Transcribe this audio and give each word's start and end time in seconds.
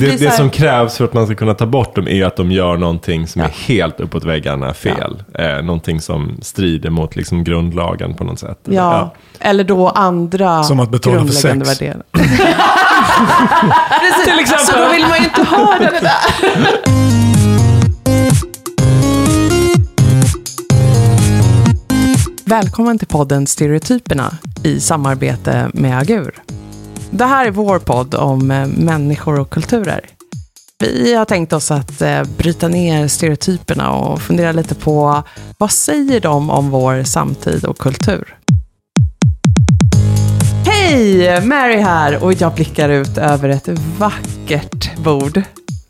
det, 0.00 0.16
det 0.16 0.30
som 0.30 0.50
krävs 0.50 0.96
för 0.96 1.04
att 1.04 1.12
man 1.12 1.26
ska 1.26 1.34
kunna 1.34 1.54
ta 1.54 1.66
bort 1.66 1.94
dem 1.94 2.08
är 2.08 2.14
ju 2.14 2.24
att 2.24 2.36
de 2.36 2.52
gör 2.52 2.76
någonting 2.76 3.26
som 3.26 3.42
är 3.42 3.48
helt 3.48 4.00
uppåt 4.00 4.24
väggarna 4.24 4.74
fel. 4.74 5.22
Eh, 5.34 5.62
någonting 5.62 6.00
som 6.00 6.38
strider 6.42 6.90
mot 6.90 7.16
liksom 7.16 7.44
grundlagen 7.44 8.14
på 8.14 8.24
något 8.24 8.38
sätt. 8.38 8.58
Ja. 8.64 9.14
eller 9.40 9.64
då 9.64 9.88
andra 9.88 10.62
Som 10.62 10.80
att 10.80 10.90
betala 10.90 11.26
för 11.26 11.32
sex. 11.32 11.58
Precis, 14.00 14.24
Till 14.24 14.38
exempel. 14.38 14.66
så 14.66 14.78
då 14.78 14.88
vill 14.92 15.06
man 15.06 15.18
ju 15.18 15.24
inte 15.24 15.42
höra 15.42 15.78
det 15.90 16.00
där. 16.00 16.20
Välkommen 22.44 22.98
till 22.98 23.08
podden 23.08 23.46
Stereotyperna 23.46 24.34
i 24.62 24.80
samarbete 24.80 25.70
med 25.74 25.98
Agur. 25.98 26.32
Det 27.10 27.24
här 27.24 27.46
är 27.46 27.50
vår 27.50 27.78
podd 27.78 28.14
om 28.14 28.50
eh, 28.50 28.66
människor 28.66 29.40
och 29.40 29.50
kulturer. 29.50 30.00
Vi 30.78 31.14
har 31.14 31.24
tänkt 31.24 31.52
oss 31.52 31.70
att 31.70 32.02
eh, 32.02 32.22
bryta 32.36 32.68
ner 32.68 33.08
stereotyperna 33.08 33.90
och 33.90 34.22
fundera 34.22 34.52
lite 34.52 34.74
på 34.74 35.22
vad 35.58 35.70
säger 35.70 36.20
de 36.20 36.50
om 36.50 36.70
vår 36.70 37.02
samtid 37.02 37.64
och 37.64 37.78
kultur? 37.78 38.36
Hej! 40.66 41.40
Mary 41.46 41.80
här 41.80 42.24
och 42.24 42.32
jag 42.32 42.54
blickar 42.54 42.88
ut 42.88 43.18
över 43.18 43.48
ett 43.48 43.68
vackert 43.98 44.96
bord. 44.96 45.42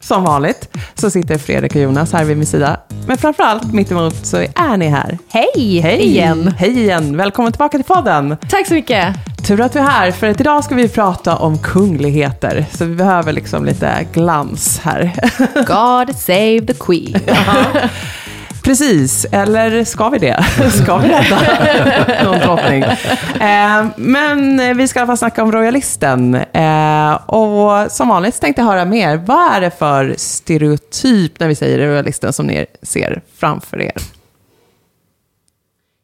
Som 0.02 0.24
vanligt 0.24 0.78
så 0.94 1.10
sitter 1.10 1.38
Fredrik 1.38 1.74
och 1.74 1.80
Jonas 1.80 2.12
här 2.12 2.24
vid 2.24 2.36
min 2.36 2.46
sida. 2.46 2.80
Men 3.06 3.18
framförallt 3.18 3.72
mitt 3.72 3.90
emot 3.90 4.26
så 4.26 4.36
är 4.36 4.76
ni 4.76 4.88
här. 4.88 5.18
Hej! 5.28 5.80
Hej 5.80 6.00
igen! 6.00 6.54
Hej 6.58 6.78
igen! 6.78 7.16
Välkommen 7.16 7.52
tillbaka 7.52 7.78
till 7.78 7.84
podden! 7.84 8.36
Tack 8.48 8.66
så 8.66 8.74
mycket! 8.74 9.16
Tur 9.46 9.60
att 9.60 9.76
vi 9.76 9.80
är 9.80 9.84
här, 9.84 10.10
för 10.10 10.26
att 10.26 10.40
idag 10.40 10.64
ska 10.64 10.74
vi 10.74 10.88
prata 10.88 11.36
om 11.36 11.58
kungligheter. 11.58 12.66
Så 12.72 12.84
vi 12.84 12.94
behöver 12.94 13.32
liksom 13.32 13.64
lite 13.64 14.06
glans 14.12 14.78
här. 14.78 15.12
God 15.54 16.16
save 16.16 16.60
the 16.66 16.74
Queen. 16.74 17.14
Precis, 18.62 19.26
eller 19.32 19.84
ska 19.84 20.08
vi 20.08 20.18
det? 20.18 20.44
Ska 20.82 20.96
vi 20.96 21.08
rädda 21.08 22.24
någon 22.24 22.38
drottning? 22.38 22.82
Eh, 22.82 23.86
men 23.96 24.76
vi 24.76 24.88
ska 24.88 24.98
i 24.98 25.00
alla 25.00 25.06
fall 25.06 25.16
snacka 25.16 25.42
om 25.42 25.52
royalisten. 25.52 26.34
Eh, 26.34 27.12
och 27.12 27.92
som 27.92 28.08
vanligt 28.08 28.40
tänkte 28.40 28.62
jag 28.62 28.66
höra 28.66 28.84
mer. 28.84 29.16
Vad 29.16 29.52
är 29.52 29.60
det 29.60 29.70
för 29.78 30.14
stereotyp 30.18 31.40
när 31.40 31.48
vi 31.48 31.54
säger 31.54 31.78
royalisten 31.78 32.32
som 32.32 32.46
ni 32.46 32.66
ser 32.82 33.22
framför 33.38 33.80
er? 33.80 33.92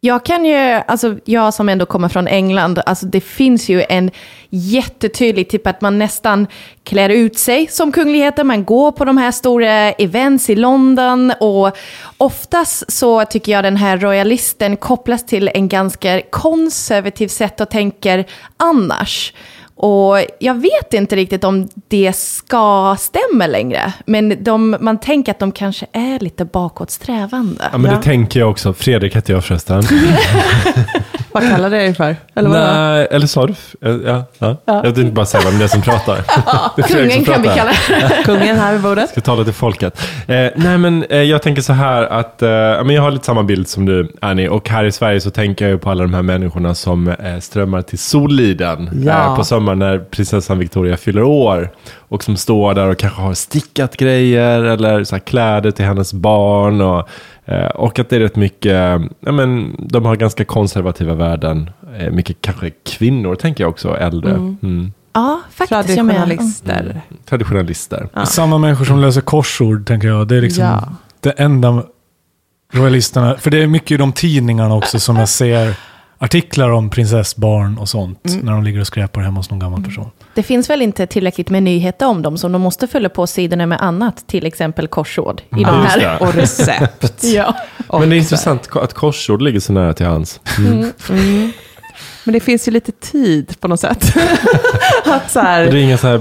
Jag 0.00 0.25
kan 0.25 0.44
ju, 0.44 0.56
alltså 0.86 1.16
jag 1.25 1.55
som 1.55 1.69
ändå 1.69 1.86
kommer 1.86 2.08
från 2.08 2.27
England, 2.27 2.78
alltså 2.86 3.06
det 3.06 3.20
finns 3.20 3.69
ju 3.69 3.84
en 3.89 4.11
jättetydlig 4.50 5.48
typ 5.48 5.66
att 5.66 5.80
man 5.80 5.98
nästan 5.98 6.47
klär 6.84 7.08
ut 7.08 7.38
sig 7.38 7.66
som 7.66 7.92
kungligheter, 7.92 8.44
man 8.44 8.64
går 8.64 8.92
på 8.92 9.05
de 9.05 9.19
här 9.19 9.30
stora 9.30 9.92
events 9.92 10.50
i 10.50 10.56
London 10.56 11.33
och 11.41 11.77
oftast 12.16 12.92
så 12.92 13.25
tycker 13.25 13.53
jag 13.53 13.64
den 13.64 13.77
här 13.77 13.97
royalisten 13.98 14.77
kopplas 14.77 15.27
till 15.27 15.50
en 15.55 15.69
ganska 15.69 16.22
konservativ 16.31 17.28
sätt 17.28 17.60
att 17.60 17.70
tänka 17.70 18.25
annars. 18.56 19.33
Och 19.78 20.16
jag 20.38 20.55
vet 20.55 20.94
inte 20.94 21.16
riktigt 21.16 21.44
om 21.44 21.69
det 21.88 22.16
ska 22.16 22.96
stämma 22.98 23.46
längre, 23.46 23.92
men 24.06 24.44
de, 24.44 24.77
man 24.80 25.00
tänker 25.00 25.32
att 25.32 25.38
de 25.38 25.52
kanske 25.52 25.86
är 25.92 26.19
lite 26.19 26.44
bakåtsträvande. 26.44 27.64
Ja, 27.72 27.78
men 27.78 27.91
Ja. 27.91 27.97
det 27.97 28.02
tänker 28.02 28.41
jag 28.41 28.50
också. 28.50 28.72
Fredrik 28.72 29.16
heter 29.16 29.32
jag 29.32 29.44
förresten. 29.44 29.82
Vad 31.40 31.50
kallar 31.50 31.70
det 31.70 31.82
er 31.82 31.92
för? 31.92 32.16
Eller 32.34 32.50
vad? 32.50 32.58
Nej, 32.58 33.08
eller 33.10 33.26
sa 33.26 33.46
du? 33.46 33.54
Ja, 33.80 33.90
ja. 34.08 34.24
Ja. 34.38 34.56
Jag 34.84 34.94
tänkte 34.94 35.12
bara 35.12 35.26
säga 35.26 35.44
vem 35.50 35.58
det 35.58 35.64
är 35.64 35.68
som 35.68 35.82
pratar. 35.82 36.16
Det 36.76 36.82
är 36.82 36.86
Fredrik 36.86 37.12
som 37.14 37.24
Kungen 37.24 37.24
kan 37.24 37.42
vi 37.42 37.48
pratar. 37.48 37.72
kalla 37.88 38.08
det. 38.08 38.22
Kungen 38.24 38.56
här 38.58 38.72
vid 38.72 38.80
bordet? 38.82 39.10
ska 39.10 39.20
tala 39.20 39.44
till 39.44 39.52
folket. 39.52 40.00
Eh, 40.26 40.46
nej 40.56 40.78
men 40.78 41.04
eh, 41.04 41.22
jag 41.22 41.42
tänker 41.42 41.62
så 41.62 41.72
här 41.72 42.02
att, 42.02 42.42
eh, 42.42 42.48
ja, 42.50 42.84
men 42.84 42.94
jag 42.96 43.02
har 43.02 43.10
lite 43.10 43.24
samma 43.24 43.42
bild 43.42 43.68
som 43.68 43.86
du 43.86 44.12
Annie. 44.20 44.48
Och 44.48 44.68
här 44.68 44.84
i 44.84 44.92
Sverige 44.92 45.20
så 45.20 45.30
tänker 45.30 45.64
jag 45.64 45.72
ju 45.72 45.78
på 45.78 45.91
alla 45.91 46.02
de 46.02 46.14
här 46.14 46.22
människorna 46.22 46.75
som 46.75 47.08
eh, 47.08 47.38
strömmar 47.41 47.82
till 47.82 47.98
Solliden 47.98 48.91
Ja. 49.06 49.12
eh, 49.25 49.36
på 49.36 49.44
sommaren 49.44 49.78
när 49.78 49.98
prinsessan 49.98 50.58
Victoria 50.58 50.96
fyller 50.96 51.22
år. 51.22 51.70
Och 52.08 52.25
som 52.25 52.36
står 52.36 52.75
där 52.75 52.86
och 52.88 52.98
kanske 52.98 53.22
har 53.22 53.34
stickat 53.34 53.96
grejer 53.96 54.62
eller 54.62 55.04
så 55.04 55.14
här 55.14 55.20
kläder 55.20 55.70
till 55.70 55.84
hennes 55.84 56.12
barn. 56.12 56.80
Och, 56.80 57.08
och 57.74 57.98
att 57.98 58.08
det 58.08 58.16
är 58.16 58.20
rätt 58.20 58.36
mycket, 58.36 58.72
ja 59.20 59.32
men 59.32 59.76
de 59.78 60.04
har 60.04 60.16
ganska 60.16 60.44
konservativa 60.44 61.14
värden. 61.14 61.70
Eh, 61.98 62.10
mycket 62.10 62.36
kanske 62.40 62.70
kvinnor 62.70 63.34
tänker 63.34 63.64
jag 63.64 63.70
också, 63.70 63.96
äldre. 63.96 64.30
Mm. 64.30 64.92
Ja, 65.12 65.40
faktiskt. 65.50 65.96
Jag 65.96 66.06
med. 66.06 66.16
Traditionalister. 66.16 67.00
Traditionalister. 67.28 68.08
Samma 68.24 68.58
människor 68.58 68.84
som 68.84 69.00
löser 69.00 69.20
korsord, 69.20 69.86
tänker 69.86 70.08
jag. 70.08 70.28
Det 70.28 70.36
är 70.36 70.40
liksom 70.40 70.64
Ja. 70.64 70.88
det 71.20 71.30
enda 71.30 71.82
royalisterna... 72.72 73.36
För 73.36 73.50
det 73.50 73.62
är 73.62 73.66
mycket 73.66 73.90
i 73.90 73.96
de 73.96 74.12
tidningarna 74.12 74.74
också 74.74 74.98
som 75.00 75.16
jag 75.16 75.28
ser 75.28 75.74
artiklar 76.19 76.71
om 76.71 76.91
prinsessbarn 76.91 77.78
och 77.78 77.88
sånt. 77.88 78.21
När 78.43 78.53
de 78.53 78.65
ligger 78.65 78.81
och 78.81 78.87
skräpar 78.87 79.21
hemma 79.21 79.37
hos 79.41 79.50
någon 79.50 79.59
gammal 79.59 79.84
person. 79.84 80.10
Det 80.34 80.43
finns 80.43 80.71
väl 80.71 80.82
inte 80.82 81.06
tillräckligt 81.06 81.50
med 81.50 81.62
nyheter 81.62 82.06
om 82.06 82.22
dem, 82.22 82.38
så 82.38 82.49
de 82.49 82.60
måste 82.62 82.87
fylla 82.87 83.09
på 83.09 83.27
sidorna 83.27 83.66
med 83.66 83.81
annat, 83.82 84.25
till 84.26 84.47
exempel 84.47 84.88
korsord. 84.88 85.41
I 85.41 85.44
de 85.55 85.60
Ja, 85.60 85.82
just 85.84 85.97
här. 85.97 86.21
Och 86.22 86.34
recept. 86.34 87.25
Ja. 87.25 87.55
Men 87.93 88.10
det 88.10 88.16
är 88.16 88.19
intressant 88.19 88.69
att 88.76 88.94
korsord 88.94 89.43
ligger 89.43 89.60
så 89.60 89.72
nära 89.72 89.93
till 89.94 90.06
hans. 90.06 90.41
Mm. 90.59 90.93
Men 92.25 92.32
det 92.32 92.41
finns 92.41 92.69
ju 92.69 92.72
lite 92.72 92.93
tid 92.93 93.60
på 93.60 93.69
något 93.69 93.81
sätt. 93.81 94.16
att 95.05 95.31
så 95.31 95.41
här, 95.41 95.65
Det 95.65 95.71
är 95.78 95.82
inga 95.82 95.99
så 95.99 96.06
här 96.06 96.19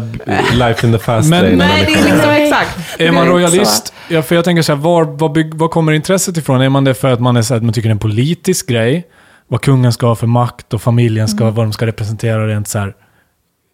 life 0.53 0.87
in 0.87 0.93
the 0.93 0.99
fast 0.99 1.29
Men- 1.29 1.43
lane. 1.43 1.55
Nej, 1.55 1.83
det 1.87 1.93
är 1.93 2.03
liksom 2.03 2.29
exakt. 2.29 2.79
Är 3.01 3.11
man 3.11 3.27
royalist? 3.27 3.93
Ja, 4.07 4.21
för 4.21 4.35
jag 4.35 4.45
tänker 4.45 4.61
så 4.61 4.71
här, 4.75 4.79
var, 4.79 5.03
var, 5.03 5.29
bygg, 5.29 5.53
var 5.53 5.67
kommer 5.67 5.91
intresset 5.91 6.37
ifrån? 6.37 6.61
Är 6.61 6.69
man 6.69 6.83
det 6.83 6.93
för 6.93 7.13
att 7.13 7.19
man, 7.19 7.37
är 7.37 7.41
så 7.41 7.53
här, 7.53 7.57
att 7.57 7.63
man 7.63 7.73
tycker 7.73 7.89
det 7.89 7.91
är 7.91 7.95
en 7.95 7.99
politisk 7.99 8.67
grej? 8.67 9.07
Vad 9.47 9.61
kungen 9.61 9.93
ska 9.93 10.07
ha 10.07 10.15
för 10.15 10.27
makt 10.27 10.73
och 10.73 10.81
familjen 10.81 11.27
ska, 11.27 11.43
vad 11.43 11.65
de 11.65 11.73
ska 11.73 11.85
representera 11.85 12.47
rent 12.47 12.67
så 12.67 12.79
här, 12.79 12.95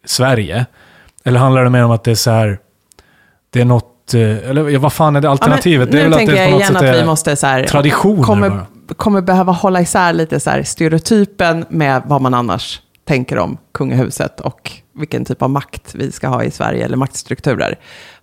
Sverige? 0.05 0.65
Eller 1.23 1.39
handlar 1.39 1.63
det 1.63 1.69
mer 1.69 1.83
om 1.83 1.91
att 1.91 2.03
det 2.03 2.11
är 2.11 2.15
så 2.15 2.31
här, 2.31 2.59
det 3.49 3.61
är 3.61 3.65
något, 3.65 4.13
eh, 4.13 4.21
eller 4.21 4.77
vad 4.77 4.93
fan 4.93 5.15
är 5.15 5.21
det 5.21 5.29
alternativet? 5.29 5.89
Ja, 5.93 5.95
men 5.95 5.95
det 5.95 5.99
är 5.99 6.03
nu 6.03 6.09
väl 6.09 6.13
att 6.13 6.17
tänker 6.17 6.33
det 6.33 6.39
jag 6.39 6.59
igen 6.59 6.75
att 6.75 7.01
vi 7.01 7.05
måste 7.05 7.35
så 7.35 7.47
här, 7.47 7.63
traditioner 7.63 8.23
kommer, 8.23 8.49
bara. 8.49 8.65
kommer 8.97 9.21
behöva 9.21 9.51
hålla 9.51 9.81
isär 9.81 10.13
lite 10.13 10.39
så 10.39 10.49
här 10.49 10.63
stereotypen 10.63 11.65
med 11.69 12.01
vad 12.05 12.21
man 12.21 12.33
annars 12.33 12.81
tänker 13.05 13.37
om 13.37 13.57
kungahuset 13.71 14.39
och 14.39 14.71
vilken 14.93 15.25
typ 15.25 15.41
av 15.41 15.49
makt 15.49 15.95
vi 15.95 16.11
ska 16.11 16.27
ha 16.27 16.43
i 16.43 16.51
Sverige, 16.51 16.85
eller 16.85 16.97
maktstrukturer. 16.97 17.79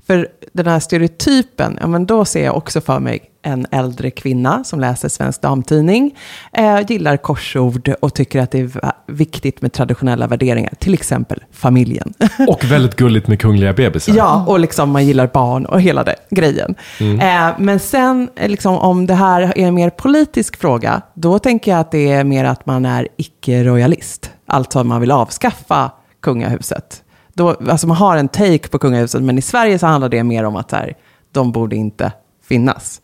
För 0.09 0.29
den 0.53 0.67
här 0.67 0.81
stereotypen, 0.81 1.79
ja, 1.81 1.87
men 1.87 2.07
då 2.07 2.25
ser 2.25 2.45
jag 2.45 2.57
också 2.57 2.81
för 2.81 2.99
mig 2.99 3.21
en 3.43 3.67
äldre 3.71 4.11
kvinna 4.11 4.65
som 4.65 4.81
läser 4.81 5.09
Svensk 5.09 5.43
Damtidning, 5.43 6.17
eh, 6.53 6.81
gillar 6.89 7.17
korsord 7.17 7.95
och 8.01 8.15
tycker 8.15 8.41
att 8.41 8.51
det 8.51 8.59
är 8.59 8.93
viktigt 9.07 9.63
med 9.63 9.73
traditionella 9.73 10.27
värderingar, 10.27 10.73
till 10.79 10.95
exempel 10.95 11.45
familjen. 11.53 12.15
Och 12.49 12.65
väldigt 12.65 12.97
gulligt 12.97 13.29
med 13.29 13.41
kungliga 13.41 13.73
bebisar. 13.73 14.15
Ja, 14.17 14.45
och 14.47 14.61
liksom 14.61 14.91
man 14.91 15.07
gillar 15.07 15.27
barn 15.27 15.67
och 15.67 15.81
hela 15.81 16.05
det 16.05 16.17
grejen. 16.31 16.75
Eh, 17.01 17.51
men 17.59 17.81
sen, 17.81 18.29
eh, 18.37 18.49
liksom, 18.49 18.79
om 18.79 19.07
det 19.07 19.15
här 19.15 19.43
är 19.43 19.67
en 19.67 19.75
mer 19.75 19.91
politisk 19.91 20.57
fråga, 20.61 21.03
då 21.15 21.39
tänker 21.39 21.71
jag 21.71 21.81
att 21.81 21.91
det 21.91 22.13
är 22.13 22.25
mer 22.25 22.45
att 22.45 22.67
man 22.67 22.85
är 22.85 23.09
icke-royalist. 23.17 24.31
Alltså 24.47 24.85
man 24.85 25.01
vill 25.01 25.11
avskaffa 25.11 25.91
kungahuset. 26.23 27.03
Då, 27.39 27.57
alltså 27.69 27.87
man 27.87 27.97
har 27.97 28.17
en 28.17 28.29
take 28.29 28.69
på 28.69 28.79
kungahuset, 28.79 29.23
men 29.23 29.39
i 29.39 29.43
Sverige 29.43 29.79
så 29.79 29.87
handlar 29.87 30.09
det 30.09 30.25
mer 30.25 30.45
om 30.45 30.57
att 30.57 30.71
så 30.71 30.77
här, 30.77 30.95
de 31.33 31.53
borde 31.53 31.77
inte 31.77 32.13
finnas. 32.49 33.01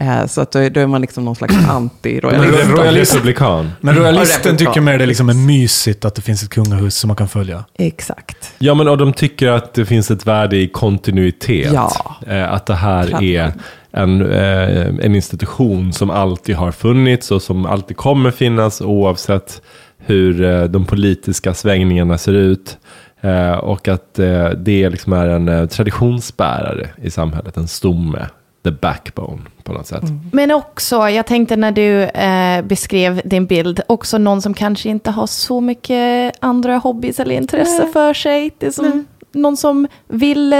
Eh, 0.00 0.26
så 0.26 0.40
att 0.40 0.52
då, 0.52 0.58
är- 0.58 0.70
då 0.70 0.80
är 0.80 0.86
man 0.86 1.00
liksom 1.00 1.24
någon 1.24 1.36
slags 1.36 1.54
Men 1.66 1.66
anti-royalist. 1.66 2.52
det- 2.52 2.82
royalist-. 2.82 3.70
Men 3.80 3.94
royalisten 3.94 4.56
det 4.56 4.64
är 4.64 4.66
tycker 4.66 4.80
mer 4.80 4.98
det 4.98 5.04
är 5.04 5.06
liksom 5.06 5.28
är 5.28 5.34
mysigt 5.34 6.04
att 6.04 6.14
det 6.14 6.22
finns 6.22 6.42
ett 6.42 6.48
kungahus 6.50 6.94
som 6.96 7.08
man 7.08 7.16
kan 7.16 7.28
följa. 7.28 7.64
Exakt. 7.78 8.52
Ja, 8.58 8.74
men 8.74 8.88
och 8.88 8.98
de 8.98 9.12
tycker 9.12 9.48
att 9.48 9.74
det 9.74 9.84
finns 9.86 10.10
ett 10.10 10.26
värde 10.26 10.56
i 10.56 10.68
kontinuitet. 10.68 11.72
Ja. 11.72 11.92
Eh, 12.26 12.52
att 12.52 12.66
det 12.66 12.74
här 12.74 13.02
Tradition. 13.06 13.24
är 13.36 13.52
en, 13.92 14.32
eh, 14.32 14.86
en 15.06 15.14
institution 15.14 15.92
som 15.92 16.10
alltid 16.10 16.56
har 16.56 16.72
funnits 16.72 17.30
och 17.30 17.42
som 17.42 17.66
alltid 17.66 17.96
kommer 17.96 18.30
finnas 18.30 18.80
oavsett 18.80 19.62
hur 19.98 20.44
eh, 20.44 20.64
de 20.64 20.84
politiska 20.84 21.54
svängningarna 21.54 22.18
ser 22.18 22.32
ut. 22.32 22.78
Eh, 23.20 23.52
och 23.52 23.88
att 23.88 24.18
eh, 24.18 24.48
det 24.48 24.90
liksom 24.90 25.12
är 25.12 25.26
en 25.28 25.48
eh, 25.48 25.66
traditionsbärare 25.66 26.88
i 27.02 27.10
samhället, 27.10 27.56
en 27.56 27.68
stomme, 27.68 28.26
the 28.64 28.70
backbone 28.70 29.42
på 29.62 29.72
något 29.72 29.86
sätt. 29.86 30.02
Men 30.32 30.50
också, 30.50 31.08
jag 31.08 31.26
tänkte 31.26 31.56
när 31.56 31.72
du 31.72 32.02
eh, 32.02 32.62
beskrev 32.62 33.20
din 33.24 33.46
bild, 33.46 33.80
också 33.86 34.18
någon 34.18 34.42
som 34.42 34.54
kanske 34.54 34.88
inte 34.88 35.10
har 35.10 35.26
så 35.26 35.60
mycket 35.60 36.34
andra 36.40 36.76
hobbys 36.76 37.20
eller 37.20 37.34
intresse 37.34 37.82
Nej. 37.82 37.92
för 37.92 38.14
sig. 38.14 38.50
Det 38.58 38.66
är 38.66 38.70
som 38.70 39.06
någon 39.32 39.56
som 39.56 39.88
vill 40.08 40.52
eh, 40.52 40.58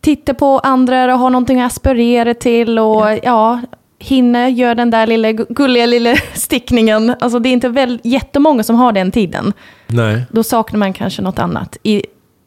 titta 0.00 0.34
på 0.34 0.58
andra 0.58 1.14
och 1.14 1.20
ha 1.20 1.28
någonting 1.28 1.60
att 1.60 1.72
aspirera 1.72 2.34
till 2.34 2.78
och 2.78 3.18
ja, 3.22 3.60
hinner 4.00 4.48
göra 4.48 4.74
den 4.74 4.90
där 4.90 5.06
lilla 5.06 5.28
gu- 5.28 5.46
gulliga 5.54 5.86
lilla 5.86 6.14
stickningen. 6.34 7.14
Alltså 7.20 7.38
det 7.38 7.48
är 7.48 7.52
inte 7.52 7.68
väl 7.68 8.00
jättemånga 8.04 8.62
som 8.62 8.76
har 8.76 8.92
den 8.92 9.10
tiden. 9.10 9.52
Nej. 9.86 10.22
Då 10.30 10.42
saknar 10.42 10.78
man 10.78 10.92
kanske 10.92 11.22
något 11.22 11.38
annat. 11.38 11.76
I 11.82 12.02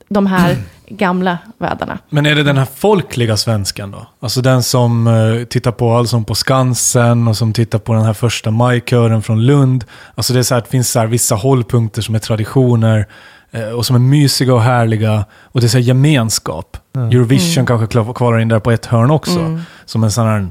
de 0.09 0.25
här 0.27 0.57
gamla 0.87 1.37
världarna. 1.57 1.99
Men 2.09 2.25
är 2.25 2.35
det 2.35 2.43
den 2.43 2.57
här 2.57 2.67
folkliga 2.75 3.37
svenskan 3.37 3.91
då? 3.91 4.07
Alltså 4.19 4.41
den 4.41 4.63
som 4.63 5.07
eh, 5.07 5.43
tittar 5.45 5.71
på 5.71 5.91
Allsång 5.91 6.25
på 6.25 6.35
Skansen 6.35 7.27
och 7.27 7.37
som 7.37 7.53
tittar 7.53 7.79
på 7.79 7.93
den 7.93 8.03
här 8.03 8.13
första 8.13 8.51
majkören 8.51 9.21
från 9.21 9.45
Lund. 9.45 9.85
Alltså 10.15 10.33
det, 10.33 10.39
är 10.39 10.43
så 10.43 10.53
här, 10.55 10.61
det 10.61 10.67
finns 10.69 10.91
så 10.91 10.99
här 10.99 11.07
vissa 11.07 11.35
hållpunkter 11.35 12.01
som 12.01 12.15
är 12.15 12.19
traditioner 12.19 13.07
eh, 13.51 13.69
och 13.69 13.85
som 13.85 13.95
är 13.95 13.99
mysiga 13.99 14.53
och 14.53 14.61
härliga. 14.61 15.25
Och 15.41 15.59
det 15.61 15.67
är 15.67 15.69
så 15.69 15.77
här 15.77 15.85
gemenskap. 15.85 16.77
Eurovision 16.97 17.65
kanske 17.65 17.87
klar- 17.87 18.13
kvalar 18.13 18.39
in 18.39 18.47
där 18.47 18.59
på 18.59 18.71
ett 18.71 18.85
hörn 18.85 19.11
också. 19.11 19.59
Som 19.85 20.03
en 20.03 20.11
sån 20.11 20.27
här 20.27 20.47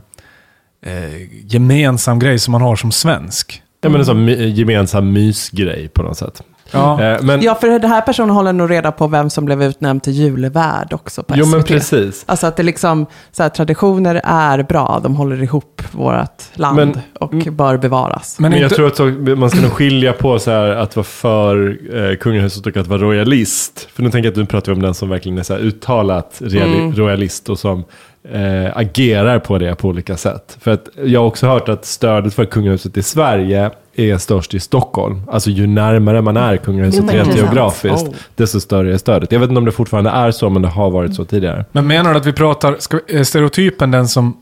eh, 0.86 1.46
gemensam 1.46 2.18
grej 2.18 2.38
som 2.38 2.52
man 2.52 2.62
har 2.62 2.76
som 2.76 2.92
svensk. 2.92 3.62
Ja, 3.80 3.88
men 3.88 4.00
en 4.00 4.06
sån 4.06 4.24
my- 4.24 4.48
gemensam 4.48 5.12
mysgrej 5.12 5.88
på 5.88 6.02
något 6.02 6.18
sätt. 6.18 6.42
Ja. 6.70 7.02
Eh, 7.02 7.22
men, 7.22 7.42
Ja, 7.42 7.54
för 7.54 7.68
den 7.68 7.90
här 7.90 8.00
personen 8.00 8.30
håller 8.30 8.52
nog 8.52 8.70
reda 8.70 8.92
på 8.92 9.06
vem 9.06 9.30
som 9.30 9.44
blev 9.44 9.62
utnämnd 9.62 10.02
till 10.02 10.12
julvärd 10.12 10.92
också 10.92 11.22
på 11.22 11.34
jo, 11.36 11.46
men 11.46 11.60
SVT. 11.62 11.68
precis. 11.68 12.24
Alltså 12.26 12.46
att 12.46 12.56
det 12.56 12.62
liksom, 12.62 13.06
så 13.32 13.42
här, 13.42 13.50
traditioner 13.50 14.20
är 14.24 14.62
bra, 14.62 15.00
de 15.02 15.16
håller 15.16 15.42
ihop 15.42 15.82
vårt 15.92 16.42
land 16.54 16.76
Men- 16.76 16.98
och 17.20 17.52
bör 17.52 17.76
bevaras. 17.76 18.36
Men, 18.38 18.50
Men 18.50 18.60
jag 18.60 18.66
inte, 18.66 18.76
tror 18.76 18.86
att 18.86 18.96
så, 18.96 19.04
man 19.36 19.50
ska 19.50 19.60
nog 19.60 19.70
skilja 19.72 20.12
på 20.12 20.38
så 20.38 20.50
här, 20.50 20.68
att 20.68 20.96
vara 20.96 21.04
för 21.04 21.78
eh, 22.10 22.16
kungahuset 22.16 22.66
och 22.66 22.76
att 22.76 22.86
vara 22.86 23.00
royalist. 23.00 23.88
För 23.94 24.02
nu 24.02 24.10
tänker 24.10 24.26
jag 24.26 24.30
att 24.32 24.34
du 24.34 24.46
pratar 24.46 24.72
om 24.72 24.82
den 24.82 24.94
som 24.94 25.08
verkligen 25.08 25.38
är 25.38 25.42
så 25.42 25.52
här, 25.54 25.60
uttalat 25.60 26.38
reali- 26.40 26.76
Mm. 26.78 26.94
royalist 26.94 27.48
och 27.48 27.58
som 27.58 27.84
eh, 28.28 28.76
agerar 28.76 29.38
på 29.38 29.58
det 29.58 29.74
på 29.74 29.88
olika 29.88 30.16
sätt. 30.16 30.56
För 30.60 30.70
att 30.70 30.88
jag 31.04 31.20
har 31.20 31.26
också 31.26 31.46
hört 31.46 31.68
att 31.68 31.84
stödet 31.84 32.34
för 32.34 32.44
kungahuset 32.44 32.96
i 32.96 33.02
Sverige 33.02 33.70
är 33.96 34.18
störst 34.18 34.54
i 34.54 34.60
Stockholm. 34.60 35.22
Alltså 35.30 35.50
ju 35.50 35.66
närmare 35.66 36.22
man 36.22 36.36
är 36.36 36.56
kungahuset 36.56 37.02
Mm, 37.02 37.14
rent 37.14 37.36
geografiskt, 37.36 38.08
Oh. 38.08 38.14
desto 38.34 38.60
större 38.60 38.94
är 38.94 38.98
stödet. 38.98 39.32
Jag 39.32 39.40
vet 39.40 39.48
inte 39.48 39.58
om 39.58 39.64
det 39.64 39.72
fortfarande 39.72 40.10
är 40.10 40.30
så, 40.30 40.50
men 40.50 40.62
det 40.62 40.68
har 40.68 40.90
varit 40.90 41.14
så 41.14 41.24
tidigare. 41.24 41.64
men 41.72 41.86
menar 41.86 42.10
du 42.12 42.16
att 42.18 42.26
vi 42.26 42.32
pratar, 42.32 42.76
ska, 42.78 43.00
är 43.08 43.24
stereotypen 43.24 43.90
den 43.90 44.08
som... 44.08 44.36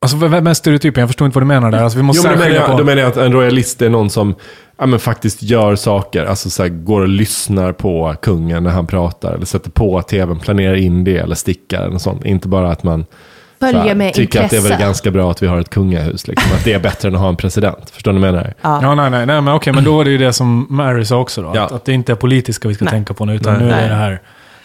Alltså 0.00 0.16
vem 0.16 0.46
är 0.46 0.54
stereotypen? 0.54 1.00
Jag 1.00 1.08
förstår 1.08 1.26
inte 1.26 1.34
vad 1.34 1.42
du 1.42 1.46
menar 1.46 1.70
där. 1.70 1.82
Alltså, 1.82 1.98
vi 1.98 2.02
måste 2.02 2.28
Jo, 2.28 2.30
men 2.30 2.38
då, 2.38 2.44
menar 2.44 2.56
jag, 2.56 2.70
på... 2.70 2.78
då 2.78 2.84
menar 2.84 3.02
jag 3.02 3.08
att 3.08 3.16
en 3.16 3.32
royalist 3.32 3.82
är 3.82 3.90
någon 3.90 4.10
som 4.10 4.34
ja, 4.78 4.86
men 4.86 4.98
faktiskt 5.00 5.42
gör 5.42 5.76
saker. 5.76 6.24
Alltså 6.24 6.50
så 6.50 6.62
här, 6.62 6.68
går 6.70 7.00
och 7.00 7.08
lyssnar 7.08 7.72
på 7.72 8.14
kungen 8.22 8.62
när 8.64 8.70
han 8.70 8.86
pratar. 8.86 9.34
Eller 9.34 9.46
sätter 9.46 9.70
på 9.70 10.02
tvn, 10.02 10.38
planerar 10.38 10.74
in 10.74 11.04
det 11.04 11.16
eller 11.16 11.34
stickar. 11.34 11.82
Eller 11.82 11.98
sånt. 11.98 12.24
Inte 12.24 12.48
bara 12.48 12.70
att 12.70 12.82
man 12.82 13.06
Följer 13.60 13.94
med 13.94 14.14
tycker 14.14 14.44
att 14.44 14.50
det 14.50 14.56
är 14.56 14.60
väl 14.60 14.66
intresse. 14.72 14.84
ganska 14.86 15.10
bra 15.10 15.30
att 15.30 15.42
vi 15.42 15.46
har 15.46 15.60
ett 15.60 15.70
kungahus. 15.70 16.28
Liksom. 16.28 16.52
Att 16.56 16.64
det 16.64 16.72
är 16.72 16.78
bättre 16.78 17.08
än 17.08 17.14
att 17.14 17.20
ha 17.20 17.28
en 17.28 17.36
president. 17.36 17.90
Förstår 17.90 18.12
ni 18.12 18.18
vad 18.20 18.28
jag 18.28 18.34
menar? 18.34 18.54
Ja. 18.62 18.78
Ja, 18.82 18.94
nej, 18.94 19.10
nej, 19.10 19.26
nej, 19.26 19.40
men 19.40 19.54
okej, 19.54 19.72
men 19.72 19.84
då 19.84 20.00
är 20.00 20.04
det 20.04 20.10
ju 20.10 20.18
det 20.18 20.32
som 20.32 20.66
Mary 20.70 21.04
sa 21.04 21.16
också 21.20 21.42
då. 21.42 21.52
Ja. 21.54 21.62
Att, 21.64 21.72
att 21.72 21.84
det 21.84 21.92
inte 21.92 22.12
är 22.12 22.16
politiska 22.16 22.68
vi 22.68 22.74
ska 22.74 22.84
Nej. 22.84 22.92
tänka 22.92 23.14
på 23.14 23.24
nu, 23.24 23.34
utan 23.34 23.54
Nej. 23.54 23.62
nu 23.62 23.72
är 23.72 23.82
det 23.82 23.88
det 23.88 23.94
här 23.94 24.20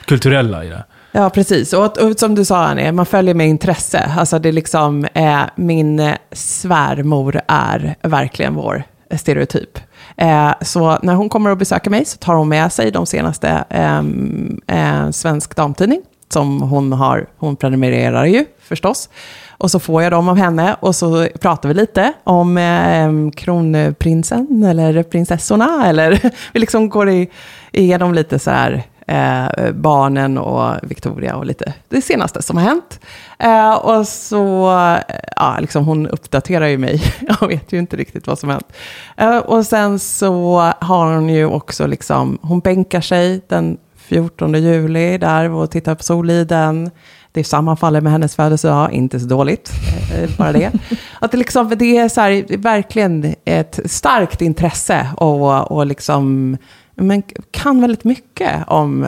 kulturella 0.06 0.64
i 0.66 0.68
det. 0.70 0.84
Ja, 1.12 1.30
precis. 1.30 1.74
Och, 1.74 1.86
att- 1.86 1.98
och 1.98 2.20
som 2.20 2.36
du 2.36 2.46
sa, 2.46 2.66
Annie, 2.66 2.92
man 2.92 3.06
följer 3.06 3.34
med 3.34 3.48
intresse. 3.48 4.12
Alltså 4.18 4.40
det 4.40 4.50
är 4.50 4.54
liksom, 4.54 5.06
eh, 5.14 5.40
min 5.56 6.14
svärmor 6.32 7.42
är 7.48 7.96
verkligen 8.04 8.54
vår 8.56 8.84
stereotyp. 9.18 9.80
Eh, 10.18 10.52
så 10.62 11.00
när 11.04 11.14
hon 11.14 11.30
kommer 11.30 11.50
och 11.50 11.58
besöker 11.58 11.92
mig 11.92 12.06
så 12.06 12.18
tar 12.18 12.34
hon 12.34 12.50
med 12.50 12.74
sig 12.74 12.92
de 12.92 13.06
senaste 13.06 13.64
ehm, 13.70 14.62
eh, 14.68 15.10
svensk 15.10 15.56
damtidning. 15.56 16.02
Som 16.34 16.62
hon 16.62 16.94
har, 16.94 17.28
hon 17.38 17.56
prenumererar 17.56 18.26
ju 18.26 18.46
förstås. 18.60 19.10
Och 19.50 19.72
så 19.72 19.80
får 19.80 20.04
jag 20.04 20.12
dem 20.12 20.30
av 20.30 20.38
henne 20.38 20.76
och 20.80 20.96
så 20.96 21.28
pratar 21.40 21.70
vi 21.70 21.76
lite 21.76 22.14
om 22.24 22.58
eh, 22.58 23.32
kronprinsen 23.36 24.64
eller 24.64 25.04
prinsessorna. 25.04 25.88
Eller 25.88 26.32
vi 26.54 26.60
liksom 26.60 26.90
går 26.90 27.26
igenom 27.72 28.14
lite 28.14 28.40
så 28.40 28.52
här 28.52 28.84
eh, 29.10 29.72
barnen 29.72 30.38
och 30.38 30.76
Victoria 30.84 31.36
och 31.36 31.46
lite 31.46 31.74
det 31.90 32.02
senaste 32.02 32.42
som 32.42 32.58
har 32.58 32.64
hänt. 32.64 33.00
Eh, 33.40 33.74
och 33.74 34.08
så, 34.08 34.72
eh, 35.08 35.16
ja, 35.36 35.58
liksom 35.60 35.86
hon 35.86 36.08
uppdaterar 36.08 36.68
ju 36.68 36.78
mig. 36.78 37.02
Jag 37.40 37.48
vet 37.48 37.74
ju 37.74 37.80
inte 37.80 37.98
riktigt 37.98 38.28
vad 38.28 38.40
som 38.40 38.50
har 38.50 38.54
hänt. 38.54 38.74
Eh, 39.18 39.38
och 39.38 39.66
sen 39.66 40.00
så 40.00 40.60
har 40.80 41.14
hon 41.16 41.30
ju 41.30 41.46
också 41.46 41.88
liksom, 41.88 42.38
hon 42.42 42.60
bänkar 42.60 43.02
sig 43.02 43.42
den 43.48 43.78
14 43.98 44.54
juli 44.54 45.18
där 45.18 45.50
och 45.50 45.72
tittar 45.72 45.96
på 45.96 46.04
Soliden. 46.04 46.92
Det 47.32 47.44
sammanfaller 47.44 48.02
med 48.02 48.12
hennes 48.12 48.36
födelsedag, 48.36 48.94
inte 48.94 49.20
så 49.20 49.26
dåligt, 49.26 49.72
eh, 50.14 50.30
bara 50.38 50.52
det. 50.52 50.72
Att 51.20 51.32
det, 51.32 51.38
liksom, 51.38 51.74
det 51.78 51.98
är 51.98 52.10
så 52.10 52.22
här, 52.22 52.58
verkligen 52.58 53.36
ett 53.46 53.80
starkt 53.86 54.42
intresse 54.42 55.08
och, 55.18 55.72
och 55.72 55.86
liksom, 55.86 56.58
men 57.00 57.24
kan 57.52 57.82
väldigt 57.82 58.04
mycket 58.04 58.68
om, 58.68 59.04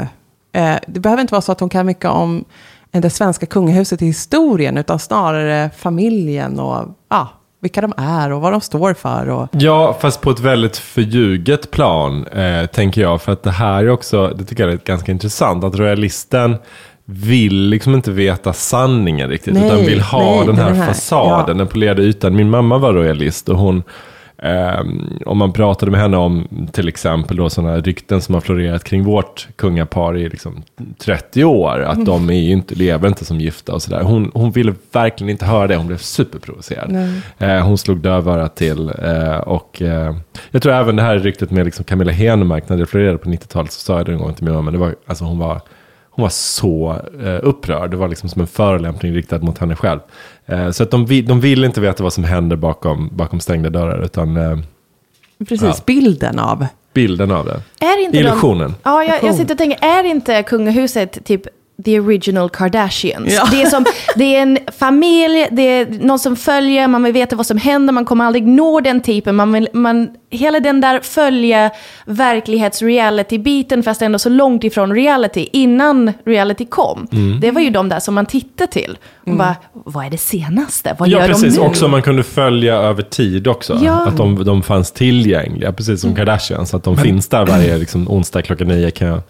eh, 0.51 0.75
det 0.87 0.99
behöver 0.99 1.21
inte 1.21 1.33
vara 1.33 1.41
så 1.41 1.51
att 1.51 1.59
hon 1.59 1.69
kan 1.69 1.85
mycket 1.85 2.09
om 2.09 2.45
det 2.91 3.09
svenska 3.09 3.45
kungahuset 3.45 4.01
i 4.01 4.05
historien, 4.05 4.77
utan 4.77 4.99
snarare 4.99 5.69
familjen 5.77 6.59
och 6.59 6.85
ja, 7.09 7.27
vilka 7.61 7.81
de 7.81 7.93
är 7.97 8.31
och 8.31 8.41
vad 8.41 8.53
de 8.53 8.61
står 8.61 8.93
för. 8.93 9.29
Och, 9.29 9.47
Ja, 9.51 9.97
fast 10.01 10.21
på 10.21 10.31
ett 10.31 10.39
väldigt 10.39 10.77
förljuget 10.77 11.71
plan, 11.71 12.27
eh, 12.27 12.65
tänker 12.65 13.01
jag. 13.01 13.21
För 13.21 13.31
att 13.31 13.43
det 13.43 13.51
här 13.51 13.83
är 13.83 13.89
också, 13.89 14.27
det 14.27 14.43
tycker 14.45 14.63
jag 14.63 14.73
är 14.73 14.79
ganska 14.85 15.11
intressant, 15.11 15.63
att 15.63 15.75
royalisten 15.75 16.55
vill 17.05 17.55
liksom 17.55 17.95
inte 17.95 18.11
veta 18.11 18.53
sanningen 18.53 19.29
riktigt, 19.29 19.53
Nej, 19.53 19.65
utan 19.65 19.77
vill 19.77 20.01
ha 20.01 20.35
nej, 20.35 20.45
den 20.45 20.57
här, 20.57 20.65
den 20.65 20.75
här, 20.75 20.87
fasaden, 20.87 21.47
ja. 21.47 21.53
den 21.53 21.67
polerade 21.67 22.01
ytan. 22.01 22.35
Min 22.35 22.49
mamma 22.49 22.77
var 22.77 22.93
royalist 22.93 23.49
och 23.49 23.57
hon, 23.57 23.83
ehm, 24.41 25.19
om 25.25 25.37
man 25.37 25.53
pratade 25.53 25.91
med 25.91 25.99
henne 26.01 26.17
om 26.17 26.47
till 26.71 26.87
exempel 26.87 27.37
då 27.37 27.49
sådana 27.49 27.77
rykten 27.77 28.21
som 28.21 28.33
har 28.33 28.41
florerat 28.41 28.83
kring 28.83 29.03
vårt 29.03 29.47
kungapar 29.55 30.17
i 30.17 30.29
liksom 30.29 30.63
30 30.97 31.43
år, 31.43 31.81
att 31.81 32.05
de 32.05 32.29
är 32.29 32.51
inte, 32.51 32.75
lever 32.75 33.07
inte 33.07 33.25
som 33.25 33.39
gifta 33.39 33.73
och 33.73 33.81
sådär. 33.81 34.01
Hon, 34.01 34.31
hon 34.33 34.51
ville 34.51 34.73
verkligen 34.91 35.29
inte 35.29 35.45
höra 35.45 35.67
det, 35.67 35.75
hon 35.75 35.87
blev 35.87 35.97
superprovocerad. 35.97 36.95
Eh, 37.37 37.59
hon 37.67 37.77
slog 37.77 37.97
dövörat 37.97 38.55
till. 38.55 38.91
Eh, 39.03 39.37
och 39.37 39.81
eh, 39.81 40.15
jag 40.51 40.61
tror 40.61 40.73
även 40.73 40.95
det 40.95 41.01
här 41.01 41.19
ryktet 41.19 41.51
med 41.51 41.65
liksom 41.65 41.85
Camilla 41.85 42.11
Henemark, 42.11 42.69
när 42.69 42.77
det 42.77 42.85
florerade 42.85 43.17
på 43.17 43.29
90-talet, 43.29 43.71
så 43.71 43.79
sa 43.79 43.97
jag 43.97 44.05
det 44.05 44.11
en 44.11 44.17
gång 44.17 44.33
till 44.33 44.45
min 44.45 44.53
mamma. 44.53 44.71
Det 44.71 44.77
var, 44.77 44.95
alltså 45.05 45.23
hon, 45.23 45.39
var, 45.39 45.61
hon 46.21 46.25
var 46.25 46.29
så 46.29 47.01
eh, 47.23 47.39
upprörd. 47.43 47.91
Det 47.91 47.97
var 47.97 48.07
liksom 48.07 48.29
som 48.29 48.41
en 48.41 48.47
förolämpning 48.47 49.13
riktad 49.15 49.39
mot 49.39 49.57
henne 49.57 49.75
själv. 49.75 49.99
Eh, 50.45 50.71
så 50.71 50.83
att 50.83 50.91
de, 50.91 51.05
de 51.27 51.39
vill 51.41 51.63
inte 51.63 51.81
veta 51.81 52.03
vad 52.03 52.13
som 52.13 52.23
händer 52.23 52.55
bakom, 52.55 53.09
bakom 53.13 53.39
stängda 53.39 53.69
dörrar, 53.69 54.03
utan 54.05 54.37
eh, 54.37 54.57
precis, 55.49 55.61
Ja. 55.63 55.75
bilden 55.85 56.39
av. 56.39 56.65
bilden 56.93 57.31
av 57.31 57.45
det. 57.45 57.85
Är 57.85 58.03
inte 58.05 58.17
Illusionen. 58.17 58.69
De, 58.69 58.75
ja, 58.89 59.03
jag, 59.03 59.23
jag 59.23 59.35
sitter 59.35 59.53
och 59.53 59.57
tänker, 59.57 59.85
är 59.85 60.03
inte 60.03 60.43
kungahuset 60.43 61.25
typ 61.25 61.41
the 61.85 61.99
original 61.99 62.49
Kardashians? 62.49 63.33
Ja. 63.33 63.47
Det, 63.51 63.61
är 63.61 63.65
som, 63.65 63.85
det 64.15 64.35
är 64.35 64.41
en 64.41 64.57
familj, 64.79 65.47
det 65.51 65.61
är 65.61 65.85
någon 65.85 66.19
som 66.19 66.35
följer, 66.35 66.87
man 66.87 67.03
vill 67.03 67.13
veta 67.13 67.35
vad 67.35 67.45
som 67.45 67.57
händer, 67.57 67.93
man 67.93 68.05
kommer 68.05 68.25
aldrig 68.25 68.47
nå 68.47 68.79
den 68.79 69.01
typen. 69.01 69.35
Man 69.35 69.53
vill, 69.53 69.67
man, 69.73 70.09
hela 70.29 70.59
den 70.59 70.81
där 70.81 70.99
följa 70.99 71.71
verklighets-reality-biten, 72.05 73.83
fast 73.83 74.01
ändå 74.01 74.19
så 74.19 74.29
långt 74.29 74.63
ifrån 74.63 74.95
reality, 74.95 75.47
innan 75.53 76.13
reality 76.25 76.65
kom. 76.65 77.07
Mm. 77.11 77.39
Det 77.39 77.51
var 77.51 77.61
ju 77.61 77.69
de 77.69 77.89
där 77.89 77.99
som 77.99 78.13
man 78.15 78.25
tittade 78.25 78.71
till. 78.71 78.97
Och 79.25 79.35
bara, 79.35 79.55
vad 79.73 80.05
är 80.05 80.09
det 80.09 80.17
senaste? 80.17 80.95
Vad 80.99 81.09
Ja, 81.09 81.19
gör 81.19 81.27
precis. 81.27 81.55
de 81.55 81.61
nu? 81.61 81.67
Också 81.67 81.87
man 81.87 82.01
kunde 82.01 82.23
följa 82.23 82.75
över 82.75 83.03
tid 83.03 83.47
också. 83.47 83.79
Ja. 83.83 84.07
Att 84.07 84.17
de, 84.17 84.43
de 84.43 84.63
fanns 84.63 84.91
tillgängliga, 84.91 85.73
precis 85.73 86.01
som 86.01 86.15
Kardashians. 86.15 86.73
Att 86.73 86.83
de 86.83 86.97
finns 86.97 87.27
där 87.27 87.45
varje 87.45 87.77
liksom, 87.77 88.07
onsdag 88.11 88.41
klockan 88.41 88.67
nio 88.67 88.91
kan 88.91 89.07
jag 89.07 89.21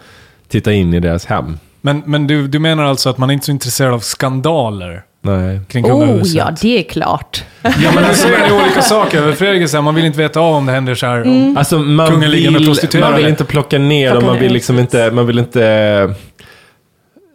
titta 0.48 0.74
in 0.74 0.94
i 0.94 1.00
deras 1.00 1.25
hem. 1.25 1.58
Men, 1.82 2.04
men 2.06 2.28
du, 2.28 2.48
du 2.48 2.60
menar 2.60 2.84
alltså 2.84 3.10
att 3.10 3.18
man 3.18 3.30
är 3.30 3.34
inte 3.34 3.44
är 3.44 3.46
så 3.46 3.52
intresserad 3.52 3.94
av 3.94 4.00
skandaler 4.00 5.04
Nej. 5.24 5.60
kring 5.68 5.86
Oh 5.92 6.22
ja, 6.28 6.54
det 6.62 6.80
är 6.80 6.84
klart. 6.84 7.44
Ja, 7.62 7.70
men 7.96 8.04
nu 8.04 8.14
säger 8.14 8.48
ni 8.50 8.62
olika 8.66 8.82
saker. 8.82 9.32
Fredrik 9.32 9.70
säger 9.70 9.82
man 9.82 9.96
vill 9.96 10.06
inte 10.06 10.18
veta 10.20 10.40
av 10.40 10.56
om 10.56 10.66
det 10.66 10.72
händer 10.72 10.96
så 10.96 11.06
här. 11.06 11.22
om- 11.28 11.58
Alltså 11.58 11.80
man 11.80 12.20
med 12.20 12.30
vill, 12.30 12.66
prostituerade. 12.66 13.12
man 13.12 13.18
vill 13.20 13.28
inte 13.30 13.46
plocka 13.46 13.78
ner 13.78 14.08
dem, 14.10 14.14
Plocka 14.20 14.26
man 14.28 14.36
ner, 14.36 14.42
vill 14.42 14.54
liksom 14.54 14.80
inte, 14.80 15.12
man 15.12 15.28
vill 15.28 15.40
inte... 15.40 16.14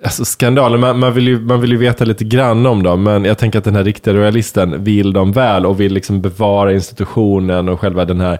Alltså 0.04 0.24
skandaler, 0.24 0.78
man, 0.78 0.98
man, 0.98 1.14
vill 1.14 1.28
ju, 1.28 1.40
man 1.40 1.60
vill 1.60 1.70
ju 1.70 1.76
veta 1.76 2.04
lite 2.04 2.24
grann 2.24 2.66
om 2.66 2.82
dem, 2.82 3.02
men 3.02 3.24
jag 3.24 3.38
tänker 3.38 3.58
att 3.58 3.64
den 3.64 3.76
här 3.76 3.84
riktiga 3.84 4.14
royalisten 4.14 4.84
vill 4.84 5.12
dem 5.12 5.32
väl 5.32 5.66
och 5.66 5.80
vill 5.80 5.92
liksom 5.94 6.20
bevara 6.20 6.72
institutionen 6.72 7.68
och 7.68 7.80
själva 7.80 8.04
den 8.04 8.20
här 8.20 8.38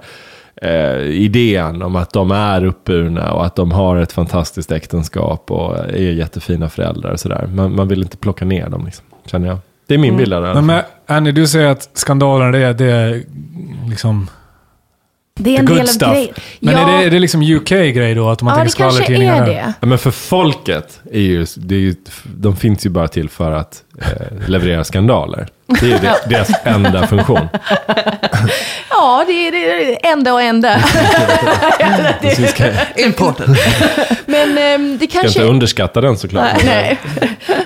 eh, 0.63 1.01
idén 1.01 1.83
om 1.83 1.97
att 1.97 2.13
de 2.13 2.31
är 2.31 2.65
uppburna 2.65 3.33
och 3.33 3.47
att 3.47 3.57
de 3.57 3.73
har 3.73 3.97
ett 3.97 4.13
fantastiskt 4.13 4.73
äktenskap 4.73 5.51
och 5.51 5.77
är 5.79 6.13
jättefina 6.13 6.69
föräldrar 6.69 7.11
och 7.13 7.21
sådär. 7.21 7.47
Man, 7.55 7.75
man 7.77 7.89
vill 7.89 8.03
inte 8.03 8.17
plocka 8.17 8.45
ner 8.45 8.69
dem, 8.69 8.85
liksom, 8.85 9.05
känner 9.27 9.49
jag. 9.49 9.59
Det 9.87 9.95
är 9.95 9.99
min 9.99 10.17
bild 10.17 10.33
av 10.35 10.43
det. 10.43 10.47
Men 10.49 10.55
fall. 10.57 10.65
med, 10.65 10.85
Annie, 11.07 11.33
du 11.33 11.47
säger 11.47 11.67
att 11.67 11.91
skandalerna 11.95 12.51
det 12.53 12.59
är, 12.59 12.75
det 12.75 12.91
är 12.93 13.23
liksom 13.91 14.29
Det 15.35 15.57
är 15.57 15.61
en 15.61 15.67
del 15.67 15.81
av 15.81 15.85
stuff. 15.85 16.13
grejen. 16.13 16.35
Men 16.61 16.75
Ja. 16.75 16.81
är, 16.81 16.99
det, 17.01 17.07
är 17.07 17.11
det 17.11 17.19
liksom 17.19 17.43
UK-grej 17.43 18.15
då? 18.15 18.29
Att 18.29 18.43
man 18.43 18.51
Ja, 18.59 18.65
tänker 18.65 18.85
det 18.85 18.91
kanske 19.05 19.25
är 19.25 19.47
det. 19.47 19.75
Ja, 19.81 19.87
men 19.87 19.99
för 19.99 20.11
folket, 20.11 21.01
är 21.13 21.21
ju, 21.21 21.47
det 21.57 21.75
är 21.75 21.79
ju, 21.81 21.95
de 22.37 22.57
finns 22.57 22.87
ju 22.87 22.91
bara 22.91 23.09
till 23.09 23.29
för 23.29 23.53
att 23.53 23.83
eh, 24.03 24.49
leverera 24.49 24.85
skandaler. 24.85 25.47
Det 25.67 25.93
är 25.93 25.99
det, 25.99 26.15
deras 26.29 26.51
enda 26.65 27.07
funktion. 27.07 27.49
Ja, 28.91 29.25
det 29.27 29.33
är, 29.33 29.53
det 29.53 30.07
är 30.07 30.13
ända 30.13 30.35
och 30.35 30.41
ska, 32.49 32.65
Important. 32.97 33.59
Men 34.27 34.59
ehm, 34.59 34.99
det 34.99 35.11
ska 35.11 35.21
kanske... 35.21 35.41
inte 35.41 35.51
underskatta 35.51 36.01
den 36.01 36.19
såklart. 36.19 36.65
Nej. 36.65 36.99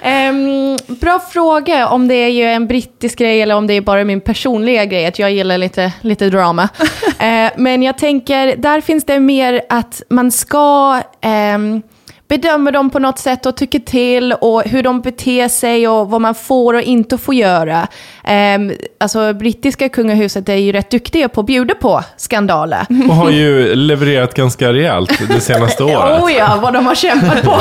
Ehm, 0.03 0.79
bra 0.87 1.21
fråga 1.33 1.89
om 1.89 2.09
det 2.09 2.15
är 2.15 2.29
ju 2.29 2.45
en 2.45 2.67
brittisk 2.67 3.19
grej 3.19 3.43
eller 3.43 3.55
om 3.55 3.67
det 3.67 3.75
är 3.75 3.81
bara 3.81 4.05
min 4.05 4.21
personliga 4.21 4.85
grej, 4.85 5.07
att 5.07 5.19
jag 5.19 5.33
gillar 5.33 5.59
lite, 5.59 5.93
lite 6.01 6.31
drama. 6.31 6.69
Eh, 7.19 7.51
men 7.57 7.83
jag 7.83 7.99
tänker, 7.99 8.57
där 8.57 8.81
finns 8.81 9.05
det 9.05 9.21
mer 9.21 9.63
att 9.69 10.03
man 10.09 10.31
ska 10.31 11.01
ehm, 11.21 11.83
bedöma 12.31 12.71
dem 12.71 12.91
på 12.91 12.99
något 12.99 13.19
sätt 13.19 13.47
och 13.47 13.57
tycker 13.57 13.79
till 13.79 14.33
och 14.33 14.63
hur 14.63 14.83
de 14.83 15.01
beter 15.01 15.49
sig 15.49 15.89
och 15.89 16.11
vad 16.11 16.21
man 16.21 16.35
får 16.35 16.75
och 16.75 16.83
inte 16.83 17.19
får 17.19 17.35
göra. 17.35 17.89
Um, 18.57 18.73
alltså 19.01 19.33
brittiska 19.33 19.89
kungahuset 19.89 20.49
är 20.49 20.55
ju 20.55 20.73
rätt 20.73 20.91
duktiga 20.91 21.29
på 21.29 21.41
att 21.41 21.47
bjuda 21.47 21.75
på 21.75 22.03
skandaler. 22.17 22.87
Och 23.09 23.15
har 23.15 23.31
ju 23.31 23.75
levererat 23.75 24.35
ganska 24.35 24.73
rejält 24.73 25.23
det 25.29 25.41
senaste 25.41 25.85
året. 25.85 26.23
Oh 26.23 26.33
ja, 26.33 26.59
vad 26.63 26.73
de 26.73 26.87
har 26.87 26.95
kämpat 26.95 27.43
på. 27.43 27.51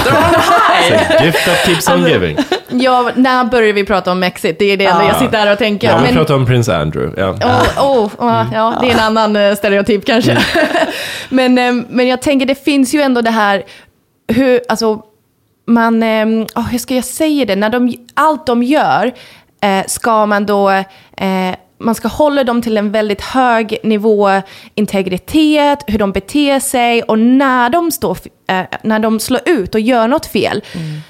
Gift 1.24 1.46
that 1.46 1.66
keeps 1.66 1.90
on 1.90 2.08
giving. 2.08 2.38
ja, 2.70 3.12
när 3.16 3.44
börjar 3.46 3.74
vi 3.74 3.86
prata 3.86 4.12
om 4.12 4.24
Exit? 4.24 4.60
Det 4.60 4.66
är 4.66 4.78
det 4.78 4.86
enda 4.86 5.06
jag 5.06 5.16
sitter 5.16 5.38
här 5.38 5.52
och 5.52 5.58
tänker. 5.58 5.88
Ja, 5.88 5.98
vi 5.98 6.04
Men- 6.04 6.16
pratar 6.16 6.34
om 6.36 6.46
prins 6.46 6.70
Andrew. 6.70 7.22
Ja. 7.22 7.30
Oh, 7.30 7.86
oh, 7.86 8.06
oh, 8.18 8.46
ja, 8.54 8.78
det 8.82 8.90
är 8.90 8.94
en 8.94 9.00
annan 9.00 9.36
eh, 9.36 9.56
stereotyp 9.56 10.06
kanske. 10.06 10.38
men, 11.30 11.58
eh, 11.58 11.74
men 11.90 12.08
jag 12.08 12.22
tänker, 12.22 12.46
det 12.46 12.64
finns 12.66 12.94
ju 12.94 13.02
ändå 13.02 13.22
det 13.22 13.32
här, 13.32 13.64
hur, 14.30 14.62
alltså, 14.70 15.02
man, 15.66 16.04
oh, 16.04 16.68
hur 16.68 16.78
ska 16.78 16.96
jag 16.96 17.06
säga 17.06 17.46
det, 17.46 17.56
när 17.56 17.70
de, 17.70 18.08
allt 18.14 18.46
de 18.46 18.64
gör 18.64 19.14
eh, 19.62 19.86
ska 19.88 20.26
man 20.26 20.46
då, 20.46 20.70
eh, 21.18 21.56
man 21.80 21.96
ska 21.96 22.08
hålla 22.08 22.44
dem 22.44 22.62
till 22.62 22.78
en 22.78 22.92
väldigt 22.92 23.22
hög 23.22 23.78
nivå 23.84 24.42
integritet, 24.76 25.80
hur 25.88 26.00
de 26.00 26.12
beter 26.12 26.60
sig 26.60 27.04
och 27.04 27.20
när 27.20 27.70
de, 27.70 27.92
står, 27.92 28.18
eh, 28.48 28.64
när 28.84 29.00
de 29.00 29.20
slår 29.20 29.42
ut 29.46 29.76
och 29.76 29.82
gör 29.82 30.08
något 30.08 30.26
fel, 30.26 30.64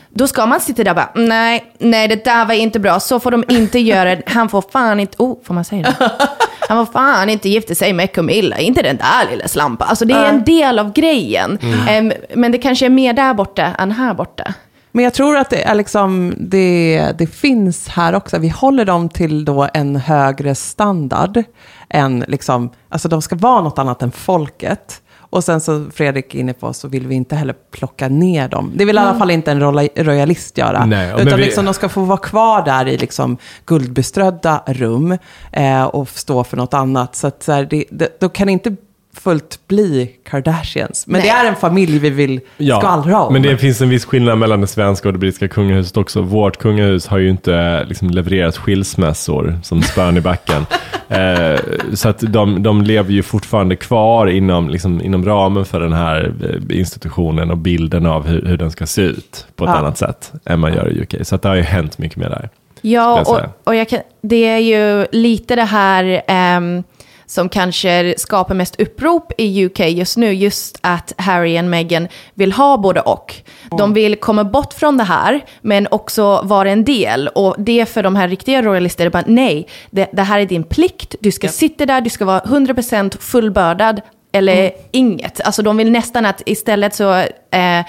då 0.09 0.27
ska 0.27 0.45
man 0.45 0.59
sitta 0.59 0.83
där 0.83 0.91
och 0.91 0.95
bara, 0.95 1.11
nej, 1.15 1.73
nej 1.77 2.07
det 2.07 2.23
där 2.23 2.45
var 2.45 2.53
inte 2.53 2.79
bra, 2.79 2.99
så 2.99 3.19
får 3.19 3.31
de 3.31 3.43
inte 3.47 3.79
göra, 3.79 4.17
han 4.25 4.49
får 4.49 4.63
fan 4.71 4.99
inte, 4.99 5.15
oh, 5.17 5.37
får 5.43 5.53
man 5.53 5.65
säga 5.65 5.95
det? 5.99 6.11
Han 6.69 6.85
får 6.85 6.93
fan 6.93 7.29
inte 7.29 7.49
gifta 7.49 7.75
sig 7.75 7.93
med 7.93 8.11
Camilla, 8.11 8.57
inte 8.57 8.81
den 8.81 8.97
där 8.97 9.31
lilla 9.31 9.47
slampa. 9.47 9.85
Alltså 9.85 10.05
det 10.05 10.13
är 10.13 10.29
en 10.29 10.43
del 10.43 10.79
av 10.79 10.93
grejen. 10.93 11.59
Em, 11.87 12.13
men 12.35 12.51
det 12.51 12.57
kanske 12.57 12.85
är 12.85 12.89
mer 12.89 13.13
där 13.13 13.33
borta 13.33 13.65
än 13.65 13.91
här 13.91 14.13
borta. 14.13 14.53
Men 14.91 15.03
jag 15.03 15.13
tror 15.13 15.37
att 15.37 15.49
det, 15.49 15.63
är 15.63 15.75
liksom, 15.75 16.33
det, 16.37 17.11
det 17.17 17.27
finns 17.27 17.87
här 17.87 18.15
också. 18.15 18.37
Vi 18.37 18.49
håller 18.49 18.85
dem 18.85 19.09
till 19.09 19.45
då 19.45 19.67
en 19.73 19.95
högre 19.95 20.55
standard. 20.55 21.43
Än 21.89 22.25
liksom, 22.27 22.69
alltså 22.89 23.09
de 23.09 23.21
ska 23.21 23.35
vara 23.35 23.61
något 23.61 23.79
annat 23.79 24.01
än 24.01 24.11
folket. 24.11 25.01
Och 25.29 25.43
sen 25.43 25.61
så 25.61 25.85
Fredrik 25.93 26.35
inne 26.35 26.53
på 26.53 26.73
så 26.73 26.87
vill 26.87 27.07
vi 27.07 27.15
inte 27.15 27.35
heller 27.35 27.55
plocka 27.71 28.07
ner 28.07 28.47
dem. 28.47 28.71
Det 28.75 28.85
vill 28.85 28.95
i 28.95 28.99
alla 28.99 29.19
fall 29.19 29.31
inte 29.31 29.51
en 29.51 29.61
royalist 29.95 30.57
göra. 30.57 30.85
Nej, 30.85 31.13
Utan 31.21 31.39
vi- 31.39 31.45
liksom, 31.45 31.65
de 31.65 31.73
ska 31.73 31.89
få 31.89 32.01
vara 32.01 32.17
kvar 32.17 32.65
där 32.65 32.87
i 32.87 32.97
liksom 32.97 33.37
guldbeströdda 33.65 34.63
rum 34.67 35.17
eh, 35.51 35.83
och 35.83 36.09
stå 36.09 36.43
för 36.43 36.57
något 36.57 36.73
annat. 36.73 37.15
Så 37.15 37.27
att 37.27 37.43
så 37.43 37.51
här, 37.51 37.67
det, 37.69 37.83
det, 37.89 38.19
då 38.19 38.29
kan 38.29 38.47
det 38.47 38.53
inte 38.53 38.75
fullt 39.13 39.59
bli 39.67 40.11
Kardashians. 40.29 41.07
Men 41.07 41.21
Nej. 41.21 41.29
det 41.29 41.35
är 41.35 41.49
en 41.49 41.55
familj 41.55 41.99
vi 41.99 42.09
vill 42.09 42.39
Ja, 42.57 42.79
skvallra 42.79 43.21
om. 43.21 43.33
men 43.33 43.41
det 43.41 43.57
finns 43.57 43.81
en 43.81 43.89
viss 43.89 44.05
skillnad 44.05 44.37
mellan 44.37 44.61
det 44.61 44.67
svenska 44.67 45.09
och 45.09 45.13
det 45.13 45.19
brittiska 45.19 45.47
kungahuset 45.47 45.97
också. 45.97 46.21
Vårt 46.21 46.57
kungahus 46.57 47.07
har 47.07 47.17
ju 47.17 47.29
inte 47.29 47.83
liksom, 47.85 48.09
levererat 48.09 48.57
skilsmässor 48.57 49.59
som 49.63 49.81
spön 49.81 50.17
i 50.17 50.21
backen. 50.21 50.65
eh, 51.09 51.59
så 51.93 52.09
att 52.09 52.19
de, 52.19 52.63
de 52.63 52.81
lever 52.81 53.11
ju 53.11 53.23
fortfarande 53.23 53.75
kvar 53.75 54.27
inom, 54.27 54.69
liksom, 54.69 55.01
inom 55.01 55.25
ramen 55.25 55.65
för 55.65 55.79
den 55.79 55.93
här 55.93 56.33
eh, 56.71 56.79
institutionen 56.79 57.51
och 57.51 57.57
bilden 57.57 58.05
av 58.05 58.27
hur, 58.27 58.45
hur 58.45 58.57
den 58.57 58.71
ska 58.71 58.85
se 58.85 59.01
ut 59.01 59.47
på 59.55 59.63
ett 59.63 59.69
Ja. 59.69 59.77
annat 59.77 59.97
sätt 59.97 60.31
än 60.45 60.59
man 60.59 60.73
gör 60.73 60.89
i 60.97 61.01
UK. 61.01 61.15
Så 61.27 61.35
att 61.35 61.41
det 61.41 61.49
har 61.49 61.55
ju 61.55 61.61
hänt 61.61 61.97
mycket 61.97 62.17
mer 62.17 62.29
där. 62.29 62.49
Ja, 62.81 63.21
och, 63.21 63.39
och 63.67 63.75
jag 63.75 63.89
kan, 63.89 63.99
det 64.21 64.47
är 64.47 64.57
ju 64.57 65.05
lite 65.11 65.55
det 65.55 65.63
här 65.63 66.21
ehm, 66.27 66.83
som 67.29 67.49
kanske 67.49 68.13
skapar 68.17 68.55
mest 68.55 68.81
upprop 68.81 69.31
i 69.37 69.65
UK 69.65 69.79
just 69.79 70.17
nu. 70.17 70.33
Just 70.33 70.77
att 70.81 71.13
Harry 71.17 71.59
och 71.59 71.63
Meghan 71.63 72.07
vill 72.33 72.51
ha 72.51 72.77
både 72.77 73.01
och. 73.01 73.35
De 73.77 73.93
vill 73.93 74.15
komma 74.15 74.43
bort 74.43 74.73
från 74.73 74.97
det 74.97 75.03
här, 75.03 75.45
men 75.61 75.87
också 75.91 76.41
vara 76.43 76.69
en 76.69 76.83
del. 76.83 77.27
Och 77.27 77.55
det 77.57 77.85
för 77.85 78.03
de 78.03 78.15
här 78.15 78.27
riktiga 78.27 78.61
royalister 78.61 79.05
är 79.05 79.09
bara 79.09 79.23
nej, 79.27 79.67
det, 79.89 80.09
det 80.13 80.21
här 80.21 80.39
är 80.39 80.45
din 80.45 80.63
plikt. 80.63 81.15
Du 81.19 81.31
ska 81.31 81.47
sitta 81.47 81.85
där, 81.85 82.01
du 82.01 82.09
ska 82.09 82.25
vara 82.25 82.39
100% 82.39 83.19
fullbördad 83.19 84.01
eller 84.31 84.71
inget. 84.91 85.41
Alltså 85.41 85.61
de 85.61 85.77
vill 85.77 85.91
nästan 85.91 86.25
att 86.25 86.41
istället 86.45 86.95
så 86.95 87.13
eh, 87.51 87.85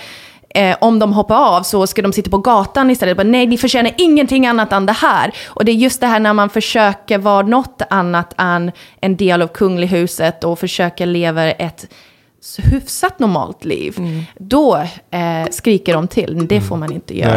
eh, 0.55 0.77
om 0.81 0.99
de 0.99 1.13
hoppar 1.13 1.37
av 1.37 1.63
så 1.63 1.87
ska 1.87 2.03
de 2.03 2.13
sitta 2.13 2.31
på 2.31 2.39
gatan 2.39 2.91
istället. 2.91 3.17
Bara, 3.17 3.23
Nej, 3.23 3.47
ni 3.47 3.59
förtjänar 3.59 3.93
ingenting 3.99 4.47
annat 4.47 4.73
än 4.73 4.87
det 4.87 4.93
här. 4.93 5.33
Och 5.49 5.65
det 5.65 5.73
är 5.73 5.77
just 5.77 6.01
det 6.01 6.07
här 6.07 6.21
när 6.21 6.33
man 6.33 6.51
försöker 6.51 7.19
vara 7.19 7.47
något 7.47 7.83
annat 7.91 8.35
än 8.39 8.73
en 9.01 9.17
del 9.17 9.43
av 9.43 9.49
kunglihuset 9.49 10.45
och 10.45 10.59
försöker 10.59 11.07
leva 11.07 11.51
ett 11.51 11.87
hyfsat 12.59 13.19
normalt 13.19 13.65
liv. 13.65 13.97
Då 14.39 14.77
eh, 15.11 15.51
skriker 15.51 15.95
de 15.95 16.09
till. 16.09 16.47
Det 16.49 16.61
får 16.61 16.77
man 16.77 16.93
inte 16.93 17.19
göra. 17.19 17.37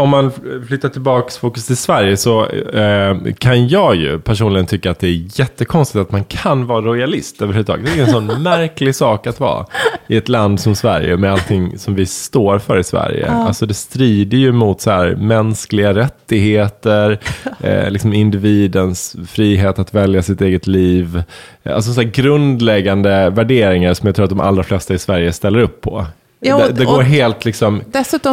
Om 0.00 0.08
man 0.08 0.32
flyttar 0.68 0.88
tillbaks 0.88 1.38
fokus 1.38 1.66
till 1.66 1.76
Sverige 1.76 2.16
så 2.16 2.46
eh, 2.46 3.16
kan 3.38 3.68
jag 3.68 3.96
ju 3.96 4.20
personligen 4.20 4.66
tycka 4.66 4.90
att 4.90 4.98
det 4.98 5.06
är 5.06 5.40
jättekonstigt 5.40 6.02
att 6.02 6.12
man 6.12 6.24
kan 6.24 6.66
vara 6.66 6.80
royalist 6.80 7.42
överhuvudtaget. 7.42 7.86
Det 7.86 8.00
är 8.00 8.04
en 8.04 8.10
sån 8.10 8.26
märklig 8.42 8.94
sak 8.94 9.26
att 9.26 9.40
vara 9.40 9.66
i 10.06 10.16
ett 10.16 10.28
land 10.28 10.60
som 10.60 10.74
Sverige 10.74 11.16
med 11.16 11.32
allting 11.32 11.78
som 11.78 11.94
vi 11.94 12.06
står 12.06 12.58
för 12.58 12.78
i 12.78 12.84
Sverige. 12.84 13.30
Alltså 13.30 13.66
det 13.66 13.74
strider 13.74 14.38
ju 14.38 14.52
mot 14.52 14.80
så 14.80 14.90
här, 14.90 15.16
mänskliga 15.16 15.94
rättigheter, 15.94 17.18
eh, 17.60 17.90
liksom 17.90 18.12
individens 18.12 19.16
frihet 19.28 19.78
att 19.78 19.94
välja 19.94 20.22
sitt 20.22 20.40
eget 20.40 20.66
liv. 20.66 21.22
Alltså 21.62 21.92
så 21.92 22.02
grundläggande 22.02 23.30
värderingar 23.30 23.94
som 23.94 24.06
jag 24.06 24.16
tror 24.16 24.24
att 24.24 24.30
de 24.30 24.40
allra 24.40 24.62
flesta 24.62 24.94
i 24.94 24.98
Sverige 24.98 25.32
ställer 25.32 25.58
upp 25.58 25.80
på. 25.80 26.06
Ja, 26.40 26.54
och- 26.54 26.60
det, 26.60 26.72
det 26.72 26.84
går 26.84 26.96
och- 26.96 27.04
helt 27.04 27.44
liksom 27.44 27.82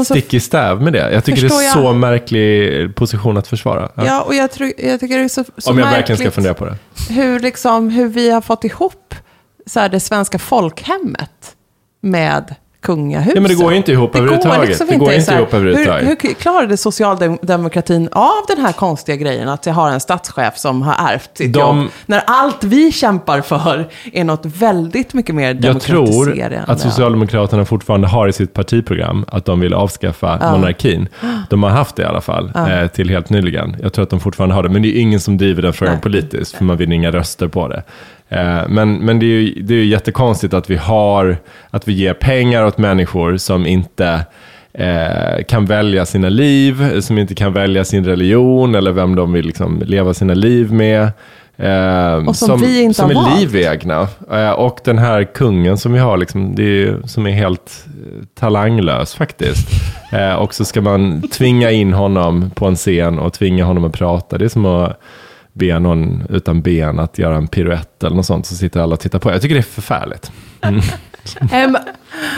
stick 0.06 0.34
i 0.34 0.40
stäv 0.40 0.82
med 0.82 0.94
det. 0.94 1.12
Jag 1.14 1.24
tycker 1.26 1.42
det 1.42 1.56
är 1.56 1.62
jag. 1.62 1.74
så 1.74 1.94
märklig 1.94 2.96
position 2.96 3.38
att 3.38 3.48
försvara. 3.48 3.90
Ja. 3.96 4.06
Ja, 4.06 4.22
och 4.22 4.36
jag, 4.36 4.52
tror, 4.52 4.72
jag 4.78 5.00
tycker 5.00 5.18
det 5.18 5.24
är 5.24 5.28
så, 5.28 5.44
så 5.58 5.72
Om 5.72 5.78
jag 5.78 5.86
verkligen 5.86 6.18
ska 6.18 6.32
fundera 6.32 6.54
på 6.54 6.66
det. 6.66 6.76
hur, 7.10 7.40
liksom, 7.40 7.90
hur 7.90 8.08
vi 8.08 8.30
har 8.32 8.42
fått 8.42 8.64
ihop 8.64 9.16
så 9.66 9.80
här, 9.80 9.90
det 9.90 10.00
svenska 10.00 10.40
folkhemmet 10.40 11.56
med 12.02 12.56
kungahuset. 12.88 13.36
Ja, 13.36 13.42
men 13.42 13.50
det 13.50 13.56
går 13.56 13.72
ju 13.72 13.78
inte 13.78 13.92
ihop 13.92 14.14
Det 14.14 14.20
överhuvudtaget. 14.20 14.68
liksom 14.70 14.88
Det 14.90 14.96
går 14.96 15.06
så 15.06 15.14
inte 15.14 15.34
ihop 15.34 15.54
överhuvudtaget. 15.54 16.04
Hur, 16.10 16.18
hur 16.28 16.34
klarade 16.34 16.78
socialdemokratin 16.78 18.10
av 18.12 18.32
den 18.48 18.58
här 18.66 18.72
konstiga 18.72 19.16
grejen 19.16 19.50
att 19.50 19.66
jag 19.66 19.74
har 19.74 19.92
en 19.92 20.00
statschef 20.00 20.58
som 20.58 20.82
har 20.82 21.12
ärvt 21.14 21.30
sitt 21.38 21.54
De- 21.54 21.60
jobb? 21.60 21.88
När 22.06 22.22
allt 22.28 22.64
vi 22.64 22.92
kämpar 22.92 23.42
för 23.42 23.88
är 24.14 24.24
något 24.24 24.46
väldigt 24.46 25.14
mycket 25.14 25.36
mer 25.36 25.58
Jag 25.62 25.82
tror 25.82 26.06
demokratiserande. 26.06 26.64
att 26.68 26.80
Socialdemokraterna 26.80 27.66
fortfarande 27.66 28.08
har 28.08 28.28
i 28.28 28.34
sitt 28.34 28.54
partiprogram 28.54 29.26
att 29.28 29.46
de 29.46 29.60
vill 29.60 29.74
avskaffa 29.74 30.52
monarkin. 30.52 31.08
De 31.50 31.64
har 31.64 31.70
haft 31.70 31.96
det 31.96 32.02
i 32.04 32.06
alla 32.06 32.22
fall, 32.22 32.52
eh, 32.56 32.88
till 32.88 33.10
helt 33.10 33.30
nyligen. 33.30 33.76
Jag 33.82 33.94
tror 33.94 34.04
att 34.04 34.10
de 34.10 34.20
fortfarande 34.20 34.56
har 34.56 34.64
det, 34.64 34.70
men 34.70 34.82
det 34.82 34.98
är 34.98 35.02
ingen 35.02 35.20
som 35.20 35.38
driver 35.38 35.62
den 35.62 35.74
frågan 35.74 35.94
Nej. 35.94 36.02
politiskt, 36.02 36.56
för 36.58 36.64
man 36.64 36.78
vinner 36.78 36.96
inga 36.96 37.12
röster 37.12 37.48
på 37.48 37.68
det. 37.68 37.84
Eh, 38.30 38.62
men 38.70 38.94
men 38.98 39.20
det, 39.20 39.26
är 39.26 39.30
ju, 39.42 39.62
det 39.62 39.74
är 39.74 39.78
ju 39.78 39.86
jättekonstigt 39.86 40.54
att 40.54 40.70
vi 40.70 40.76
har, 40.76 41.38
att 41.70 41.88
vi 41.88 41.94
ger 41.94 42.14
pengar 42.14 42.66
åt 42.66 42.78
människor 42.78 43.38
som 43.38 43.66
inte 43.66 44.26
eh, 44.74 45.44
kan 45.48 45.66
välja 45.66 46.06
sina 46.06 46.30
liv, 46.30 47.00
som 47.02 47.18
inte 47.18 47.36
kan 47.36 47.54
välja 47.54 47.84
sin 47.84 48.06
religion 48.06 48.76
eller 48.76 48.92
vem 48.92 49.16
de 49.16 49.34
vill 49.34 49.46
liksom 49.46 49.82
leva 49.86 50.14
sina 50.14 50.34
liv 50.34 50.74
med. 50.74 51.10
Eh, 51.60 52.28
Och 52.28 52.36
som 52.36 52.60
vi 52.62 52.82
inte 52.82 52.94
som 53.00 53.06
har 53.06 53.12
är 53.12 53.30
valt. 53.30 53.40
livegna. 53.42 54.08
Eh, 54.32 54.52
och 54.52 54.80
den 54.84 54.98
här 54.98 55.24
kungen 55.24 55.78
som 55.78 55.94
vi 55.94 56.00
har, 56.00 56.18
liksom, 56.18 56.56
det 56.56 56.64
är, 56.64 56.66
ju- 56.68 57.02
som 57.06 57.28
är 57.28 57.32
helt 57.32 57.86
eh, 57.88 58.24
talanglös 58.40 59.16
faktiskt. 59.16 59.68
Eh, 60.14 60.34
och 60.34 60.54
så 60.54 60.66
ska 60.66 60.82
man 60.82 61.22
tvinga 61.22 61.72
in 61.72 61.94
honom 61.94 62.52
på 62.56 62.66
en 62.66 62.76
scen 62.76 63.20
och 63.20 63.34
tvinga 63.34 63.66
honom 63.66 63.86
att 63.86 63.94
prata. 63.94 64.38
Det 64.38 64.46
är 64.46 64.50
som 64.50 64.66
att 64.66 65.00
be 65.58 65.80
någon 65.80 66.24
utan 66.30 66.62
ben 66.62 67.00
att 67.00 67.18
göra 67.18 67.36
en 67.36 67.48
piruett 67.48 68.04
eller 68.04 68.16
något 68.16 68.26
sånt, 68.26 68.46
så 68.46 68.56
sitter 68.56 68.80
alla 68.80 68.94
och 68.94 69.00
tittar 69.00 69.20
på. 69.20 69.32
Jag 69.32 69.42
tycker 69.42 69.56
det 69.56 69.62
är 69.62 69.64
förfärligt. 69.82 70.32
Ehm, 71.52 71.78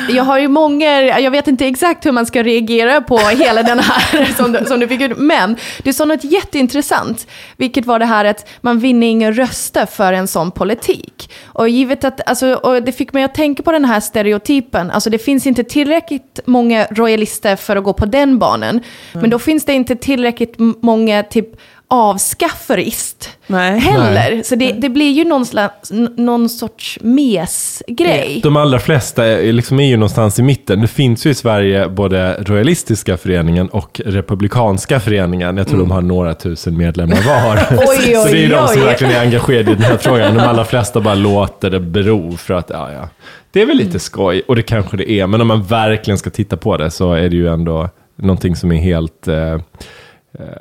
jag 0.09 0.23
har 0.23 0.39
ju 0.39 0.47
många, 0.47 1.19
jag 1.19 1.31
vet 1.31 1.47
inte 1.47 1.67
exakt 1.67 2.05
hur 2.05 2.11
man 2.11 2.25
ska 2.25 2.43
reagera 2.43 3.01
på 3.01 3.17
hela 3.17 3.63
den 3.63 3.79
här 3.79 4.25
som, 4.37 4.51
du- 4.51 4.65
som 4.65 4.79
du 4.79 4.87
fick 4.87 5.01
ut, 5.01 5.17
men 5.17 5.55
du 5.83 5.93
sa 5.93 6.05
något 6.05 6.23
jätteintressant, 6.23 7.27
vilket 7.57 7.85
var 7.85 7.99
det 7.99 8.05
här 8.05 8.25
att 8.25 8.49
man 8.61 8.79
vinner 8.79 9.07
inga 9.07 9.31
röster 9.31 9.85
för 9.85 10.13
en 10.13 10.27
sån 10.27 10.51
politik. 10.51 11.31
Och 11.45 11.69
givet 11.69 12.03
att, 12.03 12.29
alltså, 12.29 12.53
och 12.53 12.83
det 12.83 12.91
fick 12.91 13.13
mig 13.13 13.23
att 13.23 13.35
tänka 13.35 13.63
på 13.63 13.71
den 13.71 13.85
här 13.85 13.99
stereotypen, 13.99 14.91
alltså 14.91 15.09
det 15.09 15.17
finns 15.19 15.47
inte 15.47 15.63
tillräckligt 15.63 16.39
många 16.45 16.87
royalister 16.91 17.55
för 17.55 17.75
att 17.75 17.83
gå 17.83 17.93
på 17.93 18.05
den 18.05 18.39
banan, 18.39 18.79
men 19.13 19.29
då 19.29 19.39
finns 19.39 19.65
det 19.65 19.73
inte 19.73 19.95
tillräckligt 19.95 20.55
många 20.81 21.23
typ 21.23 21.47
avskaffarist 21.91 23.29
Nej. 23.47 23.79
heller. 23.79 24.43
Så 24.43 24.55
det, 24.55 24.71
det 24.71 24.89
blir 24.89 25.11
ju 25.11 25.23
någon, 25.23 25.45
slags, 25.45 25.91
någon 26.17 26.49
sorts 26.49 26.99
mesgrej. 27.01 28.39
De 28.43 28.57
allra 28.57 28.79
flesta 28.79 29.25
är, 29.25 29.53
liksom 29.53 29.79
är 29.79 29.87
ju 29.87 29.97
någonstans 29.97 30.39
i 30.39 30.43
mitten. 30.43 30.81
Det 30.81 30.87
finns 30.87 31.25
ju 31.25 31.29
i 31.29 31.33
Sverige 31.33 31.89
både 31.89 32.43
royalistiska 32.43 33.17
föreningen 33.17 33.69
och 33.69 34.01
republikanska 34.05 34.99
föreningen. 34.99 35.57
Jag 35.57 35.67
tror 35.67 35.79
de 35.79 35.91
har 35.91 36.01
några 36.01 36.33
tusen 36.33 36.77
medlemmar 36.77 37.21
var. 37.25 37.55
Oj, 37.87 38.15
Så 38.15 38.27
det 38.27 38.31
är 38.31 38.35
ju 38.35 38.43
oj, 38.43 38.49
de 38.49 38.67
som 38.67 38.81
oj. 38.81 38.87
verkligen 38.87 39.13
är 39.13 39.21
engagerade 39.21 39.71
i 39.71 39.75
den 39.75 39.83
här 39.83 39.97
frågan. 39.97 40.35
De 40.35 40.41
allra 40.41 40.65
flesta 40.65 41.01
bara 41.01 41.15
låter 41.15 41.69
det 41.69 41.79
bero 41.79 42.37
för 42.37 42.53
att, 42.53 42.69
ja, 42.69 42.91
ja. 42.91 43.09
Det 43.51 43.61
är 43.61 43.65
väl 43.65 43.77
lite 43.77 43.99
skoj, 43.99 44.41
och 44.47 44.55
det 44.55 44.61
kanske 44.61 44.97
det 44.97 45.11
är. 45.11 45.27
Men 45.27 45.41
om 45.41 45.47
man 45.47 45.63
verkligen 45.63 46.17
ska 46.17 46.29
titta 46.29 46.57
på 46.57 46.77
det 46.77 46.91
så 46.91 47.13
är 47.13 47.29
det 47.29 47.35
ju 47.35 47.47
ändå 47.47 47.89
någonting 48.15 48.55
som 48.55 48.71
är 48.71 48.79
helt... 48.79 49.27
Eh, 49.27 49.53
eh, 49.53 49.59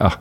ja, 0.00 0.12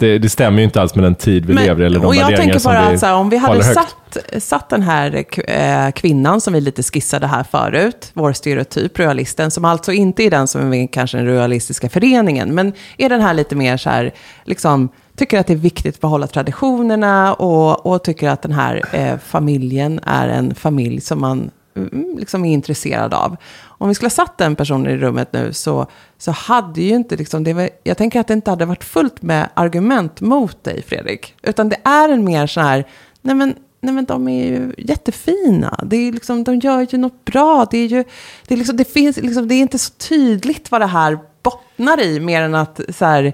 det, 0.00 0.18
det 0.18 0.28
stämmer 0.28 0.58
ju 0.58 0.64
inte 0.64 0.80
alls 0.80 0.94
med 0.94 1.04
den 1.04 1.14
tid 1.14 1.46
vi 1.46 1.54
lever 1.54 1.82
i, 1.82 1.86
eller 1.86 2.00
de 2.00 2.06
och 2.06 2.14
jag 2.14 2.36
tänker 2.36 2.64
bara 2.64 2.78
att 2.78 3.00
så 3.00 3.06
här, 3.06 3.14
om 3.14 3.30
vi 3.30 3.36
hade 3.36 3.64
satt, 3.64 4.16
satt 4.38 4.68
den 4.68 4.82
här 4.82 5.24
eh, 5.46 5.90
kvinnan 5.90 6.40
som 6.40 6.52
vi 6.52 6.60
lite 6.60 6.82
skissade 6.82 7.26
här 7.26 7.42
förut, 7.42 8.10
vår 8.14 8.32
stereotyp, 8.32 8.98
royalisten, 8.98 9.50
som 9.50 9.64
alltså 9.64 9.92
inte 9.92 10.22
är 10.22 10.30
den 10.30 10.48
som 10.48 10.74
är 10.74 10.86
kanske 10.86 11.16
den 11.16 11.26
royalistiska 11.26 11.88
föreningen, 11.88 12.54
men 12.54 12.72
är 12.98 13.08
den 13.08 13.20
här 13.20 13.34
lite 13.34 13.56
mer 13.56 13.76
så 13.76 13.90
här, 13.90 14.14
liksom, 14.44 14.88
tycker 15.16 15.40
att 15.40 15.46
det 15.46 15.52
är 15.52 15.56
viktigt 15.56 15.94
att 15.94 16.00
behålla 16.00 16.26
traditionerna 16.26 17.34
och, 17.34 17.86
och 17.86 18.04
tycker 18.04 18.28
att 18.28 18.42
den 18.42 18.52
här 18.52 18.82
eh, 18.92 19.18
familjen 19.18 20.00
är 20.06 20.28
en 20.28 20.54
familj 20.54 21.00
som 21.00 21.20
man 21.20 21.50
Mm, 21.92 22.18
liksom 22.18 22.44
är 22.44 22.52
intresserad 22.52 23.14
av. 23.14 23.36
Om 23.62 23.88
vi 23.88 23.94
skulle 23.94 24.06
ha 24.06 24.10
satt 24.10 24.38
den 24.38 24.56
personen 24.56 24.92
i 24.92 24.96
rummet 24.96 25.32
nu 25.32 25.52
så, 25.52 25.86
så 26.18 26.30
hade 26.30 26.82
ju 26.82 26.94
inte, 26.94 27.16
liksom, 27.16 27.44
det 27.44 27.52
var, 27.52 27.70
jag 27.82 27.96
tänker 27.96 28.20
att 28.20 28.26
det 28.26 28.34
inte 28.34 28.50
hade 28.50 28.64
varit 28.64 28.84
fullt 28.84 29.22
med 29.22 29.48
argument 29.54 30.20
mot 30.20 30.64
dig 30.64 30.82
Fredrik. 30.82 31.34
Utan 31.42 31.68
det 31.68 31.76
är 31.84 32.08
en 32.08 32.24
mer 32.24 32.46
så 32.46 32.60
här, 32.60 32.86
nej 33.22 33.34
men, 33.34 33.54
nej 33.80 33.94
men 33.94 34.04
de 34.04 34.28
är 34.28 34.44
ju 34.44 34.74
jättefina. 34.78 35.84
Det 35.86 35.96
är 35.96 36.12
liksom, 36.12 36.44
de 36.44 36.58
gör 36.58 36.86
ju 36.90 36.98
något 36.98 37.24
bra. 37.24 37.66
Det 37.70 37.78
är 37.78 37.86
ju, 37.86 38.04
det 38.48 38.54
är 38.54 38.58
liksom, 38.58 38.76
det 38.76 38.92
finns 38.92 39.16
liksom, 39.16 39.48
det 39.48 39.54
är 39.54 39.60
inte 39.60 39.78
så 39.78 39.92
tydligt 39.92 40.70
vad 40.70 40.80
det 40.80 40.86
här 40.86 41.18
bottnar 41.42 42.00
i, 42.00 42.20
mer 42.20 42.42
än 42.42 42.54
att 42.54 42.80
så 42.88 43.04
här, 43.04 43.32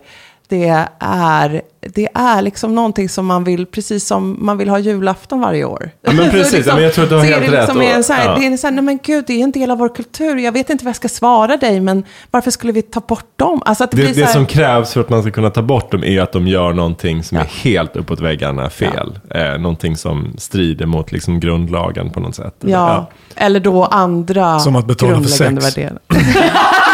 det 0.49 0.87
är, 1.01 1.63
det 1.81 2.09
är 2.15 2.43
liksom 2.43 2.75
någonting 2.75 3.09
som 3.09 3.27
man 3.27 3.45
vill, 3.45 3.67
precis 3.67 4.07
som 4.07 4.37
man 4.41 4.59
vill 4.59 4.69
ha 4.69 4.79
julafton 4.79 5.41
varje 5.41 5.65
år. 5.65 5.91
Ja, 6.03 6.13
men 6.13 6.31
precis. 6.31 6.53
liksom- 6.53 6.71
Ja, 6.71 6.75
men 6.75 6.85
jag 6.85 6.95
tror 6.95 7.05
att 7.05 7.11
du 7.11 7.17
har 7.17 7.25
är 7.25 7.29
helt 7.29 7.47
det 7.47 7.53
rätt. 7.53 7.61
liksom 7.61 7.77
Och- 7.77 7.85
en 7.85 8.05
så 8.05 8.13
här, 8.13 8.25
ja. 8.29 8.37
Det 8.39 8.47
är 8.47 8.57
så 8.57 8.67
här, 8.67 8.75
nej 8.75 8.85
men 8.85 8.99
gud, 9.03 9.25
det 9.27 9.33
är 9.41 9.45
en 9.45 9.51
del 9.51 9.71
av 9.71 9.79
vår 9.79 9.95
kultur. 9.95 10.37
Jag 10.37 10.53
vet 10.53 10.71
inte 10.71 10.85
vad 10.85 10.89
jag 10.89 10.97
ska 10.97 11.09
svara 11.09 11.57
dig, 11.57 11.81
men 11.81 12.05
varför 12.31 12.51
skulle 12.51 12.73
vi 12.73 12.83
ta 12.83 13.01
bort 13.01 13.31
dem? 13.37 13.63
Alltså 13.65 13.85
att 13.85 13.91
det, 13.91 13.97
Det, 13.97 14.03
blir 14.03 14.15
så 14.15 14.21
det 14.21 14.27
här, 14.27 14.33
som 14.33 14.47
krävs 14.47 14.93
för 14.93 15.01
att 15.01 15.09
man 15.11 15.23
ska 15.23 15.31
kunna 15.31 15.51
ta 15.51 15.63
bort 15.63 15.91
dem 15.93 16.05
är 16.05 16.21
att 16.21 16.33
de 16.33 16.49
gör 16.49 16.73
någonting 16.73 17.23
som 17.25 17.37
Ja. 17.39 17.43
är 17.45 17.49
helt 17.49 17.97
uppåt 17.97 18.21
väggarna 18.21 18.71
fel. 18.71 19.19
Eh, 19.31 19.59
någonting 19.59 19.97
som 19.97 20.35
strider 20.39 20.87
mot 20.87 21.13
liksom 21.13 21.41
grundlagen 21.41 22.11
på 22.11 22.21
något 22.21 22.35
sätt. 22.35 22.55
Ja, 22.61 23.11
eller 23.37 23.61
då 23.61 23.85
andra 23.85 24.59
Som 24.59 24.77
att 24.77 24.87
betala 24.87 25.15
för 25.23 25.29
sex. 25.29 25.65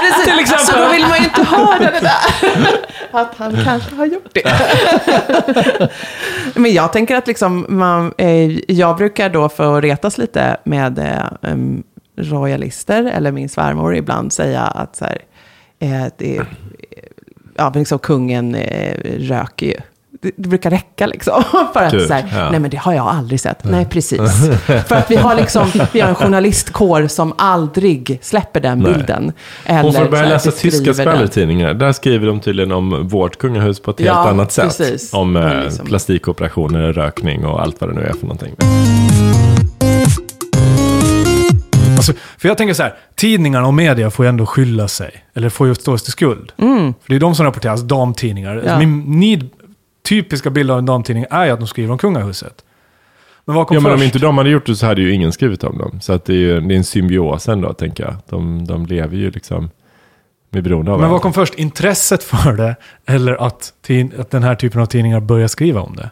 Precis, 0.00 0.24
Till 0.24 0.38
exempel. 0.38 0.66
så 0.66 0.78
då 0.78 0.88
vill 0.88 1.06
man 1.06 1.18
ju 1.18 1.24
inte 1.24 1.42
höra 1.42 1.78
det 1.90 2.00
där. 2.00 2.68
Att 3.10 3.34
han 3.36 3.64
kanske 3.64 3.94
har 3.94 4.06
gjort 4.06 4.30
det. 4.32 4.42
Men 6.54 6.72
jag 6.72 6.92
tänker 6.92 7.16
att 7.16 7.26
liksom, 7.26 7.66
man, 7.68 8.12
eh, 8.18 8.58
jag 8.70 8.96
brukar 8.96 9.30
då 9.30 9.48
få 9.48 9.80
retas 9.80 10.18
lite 10.18 10.56
med 10.64 10.98
eh, 10.98 11.54
royalister, 12.16 13.04
eller 13.04 13.32
min 13.32 13.48
svärmor 13.48 13.94
ibland 13.96 14.32
säga 14.32 14.60
att 14.62 14.96
så 14.96 15.04
här, 15.04 15.18
eh, 15.78 16.06
det, 16.16 16.40
ja, 17.56 17.70
men 17.70 17.78
liksom, 17.82 17.98
kungen 17.98 18.54
eh, 18.54 18.94
röker 19.18 19.66
ju. 19.66 19.76
Det, 20.22 20.30
det 20.36 20.48
brukar 20.48 20.70
räcka 20.70 21.06
liksom. 21.06 21.42
För 21.72 21.80
att 21.82 21.92
Gud, 21.92 22.06
så 22.08 22.12
här, 22.14 22.24
ja. 22.34 22.50
nej 22.50 22.60
men 22.60 22.70
det 22.70 22.76
har 22.76 22.92
jag 22.92 23.06
aldrig 23.06 23.40
sett. 23.40 23.64
Nej, 23.64 23.84
precis. 23.84 24.20
För 24.86 24.92
att 24.94 25.10
vi 25.10 25.16
har 25.16 25.34
liksom, 25.34 25.66
vi 25.92 26.00
har 26.00 26.08
en 26.08 26.14
journalistkår 26.14 27.06
som 27.06 27.34
aldrig 27.38 28.18
släpper 28.22 28.60
den 28.60 28.78
Nej. 28.78 28.92
bilden. 28.94 29.32
Hon 29.66 29.76
Eller 29.76 29.92
får 29.92 30.10
börja 30.10 30.22
här, 30.22 30.30
läsa 30.30 30.50
tyska 30.50 30.94
skvallertidningar. 30.94 31.74
Där 31.74 31.92
skriver 31.92 32.26
de 32.26 32.40
tydligen 32.40 32.72
om 32.72 33.08
vårt 33.08 33.38
kungahus 33.38 33.80
på 33.80 33.90
ett 33.90 33.98
helt 33.98 34.06
Ja, 34.08 34.28
annat 34.28 34.52
sätt. 34.52 34.64
precis. 34.78 35.14
Om 35.14 35.36
eh, 35.36 35.62
liksom- 35.64 35.86
plastikoperationer, 35.86 36.92
rökning 36.92 37.46
och 37.46 37.62
allt 37.62 37.80
vad 37.80 37.90
det 37.90 37.94
nu 37.94 38.02
är 38.02 38.12
för 38.12 38.26
någonting. 38.26 38.54
Alltså, 41.96 42.12
för 42.38 42.48
jag 42.48 42.58
tänker 42.58 42.74
så 42.74 42.82
här, 42.82 42.94
tidningarna 43.16 43.66
och 43.66 43.74
media 43.74 44.10
får 44.10 44.24
ju 44.24 44.28
ändå 44.28 44.46
skylla 44.46 44.88
sig. 44.88 45.10
Eller 45.34 45.48
får 45.48 45.66
ju 45.68 45.74
stå 45.74 45.98
till 45.98 46.12
skuld. 46.12 46.52
För 46.56 46.94
det 47.06 47.14
är 47.16 47.20
de 47.20 47.34
som 47.34 47.46
rapporterar, 47.46 47.72
alltså 47.72 47.86
damtidningar. 47.86 48.52
Mm. 48.52 48.66
Ja. 48.66 48.78
Min 48.78 49.50
typiska 50.02 50.50
bild 50.50 50.70
av 50.70 50.78
en 50.78 50.86
damtidning 50.86 51.24
är 51.30 51.44
ju 51.44 51.50
att 51.50 51.58
de 51.58 51.68
skriver 51.68 51.92
om 51.92 51.98
kungahuset. 51.98 52.64
Men 53.44 53.56
vad 53.56 53.66
kom 53.66 53.74
Ja, 53.74 53.80
men 53.80 53.92
om 53.92 53.98
först? 53.98 54.04
inte 54.14 54.18
de 54.18 54.38
hade 54.38 54.50
gjort 54.50 54.66
det 54.66 54.76
så 54.76 54.86
hade 54.86 55.00
ju 55.00 55.12
ingen 55.12 55.32
skrivit 55.32 55.64
om 55.64 55.78
dem. 55.78 56.00
Så 56.00 56.12
att 56.12 56.24
det 56.24 56.32
är 56.32 56.36
ju 56.36 56.60
det 56.60 56.74
är 56.74 56.76
en 56.76 56.84
symbios 56.84 57.48
ändå, 57.48 57.72
tänker 57.72 58.04
jag. 58.04 58.14
De, 58.28 58.66
de 58.66 58.86
lever 58.86 59.16
ju 59.16 59.30
liksom 59.30 59.70
med 60.50 60.64
beroende 60.64 60.92
av 60.92 61.00
Men 61.00 61.10
vad 61.10 61.22
kom 61.22 61.32
först? 61.32 61.54
Intresset 61.54 62.22
för 62.22 62.52
det? 62.52 62.76
Eller 63.06 63.34
att, 63.46 63.72
att 64.18 64.30
den 64.30 64.42
här 64.42 64.54
typen 64.54 64.80
av 64.80 64.86
tidningar 64.86 65.20
börjar 65.20 65.48
skriva 65.48 65.80
om 65.80 65.96
det? 65.96 66.10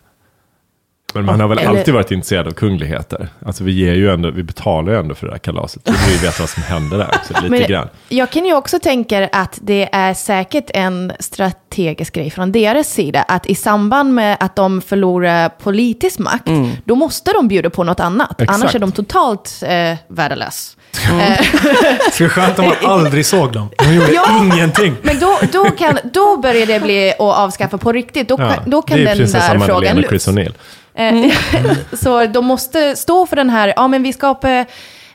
Men 1.19 1.27
man 1.27 1.41
har 1.41 1.49
väl 1.49 1.59
Eller- 1.59 1.69
alltid 1.71 1.95
varit 1.95 2.11
intresserad 2.11 2.47
av 2.47 2.51
kungligheter. 2.53 3.29
Alltså 3.47 3.65
vi, 3.65 3.73
ger 3.73 3.95
ju 3.95 4.11
ändå, 4.11 4.31
vi 4.31 4.43
betalar 4.43 4.93
ju 4.93 4.99
ändå 4.99 5.15
för 5.15 5.27
det 5.27 5.33
här 5.33 5.39
kalaset. 5.39 5.83
Vi 5.85 5.93
vill 5.93 6.13
ju 6.13 6.19
veta 6.27 6.37
vad 6.43 6.49
som 6.49 6.63
händer 6.63 6.99
där 6.99 7.09
också, 7.15 7.35
lite 7.35 7.49
Men 7.51 7.63
grann. 7.69 7.89
jag 8.09 8.31
kan 8.31 8.47
ju 8.47 8.55
också 8.55 8.79
tänka 8.79 9.29
att 9.33 9.59
det 9.63 9.89
är 9.93 10.15
säkert 10.15 10.71
en 10.75 11.13
strategisk 11.21 12.15
grej 12.15 12.31
från 12.31 12.53
deras 12.53 12.89
sida. 12.89 13.23
Att 13.29 13.47
i 13.47 13.55
samband 13.55 14.15
med 14.15 14.37
att 14.41 14.57
de 14.57 14.81
förlorar 14.83 15.49
politisk 15.49 16.19
makt, 16.19 16.49
då 16.85 16.95
måste 16.95 17.33
de 17.33 17.49
bjuda 17.49 17.71
på 17.71 17.85
något 17.85 18.01
annat. 18.01 18.41
Exakt. 18.41 18.51
Annars 18.61 18.75
är 18.75 18.79
de 18.79 18.93
totalt 18.93 19.63
eh, 19.67 19.95
värdelös. 20.09 20.77
Så 20.93 21.01
det 22.19 22.25
är 22.25 22.29
skönt 22.29 22.59
om 22.59 22.65
man 22.65 22.75
aldrig 22.93 23.27
såg 23.27 23.53
dem. 23.53 23.69
De 23.79 23.95
gjorde 23.95 24.13
Ja. 24.13 24.25
ingenting. 24.45 24.95
Men 25.03 25.19
då, 25.19 25.39
då, 25.53 25.65
kan, 25.65 25.99
då 26.13 26.37
börjar 26.37 26.67
det 26.67 26.81
bli 26.83 27.11
att 27.11 27.21
avskaffa 27.21 27.79
på 27.79 27.93
riktigt. 27.93 28.29
Då, 28.29 28.37
Ja, 28.39 28.53
kan, 28.55 28.71
då 28.71 28.83
kan 28.83 28.97
det 28.99 29.03
är 29.11 29.17
den 29.17 29.33
där 29.33 29.41
frågan 29.41 29.59
Madeleine 29.59 30.01
och 30.03 30.09
Chris. 30.09 30.29
O'Neill. 30.29 30.53
Eh, 30.99 31.33
Så 31.93 32.27
de 32.27 32.45
måste 32.45 32.97
stå 32.97 33.27
för 33.27 33.37
den 33.37 33.51
här, 33.51 33.73
ja 33.77 33.89
men 33.89 34.03
vi 34.03 34.13
skapar 34.13 34.67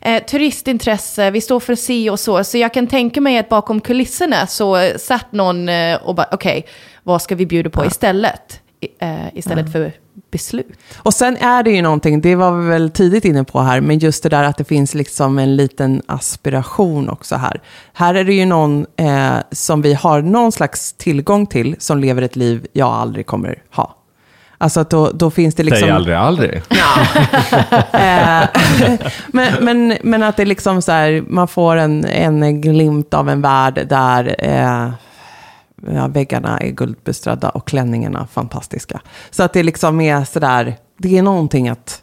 eh, 0.01 0.23
turistintresse, 0.23 1.31
vi 1.31 1.41
står 1.41 1.59
för 1.59 1.75
si 1.75 2.09
och 2.09 2.19
så. 2.19 2.43
Så 2.43 2.57
jag 2.57 2.73
kan 2.73 2.87
tänka 2.87 3.21
mig 3.21 3.37
att 3.37 3.49
bakom 3.49 3.81
kulisserna 3.81 4.47
så 4.47 4.91
satt 4.97 5.31
någon 5.31 5.69
eh, 5.69 5.95
och 5.95 6.15
bara, 6.15 6.27
okej, 6.31 6.65
vad 7.03 7.21
ska 7.21 7.35
vi 7.35 7.45
bjuda 7.45 7.69
på 7.69 7.85
istället? 7.85 8.59
I, 8.79 8.87
eh, 8.99 9.37
istället 9.37 9.71
för 9.71 9.91
beslut. 10.31 10.67
Och 10.97 11.13
sen 11.13 11.37
är 11.37 11.63
det 11.63 11.71
ju 11.71 11.81
någonting, 11.81 12.21
det 12.21 12.35
var 12.35 12.51
vi 12.51 12.69
väl 12.69 12.91
tidigt 12.91 13.25
inne 13.25 13.43
på 13.43 13.59
här, 13.59 13.81
men 13.81 13.99
just 13.99 14.23
det 14.23 14.29
där 14.29 14.43
att 14.43 14.57
det 14.57 14.63
finns 14.63 14.93
liksom 14.93 15.39
en 15.39 15.55
liten 15.55 16.01
aspiration 16.05 17.09
också 17.09 17.35
här. 17.35 17.61
Här 17.93 18.15
är 18.15 18.23
det 18.23 18.33
ju 18.33 18.45
någon 18.45 18.85
eh, 18.95 19.35
som 19.51 19.81
vi 19.81 19.93
har 19.93 20.21
någon 20.21 20.51
slags 20.51 20.93
tillgång 20.93 21.45
till, 21.45 21.75
som 21.79 21.99
lever 21.99 22.21
ett 22.21 22.35
liv 22.35 22.67
jag 22.73 22.89
aldrig 22.89 23.25
kommer 23.25 23.63
ha. 23.75 24.02
Alltså 24.57 24.79
att 24.79 24.89
då, 24.89 25.11
då 25.11 25.31
finns 25.31 25.55
det 25.55 25.63
liksom... 25.63 25.79
Säg 25.81 25.91
aldrig 25.91 26.15
aldrig. 26.15 26.61
Eh, 27.93 28.43
men, 29.27 29.53
men, 29.61 29.97
men 30.03 30.23
att 30.23 30.37
det 30.37 30.45
liksom 30.45 30.81
så 30.81 30.91
här, 30.91 31.23
man 31.27 31.47
får 31.47 31.75
en, 31.75 32.05
en 32.05 32.61
glimt 32.61 33.13
av 33.13 33.29
en 33.29 33.41
värld 33.41 33.85
där 33.89 34.35
eh, 34.39 34.89
ja, 35.95 36.07
väggarna 36.07 36.57
är 36.59 36.69
guldbeströdda 36.71 37.49
och 37.49 37.67
klänningarna 37.67 38.27
fantastiska. 38.33 39.01
Så 39.31 39.43
att 39.43 39.53
det 39.53 39.63
liksom 39.63 40.01
är 40.01 40.23
sådär, 40.25 40.75
det 40.97 41.17
är 41.17 41.21
någonting 41.21 41.69
att 41.69 42.01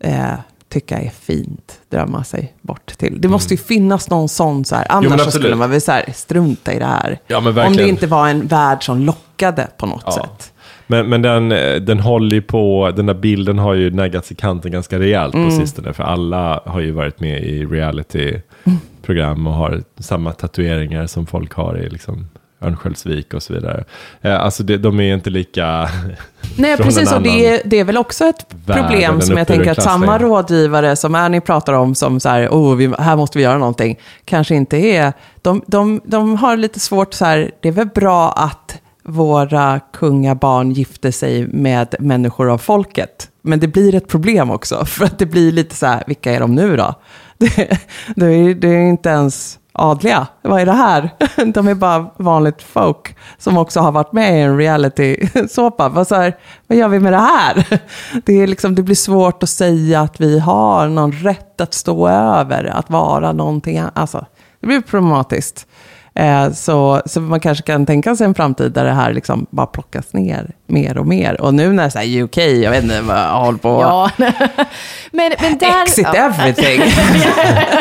eh, 0.00 0.32
tycka 0.68 0.98
är 0.98 1.10
fint, 1.20 1.78
drömma 1.90 2.24
sig 2.24 2.54
bort 2.62 2.86
till. 2.98 3.20
Det 3.20 3.28
måste 3.28 3.54
ju 3.54 3.58
finnas 3.58 4.10
någon 4.10 4.28
sån 4.28 4.64
så 4.64 4.74
här, 4.76 4.86
annars 4.88 5.06
Mm. 5.06 5.18
så 5.18 5.24
absolut. 5.24 5.42
skulle 5.44 5.56
man 5.56 5.70
väl 5.70 5.80
så 5.80 5.92
här, 5.92 6.12
strunta 6.14 6.72
i 6.72 6.78
det 6.78 6.84
här. 6.86 7.18
Ja, 7.26 7.38
Om 7.66 7.76
det 7.76 7.88
inte 7.88 8.06
var 8.06 8.28
en 8.28 8.46
värld 8.46 8.84
som 8.84 8.98
lockade 8.98 9.68
på 9.76 9.86
något 9.86 10.02
Ja. 10.06 10.12
sätt. 10.12 10.52
Men, 10.90 11.08
men 11.08 11.22
den, 11.22 11.52
eh, 11.52 11.74
den 11.76 12.00
håller 12.00 12.34
ju 12.36 12.42
på, 12.42 12.92
den 12.96 13.06
där 13.06 13.14
bilden 13.14 13.58
har 13.58 13.74
ju 13.74 13.90
naggats 13.90 14.32
i 14.32 14.34
kanten 14.34 14.72
ganska 14.72 14.98
rejält 14.98 15.32
på 15.32 15.38
Mm. 15.38 15.50
sistone. 15.50 15.92
För 15.92 16.02
alla 16.04 16.60
har 16.66 16.80
ju 16.80 16.90
varit 16.90 17.20
med 17.20 17.42
i 17.44 17.64
reality-program 17.66 19.46
och 19.46 19.52
har 19.54 19.82
samma 19.98 20.32
tatueringar 20.32 21.06
som 21.06 21.26
folk 21.26 21.52
har 21.54 21.78
i 21.78 21.88
liksom 21.90 22.28
Örnsköldsvik 22.62 23.34
och 23.34 23.42
så 23.42 23.52
vidare. 23.54 23.84
Eh, 24.20 24.40
Alltså 24.44 24.62
det, 24.62 24.76
de 24.78 25.00
är 25.00 25.14
inte 25.14 25.30
lika... 25.30 25.88
Nej, 26.56 26.76
precis. 26.76 27.12
Och 27.12 27.22
det, 27.22 27.46
är- 27.46 27.60
det 27.64 27.78
är 27.80 27.84
väl 27.84 27.96
också 27.96 28.24
ett 28.24 28.46
värld, 28.66 28.78
problem 28.88 29.20
som 29.20 29.36
jag 29.36 29.46
tänker 29.46 29.70
att 29.70 29.82
samma 29.82 30.18
rådgivare 30.18 30.96
som 30.96 31.14
Annie 31.14 31.40
pratar 31.40 31.72
om, 31.72 31.94
som 31.94 32.20
så 32.20 32.28
här, 32.28 32.48
oh, 32.48 32.74
vi, 32.76 32.92
här 32.98 33.16
måste 33.16 33.38
vi 33.38 33.44
göra 33.44 33.58
någonting, 33.58 33.98
kanske 34.24 34.54
inte 34.54 34.76
är... 34.76 35.12
De, 35.42 35.62
de, 35.66 36.00
de 36.04 36.36
har 36.36 36.56
lite 36.56 36.80
svårt 36.80 37.14
så 37.14 37.24
här, 37.24 37.50
det 37.60 37.68
är 37.68 37.72
väl 37.72 37.86
bra 37.94 38.32
att 38.32 38.80
våra 39.08 39.80
kungabarn 39.92 40.70
gifte 40.70 41.12
sig 41.12 41.46
med 41.46 41.94
människor 42.00 42.50
av 42.50 42.58
folket. 42.58 43.28
Men 43.42 43.60
det 43.60 43.68
blir 43.68 43.94
ett 43.94 44.08
problem 44.08 44.50
också, 44.50 44.84
för 44.86 45.04
att 45.04 45.18
det 45.18 45.26
blir 45.26 45.52
lite 45.52 45.76
så 45.76 45.86
här, 45.86 46.04
vilka 46.06 46.32
är 46.32 46.40
de 46.40 46.54
nu 46.54 46.76
då? 46.76 46.94
Det, 47.38 47.78
det, 48.16 48.26
är, 48.26 48.54
det 48.54 48.68
är 48.68 48.88
inte 48.88 49.08
ens 49.08 49.58
adliga. 49.72 50.26
Vad 50.42 50.60
är 50.60 50.66
det 50.66 50.72
här? 50.72 51.10
De 51.52 51.68
är 51.68 51.74
bara 51.74 52.10
vanligt 52.16 52.62
folk 52.62 53.16
som 53.38 53.58
också 53.58 53.80
har 53.80 53.92
varit 53.92 54.12
med 54.12 54.38
i 54.38 54.40
en 54.40 54.58
reality-såpa. 54.58 55.88
Vad, 55.88 56.08
så 56.08 56.14
här, 56.14 56.36
vad 56.66 56.78
gör 56.78 56.88
vi 56.88 57.00
med 57.00 57.12
det 57.12 57.18
här? 57.18 57.80
Det, 58.24 58.32
är 58.32 58.46
liksom, 58.46 58.74
det 58.74 58.82
blir 58.82 58.94
svårt 58.94 59.42
att 59.42 59.48
säga 59.48 60.00
att 60.00 60.20
vi 60.20 60.38
har 60.38 60.88
någon 60.88 61.12
rätt 61.12 61.60
att 61.60 61.74
stå 61.74 62.08
över, 62.08 62.64
att 62.64 62.90
vara 62.90 63.32
någonting. 63.32 63.82
Alltså, 63.94 64.26
det 64.60 64.66
blir 64.66 64.80
problematiskt. 64.80 65.66
Eh, 66.18 66.52
så, 66.52 67.02
så 67.06 67.20
man 67.20 67.40
kanske 67.40 67.64
kan 67.64 67.86
tänka 67.86 68.16
sig 68.16 68.24
en 68.24 68.34
framtid 68.34 68.72
där 68.72 68.84
det 68.84 68.92
här 68.92 69.12
liksom 69.12 69.46
bara 69.50 69.66
plockas 69.66 70.12
ner 70.12 70.50
mer 70.66 70.98
och 70.98 71.06
mer. 71.06 71.40
Och 71.40 71.54
nu 71.54 71.72
när 71.72 71.90
det 71.90 71.98
är 71.98 72.22
UK, 72.22 72.36
jag 72.38 72.70
vet 72.70 72.82
inte 72.82 73.00
vad 73.00 73.16
jag 73.16 73.40
håller 73.40 73.58
på... 73.58 73.68
Ja. 73.68 74.10
men, 75.12 75.32
men 75.40 75.58
där... 75.58 75.82
Exit 75.82 76.06
ja. 76.14 76.26
everything. 76.26 76.80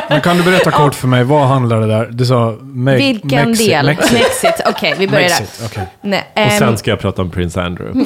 Men 0.10 0.22
kan 0.22 0.38
du 0.38 0.44
berätta 0.44 0.72
kort 0.72 0.96
för 0.96 1.08
mig, 1.08 1.24
vad 1.24 1.48
handlar 1.48 1.82
det 1.82 1.88
där? 1.88 2.10
Du 2.12 2.26
sa 2.26 2.58
me 2.62 2.96
Vilken 2.96 3.54
Mexi- 3.54 3.68
del? 3.68 3.90
Mexi- 3.90 4.14
Mexit. 4.14 4.62
Okej, 4.66 4.96
vi 4.98 5.08
börjar 5.08 5.30
där. 5.30 5.40
Mexit, 5.40 5.62
okej. 5.66 5.88
Nej, 6.02 6.32
Och 6.34 6.42
ehm, 6.42 6.60
sen 6.60 6.78
ska 6.78 6.90
jag 6.90 7.00
prata 7.00 7.22
om 7.22 7.32
Prince 7.32 7.62
Andrew. 7.62 8.06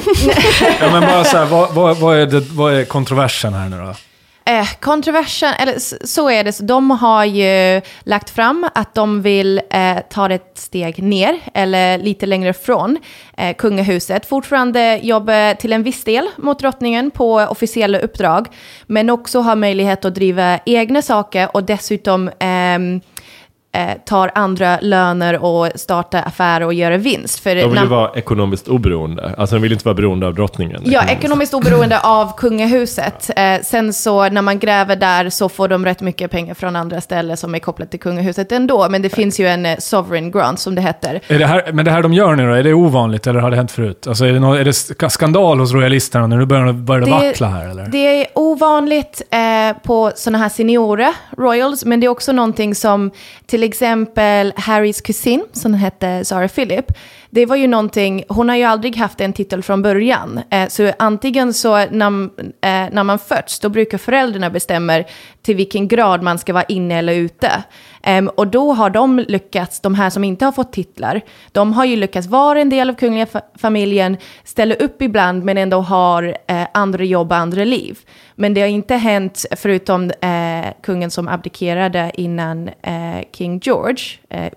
Ja, 0.80 0.90
men 0.92 1.00
bara 1.00 1.24
så 1.24 1.36
här, 1.36 1.44
vad, 1.44 1.74
vad, 1.74 1.96
vad, 1.96 2.16
är 2.16 2.26
det, 2.26 2.40
vad 2.40 2.74
är 2.74 2.84
kontroversen 2.84 3.54
här 3.54 3.68
nu 3.68 3.76
då? 3.76 3.94
Eh, 4.44 4.68
kontroversen, 4.80 5.54
eller 5.58 6.06
så 6.06 6.30
är 6.30 6.44
det, 6.44 6.52
så 6.52 6.62
de 6.62 6.90
har 6.90 7.24
ju 7.24 7.80
lagt 8.02 8.30
fram 8.30 8.68
att 8.74 8.94
de 8.94 9.22
vill 9.22 9.60
eh, 9.70 9.96
ta 10.10 10.28
det 10.28 10.34
ett 10.34 10.58
steg 10.58 11.02
ner, 11.02 11.38
eller 11.54 11.98
lite 11.98 12.26
längre 12.26 12.50
ifrån 12.50 12.98
eh, 13.36 13.56
kungahuset. 13.56 14.26
Fortfarande 14.26 15.00
jobba 15.02 15.54
till 15.54 15.72
en 15.72 15.82
viss 15.82 16.04
del 16.04 16.28
mot 16.36 16.58
drottningen 16.58 17.10
på 17.10 17.34
officiella 17.34 17.98
uppdrag, 17.98 18.48
men 18.86 19.10
också 19.10 19.40
ha 19.40 19.54
möjlighet 19.54 20.04
att 20.04 20.14
driva 20.14 20.58
egna 20.66 21.02
saker 21.02 21.56
och 21.56 21.64
dessutom 21.64 22.28
eh, 22.28 22.78
eh, 23.72 23.90
tar 24.06 24.30
andra 24.34 24.78
löner 24.80 25.44
och 25.44 25.68
startar 25.74 26.22
affärer 26.26 26.66
och 26.66 26.74
gör 26.74 26.92
vinst. 26.92 27.40
För 27.40 27.54
De 27.54 27.70
vill 27.70 27.80
ju 27.82 27.86
vara 27.86 28.10
ekonomiskt 28.14 28.68
oberoende. 28.68 29.34
Alltså 29.38 29.56
de 29.56 29.62
vill 29.62 29.72
inte 29.72 29.84
vara 29.84 29.94
beroende 29.94 30.26
av 30.26 30.34
drottningen. 30.34 30.82
Ja, 30.84 31.02
ekonomiskt 31.08 31.54
oberoende 31.54 32.00
av 32.00 32.36
kungahuset. 32.36 33.30
Eh, 33.36 33.60
sen 33.62 33.92
så 33.92 34.28
när 34.28 34.42
man 34.42 34.58
gräver 34.58 34.96
där 34.96 35.30
så 35.30 35.48
får 35.48 35.68
de 35.68 35.84
rätt 35.84 36.00
mycket 36.00 36.30
pengar 36.30 36.54
från 36.54 36.76
andra 36.76 37.00
ställen 37.00 37.36
som 37.36 37.54
är 37.54 37.58
kopplat 37.58 37.90
till 37.90 38.00
kungahuset 38.00 38.52
ändå. 38.52 38.88
Men 38.88 39.02
det 39.02 39.08
finns 39.08 39.40
ju 39.40 39.46
en 39.48 39.66
eh, 39.66 39.76
sovereign 39.78 40.30
grant 40.30 40.60
som 40.60 40.74
det 40.74 40.82
heter. 40.82 41.20
Är 41.28 41.38
det 41.38 41.46
här, 41.46 41.70
men 41.72 41.84
det 41.84 41.90
här 41.90 42.02
de 42.02 42.12
gör 42.14 42.34
nu 42.36 42.46
då, 42.46 42.52
är 42.54 42.62
det 42.62 42.74
ovanligt 42.74 43.26
eller 43.26 43.40
har 43.40 43.50
det 43.50 43.56
hänt 43.56 43.70
förut? 43.72 44.06
Alltså 44.06 44.24
är 44.24 44.32
det, 44.32 44.40
nå- 44.40 44.54
är 44.54 44.64
det 44.64 44.70
sk- 44.70 45.08
skandal 45.08 45.58
hos 45.60 45.72
royalisterna 45.72 46.26
när 46.26 46.36
nu 46.36 46.46
börjar, 46.46 46.72
börjar 46.72 47.04
Det- 47.06 47.10
vackla 47.10 47.48
här 47.48 47.68
eller? 47.68 47.86
Det 47.86 47.98
är 48.22 48.26
ovanligt 48.34 49.22
eh, 49.30 49.76
på 49.82 50.12
sådana 50.16 50.38
här 50.38 50.48
seniora 50.48 51.12
royals, 51.38 51.84
men 51.84 52.00
det 52.00 52.06
är 52.06 52.08
också 52.08 52.32
någonting 52.32 52.74
som 52.74 53.10
till 53.46 53.61
till 53.62 53.68
exempel 53.68 54.52
Harrys 54.56 55.00
kusin, 55.00 55.44
som 55.52 55.74
hette 55.74 56.24
Zara 56.24 56.48
Philip, 56.48 56.84
det 57.30 57.46
var 57.46 57.56
ju 57.56 57.66
någonting, 57.66 58.24
hon 58.28 58.48
har 58.48 58.56
ju 58.56 58.62
aldrig 58.62 58.96
haft 58.96 59.20
en 59.20 59.32
titel 59.32 59.62
från 59.62 59.82
början. 59.82 60.40
Eh, 60.50 60.68
så 60.68 60.92
antingen 60.98 61.54
så 61.54 61.86
när, 61.90 62.24
eh, 62.42 62.92
när 62.92 63.04
man 63.04 63.18
föds, 63.18 63.60
då 63.60 63.68
brukar 63.68 63.98
föräldrarna 63.98 64.50
bestämma 64.50 65.04
till 65.42 65.56
vilken 65.56 65.88
grad 65.88 66.22
man 66.22 66.38
ska 66.38 66.52
vara 66.52 66.64
inne 66.64 66.98
eller 66.98 67.12
ute. 67.14 67.50
Em, 68.02 68.28
och 68.28 68.46
då 68.46 68.72
har 68.72 68.90
de 68.90 69.18
lyckats, 69.18 69.80
de 69.80 69.94
här 69.94 70.10
som 70.10 70.24
inte 70.24 70.44
har 70.44 70.52
fått 70.52 70.72
titlar, 70.72 71.20
de 71.52 71.72
har 71.72 71.84
ju 71.84 71.96
lyckats 71.96 72.26
vara 72.28 72.60
en 72.60 72.68
del 72.68 72.90
av 72.90 72.94
kungliga 72.94 73.24
fa- 73.24 73.40
familjen, 73.58 74.16
ställa 74.44 74.74
upp 74.74 75.02
ibland 75.02 75.44
men 75.44 75.58
ändå 75.58 75.80
har 75.80 76.36
eh, 76.46 76.62
andra 76.74 77.04
jobb 77.04 77.32
och 77.32 77.38
andra 77.38 77.64
liv. 77.64 77.98
Men 78.34 78.54
det 78.54 78.60
har 78.60 78.68
inte 78.68 78.94
hänt, 78.96 79.44
förutom 79.56 80.10
eh, 80.10 80.72
kungen 80.82 81.10
som 81.10 81.28
abdikerade 81.28 82.10
innan 82.14 82.68
eh, 82.68 83.22
King 83.32 83.60
George, 83.64 84.04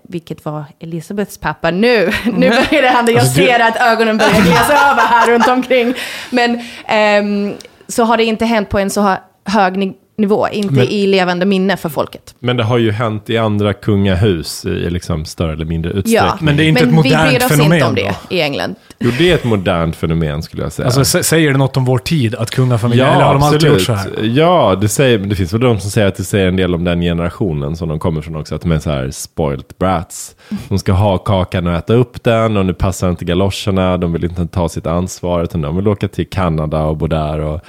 vilket 0.02 0.44
var 0.44 0.64
Elizabeths 0.80 1.38
pappa 1.38 1.70
nu. 1.70 2.10
nu 2.24 2.48
börjar 2.50 2.92
han, 2.92 3.06
jag 3.06 3.16
Alltså, 3.18 3.34
ser 3.34 3.60
att 3.60 3.76
ögonen 3.80 4.18
börjar 4.18 4.42
glesa 4.42 4.72
över 4.90 5.02
här 5.02 5.30
runt 5.30 5.48
omkring. 5.48 5.94
Men 6.30 6.60
ehm, 6.86 7.54
så 7.88 8.04
har 8.04 8.16
det 8.16 8.24
inte 8.24 8.44
hänt 8.44 8.68
på 8.68 8.78
en 8.78 8.90
så 8.90 9.00
hö- 9.00 9.16
hög 9.44 9.76
nivå, 10.18 10.48
inte 10.48 10.74
Men- 10.74 10.88
i 10.88 11.06
levande 11.06 11.46
minne 11.46 11.76
för 11.76 11.88
folket. 11.88 12.34
Men 12.38 12.56
det 12.56 12.64
har 12.64 12.78
ju 12.78 12.90
hänt 12.90 13.30
i 13.30 13.38
andra 13.38 13.72
kungahus 13.72 14.64
i 14.64 14.90
liksom 14.90 15.24
större 15.24 15.52
eller 15.52 15.64
mindre 15.64 15.92
utsträckning. 15.92 16.30
Men 16.40 16.56
det 16.56 16.64
är 16.64 16.68
inte 16.68 16.80
Men 16.86 16.88
ett 16.88 16.94
modernt 16.94 17.28
vi 17.32 17.36
bryr 17.38 17.44
oss 17.46 17.50
fenomen 17.52 17.72
inte 17.74 17.86
om 17.88 17.94
då? 17.94 18.02
det 18.28 18.36
i 18.36 18.40
England. 18.40 18.74
Jo, 18.98 19.10
det 19.18 19.30
är 19.30 19.34
ett 19.34 19.44
modernt 19.44 19.96
fenomen 19.96 20.42
skulle 20.42 20.62
jag 20.62 20.72
säga. 20.72 20.86
Alltså 20.86 21.00
sä- 21.18 21.22
säger 21.22 21.52
det 21.52 21.58
något 21.58 21.76
om 21.76 21.84
vår 21.84 21.98
tid 21.98 22.34
att 22.34 22.50
kungafamiljen, 22.50 23.08
eller 23.08 23.24
har 23.24 23.34
de 23.34 23.42
alltid 23.42 23.62
gjort 23.68 23.80
så 23.80 23.92
här? 23.92 24.10
Ja, 24.22 24.78
det, 24.80 24.88
säger, 24.88 25.18
det 25.18 25.34
finns 25.36 25.52
väl 25.52 25.60
de 25.60 25.80
som 25.80 25.90
säger 25.90 26.08
att 26.08 26.16
det 26.16 26.24
säger 26.24 26.48
en 26.48 26.56
del 26.56 26.74
om 26.74 26.84
den 26.84 27.00
generationen 27.00 27.76
som 27.76 27.88
de 27.88 27.98
kommer 27.98 28.20
från 28.20 28.36
också. 28.36 28.54
Att 28.54 28.60
de 28.62 28.72
är 28.72 28.78
så 28.78 28.90
här 28.90 29.10
spoiled 29.10 29.64
brats. 29.78 30.36
De 30.68 30.78
ska 30.78 30.92
ha 30.92 31.18
kakan 31.18 31.66
och 31.66 31.72
äta 31.74 31.94
upp 31.94 32.24
den 32.24 32.56
och 32.56 32.66
nu 32.66 32.74
passar 32.74 33.10
inte 33.10 33.24
galoscherna. 33.24 33.96
De 33.96 34.12
vill 34.12 34.24
inte 34.24 34.46
ta 34.46 34.68
sitt 34.68 34.86
ansvar 34.86 35.42
utan 35.42 35.60
de 35.62 35.76
vill 35.76 35.88
åka 35.88 36.08
till 36.08 36.26
Kanada 36.30 36.82
och 36.82 36.96
bo 36.96 37.06
där 37.06 37.40
och 37.40 37.60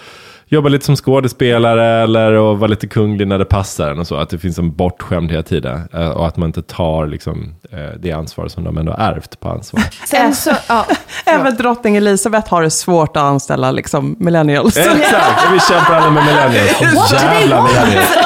jobba 0.49 0.69
lite 0.69 0.85
som 0.85 0.95
skådespelare 0.95 2.03
eller 2.03 2.31
och 2.31 2.59
vara 2.59 2.67
lite 2.67 2.87
kunglig 2.87 3.27
när 3.27 3.39
det 3.39 3.45
passar 3.45 3.91
en 3.91 3.99
och 3.99 4.07
så. 4.07 4.15
Att 4.15 4.29
det 4.29 4.37
finns 4.37 4.59
en 4.59 4.75
bortskämdhet 4.75 5.51
i 5.51 5.59
det 5.59 5.81
eh, 5.93 6.09
och 6.09 6.27
att 6.27 6.37
man 6.37 6.49
inte 6.49 6.61
tar 6.61 7.07
liksom, 7.07 7.55
eh, 7.71 7.99
det 7.99 8.11
ansvar 8.11 8.47
som 8.47 8.63
de 8.63 8.77
ändå 8.77 8.91
har 8.91 8.99
ärvt 8.99 9.39
på 9.39 9.49
ansvar. 9.49 9.83
Sen 10.05 10.35
så, 10.35 10.51
ja, 10.67 10.85
Även 11.25 11.55
drottning 11.55 11.95
Elisabeth 11.95 12.51
har 12.51 12.61
det 12.61 12.71
svårt 12.71 13.17
att 13.17 13.23
anställa 13.23 13.71
liksom, 13.71 14.15
millennials. 14.19 14.77
Exakt, 14.77 15.51
vi 15.53 15.59
kämpar 15.59 15.93
alla 15.93 16.09
med 16.09 16.25
millennials. 16.25 17.11
Jävla 17.13 17.63
millennials. 17.63 18.17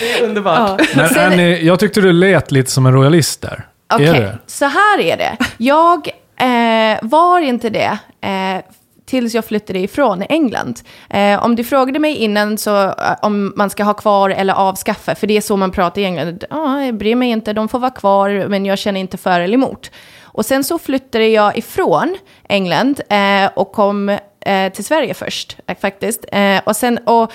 Det 0.00 0.18
är 0.18 0.28
underbart. 0.28 0.80
ja. 0.80 0.86
Men 0.94 1.32
Annie, 1.32 1.66
jag 1.66 1.78
tyckte 1.80 2.00
du 2.00 2.12
lät 2.12 2.50
lite 2.50 2.70
som 2.70 2.86
en 2.86 2.92
royalist 2.92 3.42
där. 3.42 3.66
Okej, 3.94 4.06
det? 4.06 4.38
så 4.46 4.64
här 4.64 5.00
är 5.00 5.16
det. 5.16 5.36
Jag 5.56 6.08
eh, 6.40 6.98
var 7.02 7.40
inte 7.40 7.70
det 7.70 7.98
eh, 8.20 8.62
tills 9.06 9.34
jag 9.34 9.44
flyttade 9.44 9.78
ifrån 9.78 10.22
England. 10.28 10.80
Eh, 11.10 11.44
om 11.44 11.56
du 11.56 11.64
frågade 11.64 11.98
mig 11.98 12.16
innan 12.16 12.58
så, 12.58 12.82
eh, 12.84 12.92
om 13.22 13.52
man 13.56 13.70
ska 13.70 13.84
ha 13.84 13.94
kvar 13.94 14.30
eller 14.30 14.54
avskaffa, 14.54 15.14
för 15.14 15.26
det 15.26 15.36
är 15.36 15.40
så 15.40 15.56
man 15.56 15.70
pratar 15.70 16.00
i 16.00 16.04
England. 16.04 16.44
Ah, 16.50 16.80
jag 16.80 16.94
bryr 16.94 17.14
mig 17.14 17.30
inte, 17.30 17.52
de 17.52 17.68
får 17.68 17.78
vara 17.78 17.90
kvar, 17.90 18.46
men 18.48 18.66
jag 18.66 18.78
känner 18.78 19.00
inte 19.00 19.16
för 19.16 19.40
eller 19.40 19.54
emot. 19.54 19.90
Och 20.22 20.46
sen 20.46 20.64
så 20.64 20.78
flyttade 20.78 21.28
jag 21.28 21.58
ifrån 21.58 22.16
England 22.48 23.00
eh, 23.08 23.50
och 23.54 23.72
kom 23.72 24.08
eh, 24.40 24.72
till 24.72 24.84
Sverige 24.84 25.14
först, 25.14 25.56
eh, 25.66 25.76
faktiskt. 25.80 26.24
Eh, 26.32 26.60
och 26.64 26.76
sen... 26.76 26.98
Och, 26.98 27.32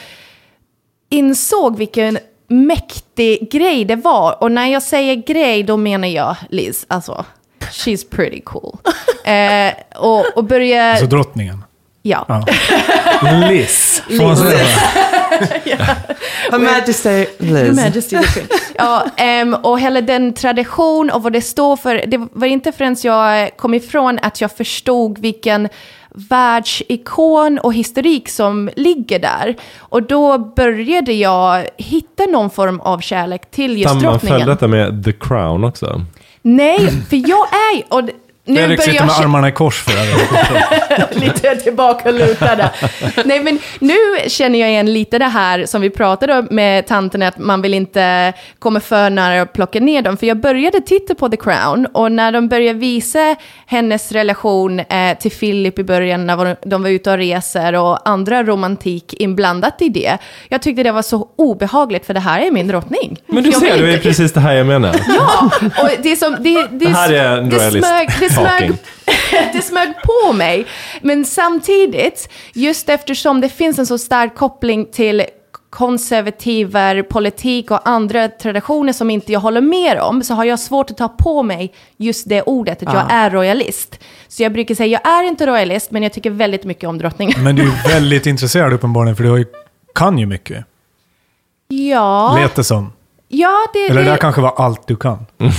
insåg 1.12 1.78
vilken 1.78 2.18
mäktig 2.48 3.52
grej 3.52 3.86
det 3.86 3.96
var. 3.96 4.44
Och 4.44 4.52
när 4.52 4.68
jag 4.68 4.84
säger 4.84 5.16
grej, 5.16 5.64
då 5.64 5.78
menar 5.78 6.08
jag 6.08 6.36
Liz. 6.50 6.86
Alltså, 6.88 7.26
she's 7.72 8.10
pretty 8.10 8.42
cool. 8.46 8.78
Eh, 9.24 9.74
och, 9.96 10.26
och 10.38 10.44
börja... 10.44 10.92
Alltså 10.92 11.06
drottningen. 11.06 11.64
ja. 12.02 12.26
Ja. 12.28 12.46
Liz. 13.50 14.04
Får 14.18 14.24
man 14.24 14.38
säga 14.38 14.58
det? 14.58 15.76
Her 16.52 16.60
Majesty 16.60 17.10
Her 17.10 17.28
Liz. 17.38 17.76
Majesty 17.76 18.18
the 18.18 18.24
Queen. 18.24 18.48
Ja, 18.78 19.06
ehm, 19.18 19.54
och 19.54 19.80
hela 19.80 20.02
den 20.02 20.34
tradition 20.34 21.10
och 21.10 21.24
vad 21.24 21.34
det 21.34 21.42
står 21.42 21.76
för. 21.78 22.04
Det 22.08 22.18
var 22.32 22.48
inte 22.48 22.72
förrän 22.72 22.96
jag 23.04 23.58
kom 23.58 23.74
ifrån 23.74 24.20
att 24.22 24.42
jag 24.42 24.52
förstod 24.52 25.20
vilken 25.20 25.70
världsikon 26.16 27.60
och 27.60 27.74
historik 27.74 28.30
som 28.30 28.70
ligger 28.76 29.20
där. 29.20 29.56
Och 29.80 30.04
då 30.04 30.38
började 30.38 31.14
jag 31.14 31.66
hitta 31.78 32.24
någon 32.26 32.50
form 32.50 32.80
av 32.80 33.00
kärlek 33.00 33.52
till 33.52 33.78
just 33.78 33.88
Sammanföll 33.90 34.12
drottningen. 34.12 34.48
detta 34.48 34.68
med 34.68 35.04
The 35.06 35.12
Crown 35.12 35.64
också. 35.64 36.02
Nej, 36.42 36.88
för 37.10 37.30
jag 37.30 37.48
är 37.54 37.76
ju... 37.76 37.84
Och 37.90 38.10
nu 38.46 38.56
Fredrik 38.56 38.78
börjar 38.78 38.92
sitter 38.92 39.00
jag 39.00 39.06
med 39.06 39.16
kä- 39.16 39.24
armarna 39.24 39.48
i 39.48 39.52
kors 39.52 39.84
för 39.84 39.92
det. 39.92 41.16
lite 41.20 41.56
tillbaka 41.56 42.12
lutade. 42.12 42.70
Nej, 43.26 43.40
men 43.40 43.60
nu 43.80 43.96
känner 44.28 44.60
jag 44.60 44.70
igen 44.70 44.94
lite 44.94 45.20
det 45.20 45.26
här 45.26 45.66
som 45.66 45.82
vi 45.82 45.90
pratade 45.90 46.38
om 46.40 46.48
med 46.52 46.88
tanten, 46.88 47.22
att 47.22 47.38
man 47.38 47.62
vill 47.62 47.74
inte 47.74 48.34
komma 48.60 48.80
för 48.80 49.10
nära 49.10 49.42
och 49.42 49.54
plocka 49.54 49.80
ner 49.80 50.02
dem. 50.02 50.18
För 50.18 50.28
jag 50.28 50.38
började 50.38 50.82
titta 50.82 51.16
på 51.16 51.30
The 51.30 51.38
Crown 51.38 51.86
och 51.86 52.12
när 52.12 52.32
de 52.32 52.48
började 52.48 52.80
visa 52.80 53.36
hennes 53.66 54.12
relation 54.12 54.80
eh, 54.80 55.18
till 55.20 55.32
Philip 55.32 55.80
i 55.80 55.84
början, 55.84 56.28
när 56.28 56.58
de 56.66 56.84
var 56.84 56.90
ute 56.90 57.12
och 57.12 57.18
reser 57.18 57.74
och 57.76 58.10
andra 58.10 58.44
romantik 58.44 59.14
inblandat 59.14 59.82
i 59.82 59.90
det. 59.90 60.18
Jag 60.50 60.62
tyckte 60.62 60.84
det 60.84 60.92
var 60.92 61.02
så 61.02 61.28
obehagligt, 61.36 62.06
för 62.06 62.14
det 62.14 62.20
här 62.20 62.42
är 62.42 62.52
min 62.52 62.68
drottning. 62.68 63.18
Men 63.28 63.44
du 63.44 63.50
Jag 63.50 63.60
ser, 63.60 63.84
det 63.84 63.94
är 63.94 63.98
precis 63.98 64.34
det 64.34 64.40
här 64.40 64.54
jag 64.54 64.68
menar. 64.68 64.96
Ja, 65.18 65.52
och 65.84 65.90
det 66.04 66.16
som... 66.16 66.36
Det, 66.40 66.68
det, 66.72 66.86
Det 66.86 66.90
här 66.90 67.14
är 67.14 67.38
en 67.38 67.52
royalist 67.52 67.74
det, 67.74 67.88
smög, 67.88 68.12
talking. 68.36 68.78
det 69.54 69.62
smög 69.62 69.94
på 70.04 70.34
mig. 70.34 70.66
Men 71.02 71.26
samtidigt, 71.26 72.30
just 72.54 72.90
eftersom 72.90 73.42
det 73.42 73.50
finns 73.50 73.80
en 73.80 73.86
så 73.86 73.98
stark 73.98 74.36
koppling 74.36 74.86
till 74.92 75.24
konservativer, 75.70 77.04
politik 77.04 77.72
och 77.72 77.90
andra 77.90 78.28
traditioner 78.28 78.94
som 78.94 79.10
inte 79.10 79.32
jag 79.32 79.40
håller 79.40 79.62
med 79.62 80.00
om, 80.00 80.24
så 80.24 80.34
har 80.34 80.44
jag 80.46 80.60
svårt 80.60 80.92
att 80.92 80.98
ta 80.98 81.08
på 81.08 81.44
mig 81.44 81.74
just 81.98 82.30
det 82.30 82.42
ordet, 82.42 82.78
att 82.84 82.94
jag 82.94 83.04
Ja. 83.10 83.16
är 83.16 83.30
royalist. 83.30 84.00
Så 84.28 84.44
jag 84.44 84.54
brukar 84.54 84.76
säga, 84.76 85.00
jag 85.04 85.14
är 85.14 85.24
inte 85.24 85.46
royalist, 85.46 85.92
men 85.92 86.04
jag 86.04 86.14
tycker 86.14 86.30
väldigt 86.30 86.64
mycket 86.64 86.90
om 86.90 86.98
drottningen. 86.98 87.44
Men 87.44 87.56
du 87.56 87.62
är 87.64 87.88
väldigt 87.94 88.26
intresserad 88.26 88.74
uppenbarligen, 88.74 89.16
för 89.16 89.24
du 89.24 89.46
kan 89.96 90.18
ju 90.18 90.26
mycket. 90.26 90.66
Ja, 91.68 92.38
Lät 92.42 92.56
det 92.56 92.64
som. 92.64 92.94
Ja, 93.34 93.58
det, 93.74 93.80
Eller 93.80 93.96
det 93.96 94.06
det, 94.06 94.10
där 94.12 94.18
kanske 94.18 94.42
var 94.42 94.54
allt 94.58 94.88
du 94.88 94.96
kan. 94.96 95.14
Eh, 95.14 95.52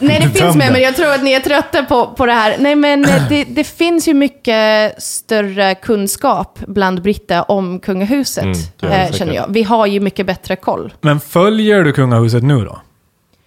nej, 0.00 0.20
det 0.20 0.28
finns 0.38 0.54
det. 0.56 0.70
men 0.72 0.82
jag 0.82 0.96
tror 0.96 1.12
att 1.14 1.22
ni 1.22 1.32
är 1.32 1.40
trötta 1.40 1.82
på, 1.84 2.06
på 2.06 2.26
det 2.26 2.32
här. 2.32 2.56
Nej, 2.58 2.74
men 2.74 3.04
eh, 3.04 3.28
det, 3.28 3.44
det 3.44 3.64
finns 3.64 4.08
ju 4.08 4.14
mycket 4.14 5.02
större 5.02 5.74
kunskap 5.74 6.58
bland 6.66 7.02
britter 7.02 7.50
om 7.50 7.80
kungahuset, 7.80 8.44
Mm, 8.82 8.92
eh, 8.92 9.12
känner 9.12 9.34
jag. 9.34 9.44
Vi 9.48 9.62
har 9.62 9.86
ju 9.86 10.00
mycket 10.00 10.26
bättre 10.26 10.56
koll. 10.56 10.92
Men 11.00 11.20
följer 11.20 11.84
du 11.84 11.92
kungahuset 11.92 12.42
nu 12.42 12.64
då? 12.64 12.80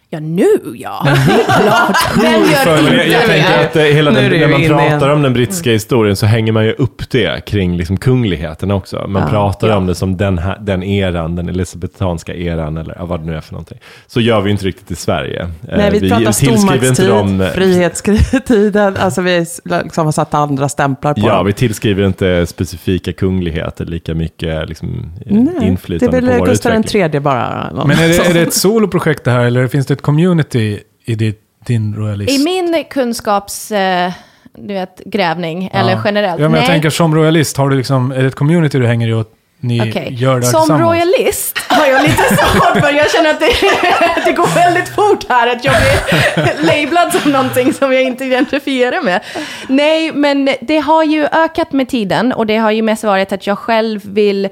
Ja, 0.09 0.19
nu 0.19 0.45
ja. 0.75 1.01
Det 1.05 1.09
är 1.11 1.61
klart. 1.61 1.97
Vem 2.21 2.31
gör 2.33 2.41
följer- 2.75 2.93
inte 2.93 3.11
Jag, 3.11 3.21
jag 3.21 3.25
tänker 3.29 3.65
att 3.65 3.75
eh, 3.75 3.81
hela 3.83 4.11
Nu 4.11 4.19
är 4.19 4.29
den, 4.29 4.39
när 4.39 4.47
man 4.47 4.59
inne 4.61 4.67
pratar 4.69 4.85
igen. 5.05 5.11
om 5.11 5.21
den 5.21 5.33
brittiska 5.33 5.71
historien 5.71 6.15
så 6.15 6.25
hänger 6.25 6.51
man 6.51 6.65
ju 6.65 6.71
upp 6.73 7.09
det 7.09 7.45
kring 7.45 7.77
liksom 7.77 7.97
kungligheterna 7.97 8.75
också. 8.75 9.05
Man 9.07 9.21
Ja. 9.21 9.29
pratar 9.29 9.67
Ja. 9.67 9.75
om 9.77 9.85
det 9.87 9.95
som 9.95 10.17
den, 10.17 10.37
här, 10.37 10.57
den 10.61 10.83
eran, 10.83 11.35
den 11.35 11.49
elisabetanska 11.49 12.33
eran 12.35 12.77
eller 12.77 12.95
ja, 12.99 13.05
vad 13.05 13.19
det 13.19 13.25
nu 13.25 13.35
är 13.35 13.41
för 13.41 13.53
någonting. 13.53 13.77
Så 14.07 14.21
gör 14.21 14.41
vi 14.41 14.51
inte 14.51 14.65
riktigt 14.65 14.91
i 14.91 14.95
Sverige. 14.95 15.41
Eh, 15.41 15.77
Nej, 15.77 15.91
vi, 15.91 16.09
pratar 16.09 16.31
tillskriver 16.31 16.87
inte 16.87 16.95
stormaktstid, 17.03 17.09
dem, 17.09 17.41
eh, 17.41 17.47
frihetstiden, 17.49 18.97
alltså 18.97 19.21
vi 19.21 19.45
liksom 19.83 20.05
har 20.05 20.11
satt 20.11 20.33
andra 20.33 20.69
stämplar 20.69 21.13
på 21.13 21.19
Ja, 21.19 21.35
dem. 21.35 21.45
vi 21.45 21.53
tillskriver 21.53 22.03
inte 22.05 22.45
specifika 22.47 23.13
kungligheter 23.13 23.85
lika 23.85 24.13
mycket 24.13 24.69
liksom, 24.69 25.11
eh, 25.25 25.33
Nej, 25.35 25.53
det 25.59 25.65
är 25.65 25.67
inflytande 25.69 26.21
väl 26.21 26.39
på 26.39 26.45
Gustav 26.45 26.71
utveckling. 26.71 26.83
tredje 27.01 27.19
bara. 27.19 27.71
Men 27.85 27.91
är 27.99 28.07
det, 28.07 28.17
är 28.29 28.33
det 28.33 28.41
ett 28.41 28.53
soloprojekt 28.53 29.23
det 29.23 29.31
här 29.31 29.45
eller 29.45 29.67
finns 29.67 29.85
det 29.87 29.96
ett 29.97 30.03
community 30.03 30.79
i 31.05 31.15
ditt, 31.15 31.41
din 31.65 31.95
royalist? 31.95 32.39
I 32.39 32.43
min 32.43 32.83
kunskaps... 32.89 33.71
Eh, 33.71 34.11
du 34.59 34.73
vet, 34.73 35.01
grävning, 35.05 35.69
eller 35.73 36.01
generellt. 36.05 36.41
Ja, 36.41 36.49
men 36.49 36.53
jag 36.53 36.67
Nej. 36.67 36.67
tänker 36.67 36.89
som 36.89 37.15
royalist, 37.15 37.57
har 37.57 37.69
du 37.69 37.77
liksom, 37.77 38.11
är 38.11 38.21
det 38.21 38.27
ett 38.27 38.35
community 38.35 38.79
du 38.79 38.87
hänger 38.87 39.07
i 39.07 39.13
och 39.13 39.33
ni 39.59 39.81
Okej. 39.81 40.07
gör 40.11 40.39
det 40.39 40.45
Som 40.45 40.79
royalist 40.79 41.59
har 41.67 41.85
jag 41.85 42.01
lite 42.01 42.23
svårt 42.23 42.79
för, 42.79 42.93
jag 42.93 43.11
känner 43.11 43.29
att 43.29 43.39
det, 43.39 43.51
det 44.25 44.31
går 44.31 44.55
väldigt 44.55 44.89
fort 44.89 45.25
här, 45.29 45.47
att 45.47 45.65
jag 45.65 45.75
blir 45.75 46.63
lablad 46.85 47.13
som 47.13 47.31
någonting 47.31 47.73
som 47.73 47.93
jag 47.93 48.03
inte 48.03 48.25
identifierar 48.25 49.01
med. 49.01 49.21
Nej, 49.67 50.11
men 50.11 50.49
det 50.61 50.77
har 50.77 51.03
ju 51.03 51.25
ökat 51.25 51.71
med 51.71 51.89
tiden 51.89 52.33
och 52.33 52.45
det 52.45 52.57
har 52.57 52.71
ju 52.71 52.81
mest 52.81 53.03
varit 53.03 53.31
att 53.31 53.47
jag 53.47 53.57
själv 53.57 54.01
vill 54.05 54.49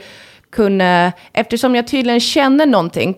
kunna, 0.51 1.11
eftersom 1.33 1.75
jag 1.75 1.87
tydligen 1.87 2.19
känner 2.19 2.65
någonting 2.65 3.15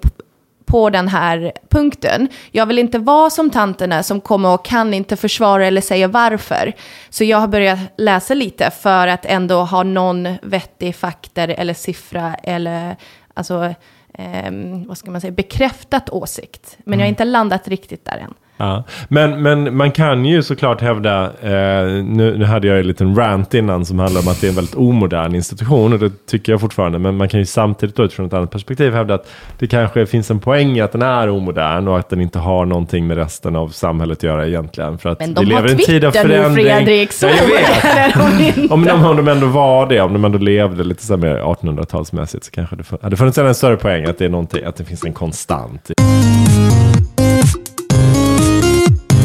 på 0.67 0.89
den 0.89 1.07
här 1.07 1.51
punkten. 1.69 2.27
Jag 2.51 2.65
vill 2.65 2.79
inte 2.79 2.99
vara 2.99 3.29
som 3.29 3.49
tanterna 3.49 4.03
som 4.03 4.21
kommer 4.21 4.53
och 4.53 4.65
kan 4.65 4.93
inte 4.93 5.15
försvara 5.15 5.65
eller 5.65 5.81
säga 5.81 6.07
varför. 6.07 6.73
Så 7.09 7.23
jag 7.23 7.37
har 7.37 7.47
börjat 7.47 7.79
läsa 7.97 8.33
lite 8.33 8.71
för 8.71 9.07
att 9.07 9.25
ändå 9.25 9.63
ha 9.63 9.83
någon 9.83 10.27
vettig 10.41 10.95
faktor 10.95 11.49
eller 11.49 11.73
siffra 11.73 12.35
eller 12.35 12.95
alltså, 13.33 13.73
ehm, 14.13 14.87
vad 14.87 14.97
ska 14.97 15.11
man 15.11 15.21
säga, 15.21 15.31
bekräftat 15.31 16.09
åsikt. 16.09 16.77
Men 16.83 16.99
jag 16.99 17.05
har 17.05 17.09
inte 17.09 17.25
landat 17.25 17.67
riktigt 17.67 18.05
där 18.05 18.17
än. 18.17 18.33
Ja. 18.57 18.83
Men, 19.07 19.41
men 19.41 19.77
man 19.77 19.91
kan 19.91 20.25
ju 20.25 20.43
såklart 20.43 20.81
hävda, 20.81 21.23
eh, 21.25 22.03
nu, 22.03 22.37
nu 22.37 22.45
hade 22.45 22.67
jag 22.67 22.79
en 22.79 22.87
liten 22.87 23.15
rant 23.15 23.53
innan 23.53 23.85
som 23.85 23.99
handlar 23.99 24.21
om 24.21 24.27
att 24.27 24.41
det 24.41 24.47
är 24.47 24.49
en 24.49 24.55
väldigt 24.55 24.75
omodern 24.75 25.35
institution 25.35 25.93
och 25.93 25.99
det 25.99 26.11
tycker 26.25 26.51
jag 26.51 26.61
fortfarande. 26.61 26.99
Men 26.99 27.17
man 27.17 27.29
kan 27.29 27.39
ju 27.39 27.45
samtidigt 27.45 27.95
då 27.95 28.03
utifrån 28.03 28.25
ett 28.25 28.33
annat 28.33 28.51
perspektiv 28.51 28.93
hävda 28.93 29.13
att 29.13 29.27
det 29.59 29.67
kanske 29.67 30.05
finns 30.05 30.31
en 30.31 30.39
poäng 30.39 30.77
i 30.77 30.81
att 30.81 30.91
den 30.91 31.01
är 31.01 31.29
omodern 31.29 31.87
och 31.87 31.99
att 31.99 32.09
den 32.09 32.21
inte 32.21 32.39
har 32.39 32.65
någonting 32.65 33.07
med 33.07 33.17
resten 33.17 33.55
av 33.55 33.69
samhället 33.69 34.17
att 34.17 34.23
göra 34.23 34.47
egentligen. 34.47 34.97
För 34.97 35.09
att 35.09 35.19
Men 35.19 35.29
vi 35.29 35.33
de 35.33 35.45
lever 35.45 35.61
har 35.61 35.69
i 35.69 35.71
en 35.71 35.77
tid 35.77 36.05
av 36.05 36.11
Twitter 36.11 36.27
nu, 36.27 36.33
förändring. 36.35 36.65
Fredrik. 36.65 37.11
Så 37.11 37.27
Ja, 37.27 37.33
jag 37.37 37.47
vet. 37.47 37.85
är 37.85 38.37
de 38.37 38.61
inte. 38.61 38.73
Om 38.73 38.85
de, 38.85 39.05
om 39.05 39.17
de 39.17 39.27
ändå 39.27 39.47
var 39.47 39.89
det, 39.89 40.01
om 40.01 40.13
de 40.13 40.25
ändå 40.25 40.37
levde 40.37 40.83
lite 40.83 41.05
så 41.05 41.17
mer 41.17 41.35
1800-talsmässigt 41.35 42.43
så 42.43 42.51
kanske 42.51 42.75
det 42.75 42.83
hade 43.01 43.17
funnits 43.17 43.37
en 43.37 43.55
större 43.55 43.77
poäng 43.77 44.05
att 44.05 44.17
det, 44.17 44.25
är 44.25 44.29
någonting, 44.29 44.63
att 44.63 44.75
det 44.75 44.83
finns 44.85 45.05
en 45.05 45.13
konstant. 45.13 45.91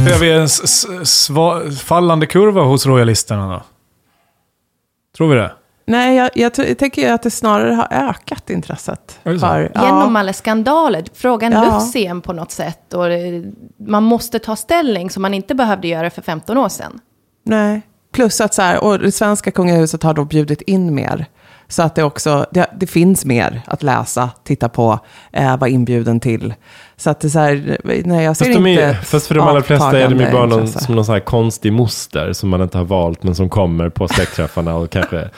Ser 0.09 0.19
vi 0.19 0.33
en 0.33 1.77
fallande 1.77 2.27
kurva 2.27 2.63
hos 2.63 2.87
royalisterna 2.87 3.53
då? 3.53 3.63
Tror 5.17 5.29
vi 5.29 5.35
det? 5.37 5.53
Nej, 5.87 6.17
jag, 6.17 6.31
jag, 6.35 6.53
jag 6.57 6.79
tänker 6.79 7.03
ju 7.03 7.09
att 7.09 7.23
det 7.23 7.31
snarare 7.31 7.73
har 7.75 7.89
ökat 7.91 8.51
intresset. 8.51 9.19
För, 9.23 9.73
Genom 9.85 10.17
alla 10.17 10.33
skandaler. 10.33 11.05
Frågan 11.15 11.53
Ja. 11.53 11.65
lyfts 11.65 11.97
igen 11.97 12.21
på 12.21 12.33
något 12.33 12.51
sätt. 12.51 12.95
Och 12.95 13.11
eh, 13.11 13.43
man 13.89 14.03
måste 14.03 14.39
ta 14.39 14.57
ställning 14.57 15.11
som 15.11 15.23
man 15.23 15.35
inte 15.35 15.55
behövde 15.55 15.89
göra 15.89 16.11
för 16.11 16.23
15 16.23 16.59
år 16.59 16.69
sedan. 16.69 17.01
Nej, 17.45 17.83
plus 18.13 18.41
att 18.41 18.55
så 18.55 18.63
här, 18.63 18.85
och 18.85 18.99
det 18.99 19.13
svenska 19.13 19.51
kungahuset 19.51 20.03
har 20.03 20.15
då 20.15 20.25
bjudit 20.25 20.63
in 20.63 20.95
mer. 20.95 21.27
Så 21.73 21.83
att 21.83 21.95
det 21.95 22.03
också, 22.03 22.47
det, 22.51 22.67
det 22.77 22.87
finns 22.87 23.25
mer 23.25 23.63
att 23.67 23.83
läsa, 23.83 24.31
titta 24.45 24.69
på, 24.69 24.99
eh, 25.33 25.57
vara 25.57 25.71
inbjuden 25.71 26.21
till. 26.21 26.55
Så 26.97 27.11
att 27.11 27.21
det 27.21 27.29
är 27.29 27.31
så 27.31 27.39
här, 27.39 27.79
nej 28.05 28.25
jag 28.25 28.37
ser 28.37 28.45
Fast, 28.45 28.57
inte 28.59 28.83
är, 28.83 28.95
fast 28.95 29.27
för 29.27 29.35
de 29.35 29.49
allra 29.49 29.63
flesta 29.63 29.99
är 29.99 30.09
de 30.09 30.21
ju 30.21 30.33
bara 30.33 30.47
någon, 30.47 30.69
som 30.69 30.95
någon 30.95 31.05
sån 31.05 31.13
här 31.13 31.21
konstig 31.21 31.73
moster 31.73 32.33
som 32.33 32.49
man 32.49 32.63
inte 32.63 32.79
har 32.79 32.85
valt 32.85 33.23
men 33.23 33.35
som 33.35 33.49
kommer 33.49 33.89
på 33.89 34.09
släktträffarna 34.09 34.75
och 34.75 34.91
kanske 34.91 35.31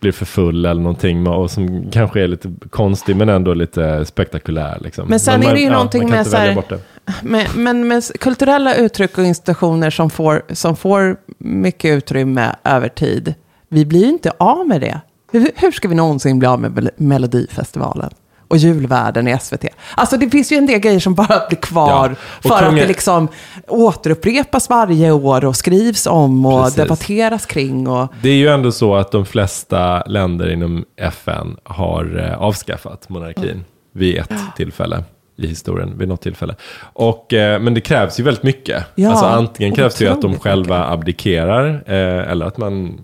blir 0.00 0.12
för 0.12 0.24
full 0.24 0.64
eller 0.64 0.82
någonting 0.82 1.26
och 1.26 1.50
som 1.50 1.90
kanske 1.90 2.22
är 2.22 2.28
lite 2.28 2.52
konstig 2.70 3.16
men 3.16 3.28
ändå 3.28 3.54
lite 3.54 4.04
spektakulär. 4.04 4.78
Liksom. 4.80 5.08
Men 5.08 5.20
sen 5.20 5.42
är 5.42 5.46
man, 5.46 5.54
det 5.54 5.60
ju 5.60 5.70
någonting 5.70 6.02
man 6.02 6.10
kan 6.10 6.18
med 6.18 6.26
så 6.26 6.36
här-. 6.36 6.80
Men, 7.22 7.46
men 7.54 7.88
med 7.88 8.04
kulturella 8.20 8.74
uttryck 8.74 9.18
och 9.18 9.24
institutioner 9.24 9.90
som 9.90 10.10
får, 10.10 10.42
som 10.48 10.76
får 10.76 11.16
mycket 11.38 11.96
utrymme 11.96 12.54
över 12.64 12.88
tid, 12.88 13.34
vi 13.68 13.86
blir 13.86 14.00
ju 14.00 14.08
inte 14.08 14.32
av 14.38 14.66
med 14.66 14.80
det. 14.80 15.00
Hur, 15.32 15.50
hur 15.56 15.70
ska 15.70 15.88
vi 15.88 15.94
någonsin 15.94 16.38
bli 16.38 16.48
av 16.48 16.60
med 16.60 16.72
Mel- 16.74 16.90
Melodifestivalen? 16.96 18.10
Och 18.48 18.56
julvärlden 18.56 19.28
i 19.28 19.38
SVT. 19.40 19.64
Alltså 19.94 20.16
det 20.16 20.30
finns 20.30 20.52
ju 20.52 20.56
en 20.56 20.66
del 20.66 20.78
grejer 20.80 21.00
som 21.00 21.14
bara 21.14 21.46
blir 21.48 21.58
kvar 21.58 22.16
Ja, 22.42 22.48
för 22.48 22.66
att 22.66 22.76
det 22.76 22.86
liksom 22.86 23.28
återupprepas 23.68 24.70
varje 24.70 25.10
år 25.10 25.44
och 25.44 25.56
skrivs 25.56 26.06
om 26.06 26.46
och 26.46 26.62
Precis. 26.62 26.74
debatteras 26.76 27.46
kring. 27.46 27.88
Och, 27.88 28.08
Det 28.22 28.28
är 28.28 28.34
ju 28.34 28.48
ändå 28.48 28.72
så 28.72 28.94
att 28.96 29.12
de 29.12 29.26
flesta 29.26 30.02
länder 30.02 30.50
inom 30.52 30.84
FN 30.96 31.56
har 31.64 32.24
eh, 32.32 32.42
avskaffat 32.42 33.08
monarkin 33.08 33.64
vid 33.92 34.16
ett 34.18 34.32
tillfälle 34.56 35.04
i 35.38 35.46
historien, 35.46 35.98
vid 35.98 36.08
något 36.08 36.22
tillfälle. 36.22 36.54
Och, 36.92 37.32
eh, 37.32 37.60
men 37.60 37.74
det 37.74 37.80
krävs 37.80 38.20
ju 38.20 38.24
väldigt 38.24 38.42
mycket. 38.42 38.84
Ja, 38.94 39.10
alltså 39.10 39.26
antingen 39.26 39.74
krävs 39.74 39.94
det 39.94 40.04
ju 40.04 40.10
att 40.10 40.22
de 40.22 40.38
själva 40.38 40.86
abdikerar, 40.86 41.82
eh, 41.86 42.30
eller 42.30 42.46
att 42.46 42.58
man 42.58 43.00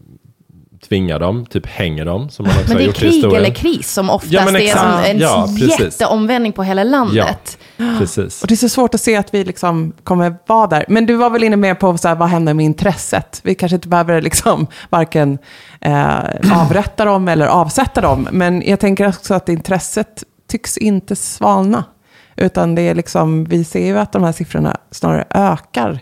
tvingar 0.93 1.19
dem, 1.19 1.47
typ 1.47 1.67
hänger 1.67 2.05
dem, 2.05 2.29
som 2.31 2.47
man 2.47 2.55
också 2.57 2.69
Men 2.69 2.77
har 2.77 2.85
det 2.85 2.91
är 2.91 2.93
krig 2.93 3.13
historien. 3.13 3.45
eller 3.45 3.55
kris 3.55 3.93
som 3.93 4.11
oftast 4.11 4.33
Ja, 4.33 4.45
men 4.45 4.57
är 4.57 4.61
exakt. 4.61 4.81
som 4.81 5.05
en 5.05 5.19
Ja, 5.19 5.49
jätteomvändning 5.79 6.53
på 6.53 6.63
hela 6.63 6.85
landet. 6.85 7.59
Precis. 7.99 8.43
och 8.43 8.49
det 8.49 8.55
är 8.55 8.57
så 8.57 8.69
svårt 8.69 8.95
att 8.95 9.01
se 9.01 9.17
att 9.17 9.35
vi 9.35 9.45
liksom 9.45 9.93
kommer 10.05 10.35
vara 10.47 10.67
där. 10.67 10.85
Men 10.89 11.07
du 11.07 11.15
var 11.17 11.31
väl 11.31 11.45
inne 11.45 11.57
mer 11.57 11.75
på 11.75 11.99
så 11.99 12.09
här, 12.09 12.15
vad 12.15 12.29
händer 12.29 12.55
med 12.55 12.65
intresset? 12.65 13.41
Vi 13.45 13.55
kanske 13.55 13.75
inte 13.75 13.89
behöver 13.89 14.23
liksom 14.23 14.67
varken 14.91 15.39
eh, 15.81 16.19
avrätta 16.61 17.05
dem 17.05 17.29
eller 17.29 17.47
avsätta 17.47 18.01
dem. 18.01 18.29
Men 18.33 18.63
jag 18.67 18.81
tänker 18.81 19.09
också 19.09 19.35
att 19.35 19.49
intresset 19.49 20.25
tycks 20.51 20.77
inte 20.79 21.17
svalna. 21.17 21.85
Utan 22.37 22.75
det 22.75 22.83
är 22.83 22.95
liksom, 22.95 23.45
vi 23.45 23.65
ser 23.65 23.87
ju 23.87 23.99
att 23.99 24.13
de 24.13 24.23
här 24.25 24.33
siffrorna 24.33 24.77
snarare 24.91 25.25
ökar. 25.31 26.01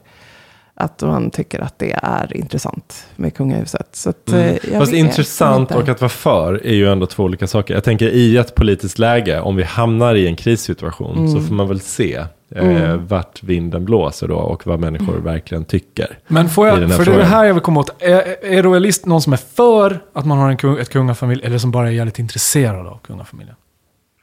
Att 0.81 1.03
man 1.03 1.31
tycker 1.31 1.61
att 1.61 1.79
det 1.79 1.93
är 2.03 2.37
intressant 2.37 3.07
med 3.16 3.35
kungahuset. 3.35 3.88
Så 3.93 4.11
att, 4.11 4.29
eh, 4.29 4.47
jag 4.47 4.64
Mm. 4.64 4.79
Fast 4.81 4.93
vet 4.93 4.99
intressant 4.99 5.71
och 5.75 5.88
att 5.88 6.01
vara 6.01 6.09
för 6.09 6.66
är 6.66 6.75
ju 6.75 6.93
ändå 6.93 7.07
två 7.07 7.23
olika 7.25 7.47
saker. 7.47 7.75
Jag 7.75 7.85
tänker 7.85 8.09
i 8.09 8.37
ett 8.37 8.55
politiskt 8.55 8.99
läge, 8.99 9.40
om 9.40 9.57
vi 9.57 9.62
hamnar 9.62 10.14
i 10.14 10.27
en 10.27 10.37
krissituation, 10.37 11.19
Mm. 11.19 11.31
så 11.33 11.40
får 11.40 11.55
man 11.55 11.69
väl 11.69 11.81
se 11.81 12.25
eh, 12.57 12.95
vart 12.97 13.43
vinden 13.43 13.85
blåser 13.85 14.29
då 14.29 14.35
och 14.37 14.66
vad 14.66 14.81
människor 14.81 15.12
Mm. 15.12 15.25
verkligen 15.25 15.64
tycker. 15.64 16.19
Men 16.27 16.49
får 16.49 16.66
jag, 16.69 16.75
för 16.77 16.81
det 16.81 16.95
är 16.95 16.99
det 16.99 17.05
frågan. 17.05 17.27
här 17.27 17.45
jag 17.45 17.55
vill 17.55 17.62
komma 17.62 17.81
åt. 17.81 18.03
Är, 18.03 18.45
är 18.45 18.62
royalist 18.62 19.07
någon 19.07 19.23
som 19.23 19.33
är 19.33 19.37
för 19.37 20.01
att 20.12 20.27
man 20.27 20.38
har 20.38 20.51
en 20.51 20.57
kung, 20.57 20.79
ett 20.79 20.88
kungafamilj 20.88 21.43
eller 21.45 21.59
som 21.59 21.71
bara 21.71 21.87
är 21.88 21.93
jävligt 21.93 22.19
intresserad 22.19 22.87
av 22.87 22.99
kungafamiljen? 23.07 23.57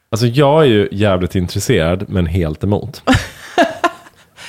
Alltså 0.10 0.28
jag 0.28 0.62
är 0.64 0.68
ju 0.68 0.88
jävligt 0.92 1.36
intresserad, 1.36 2.06
men 2.10 2.26
helt 2.26 2.64
emot. 2.64 3.02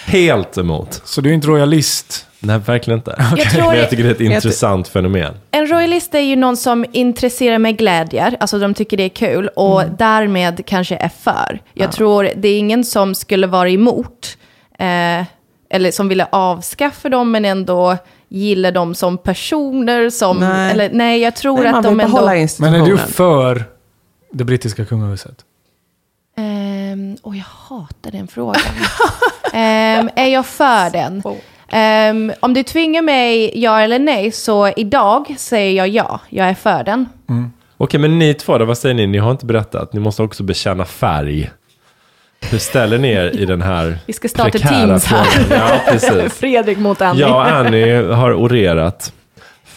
helt 0.08 0.58
emot. 0.58 1.02
Så 1.04 1.20
du 1.20 1.30
är 1.30 1.34
inte 1.34 1.46
royalist? 1.48 2.24
Nej, 2.40 2.58
verkligen 2.58 2.98
inte. 2.98 3.24
Jag 3.36 3.50
tror 3.50 3.66
Men 3.66 3.78
jag 3.78 3.90
tycker 3.90 4.02
det 4.02 4.08
är 4.08 4.14
ett 4.14 4.20
Jag 4.20 4.32
intressant 4.34 4.88
fenomen. 4.88 5.34
En 5.50 5.66
royalist 5.66 6.14
är 6.14 6.20
ju 6.20 6.36
någon 6.36 6.56
som 6.56 6.84
intresserar 6.92 7.58
med 7.58 7.78
glädjer, 7.78 8.36
alltså 8.40 8.58
de 8.58 8.74
tycker 8.74 8.96
det 8.96 9.02
är 9.02 9.08
kul 9.08 9.48
och 9.48 9.82
Mm. 9.82 9.94
därmed 9.98 10.66
kanske 10.66 10.96
är 10.96 11.08
för. 11.08 11.60
Jag 11.74 11.92
tror 11.92 12.28
det 12.36 12.48
är 12.48 12.58
ingen 12.58 12.84
som 12.84 13.14
skulle 13.14 13.46
vara 13.46 13.70
emot, 13.70 14.38
eh, 14.78 15.24
eller 15.70 15.90
som 15.90 16.08
ville 16.08 16.26
avskaffa 16.32 17.08
dem 17.08 17.30
men 17.30 17.44
ändå 17.44 17.96
gillar 18.28 18.72
dem 18.72 18.94
som 18.94 19.18
personer 19.18 20.10
som, 20.10 20.36
Nej. 20.38 20.72
eller 20.72 20.90
nej 20.92 21.20
jag 21.20 21.36
tror 21.36 21.58
Nej, 21.58 21.66
att 21.66 21.72
man 21.72 21.82
de 21.82 22.00
ändå... 22.00 22.26
Men 22.58 22.74
är 22.74 22.86
du 22.86 22.96
för 22.98 23.64
det 24.32 24.44
brittiska 24.44 24.84
kungahuset? 24.84 25.34
Ehm, 26.38 27.16
och 27.22 27.36
jag 27.36 27.44
hatar 27.68 28.10
den 28.10 28.28
frågan. 28.28 28.62
Ehm, 29.52 30.10
är 30.16 30.26
jag 30.26 30.46
för 30.46 30.90
den? 30.90 31.22
Ehm, 31.68 32.32
om 32.40 32.54
du 32.54 32.62
tvingar 32.62 33.02
mig 33.02 33.52
ja 33.54 33.80
eller 33.80 33.98
nej, 33.98 34.32
så 34.32 34.68
idag 34.76 35.34
säger 35.38 35.76
jag 35.76 35.88
ja. 35.88 36.20
Jag 36.28 36.48
är 36.48 36.54
för 36.54 36.84
den. 36.84 37.06
Okej, 37.76 38.00
men 38.00 38.18
ni 38.18 38.34
två 38.34 38.58
då, 38.58 38.64
vad 38.64 38.78
säger 38.78 38.94
ni? 38.94 39.06
Ni 39.06 39.18
har 39.18 39.30
inte 39.30 39.46
berättat. 39.46 39.92
Ni 39.92 40.00
måste 40.00 40.22
också 40.22 40.42
bekänna 40.42 40.84
färg. 40.84 41.50
Hur 42.50 42.58
ställer 42.58 42.98
ni 42.98 43.12
er 43.12 43.36
i 43.36 43.44
den 43.46 43.62
här 43.62 43.98
Vi 44.06 44.12
ska 44.12 44.28
starta 44.28 44.58
teams 44.58 45.04
här. 45.04 45.26
Ja. 45.50 46.28
Fredrik 46.28 46.78
mot 46.78 47.02
Annie. 47.02 47.20
Jag 47.20 47.34
och 47.36 47.46
Annie 47.48 48.12
har 48.12 48.34
orerat 48.34 49.12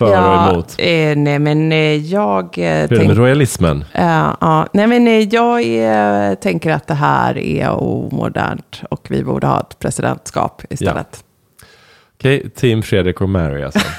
för 0.07 0.45
och 0.47 0.51
emot. 0.53 0.75
eh, 0.77 1.15
nej 1.17 1.39
men 1.39 1.71
eh, 1.71 1.95
jag 1.95 2.43
eh, 2.57 2.63
Hur 2.63 2.93
är 2.93 2.99
det 2.99 3.07
med 3.07 3.17
royalismen? 3.17 3.85
eh, 3.93 4.29
ja, 4.41 4.67
nej 4.73 4.87
men 4.87 5.07
eh, 5.07 5.13
jag 5.19 5.59
eh, 6.29 6.33
tänker 6.35 6.71
att 6.71 6.87
det 6.87 6.93
här 6.93 7.37
är 7.37 7.69
omodernt 7.69 8.81
och 8.89 9.07
vi 9.09 9.23
borde 9.23 9.47
ha 9.47 9.59
ett 9.59 9.79
presidentskap 9.79 10.61
istället. 10.69 11.23
Okej, 12.19 12.49
team 12.49 12.83
Fredrik 12.83 13.21
och 13.21 13.29
Mary 13.29 13.63
alltså. 13.63 13.79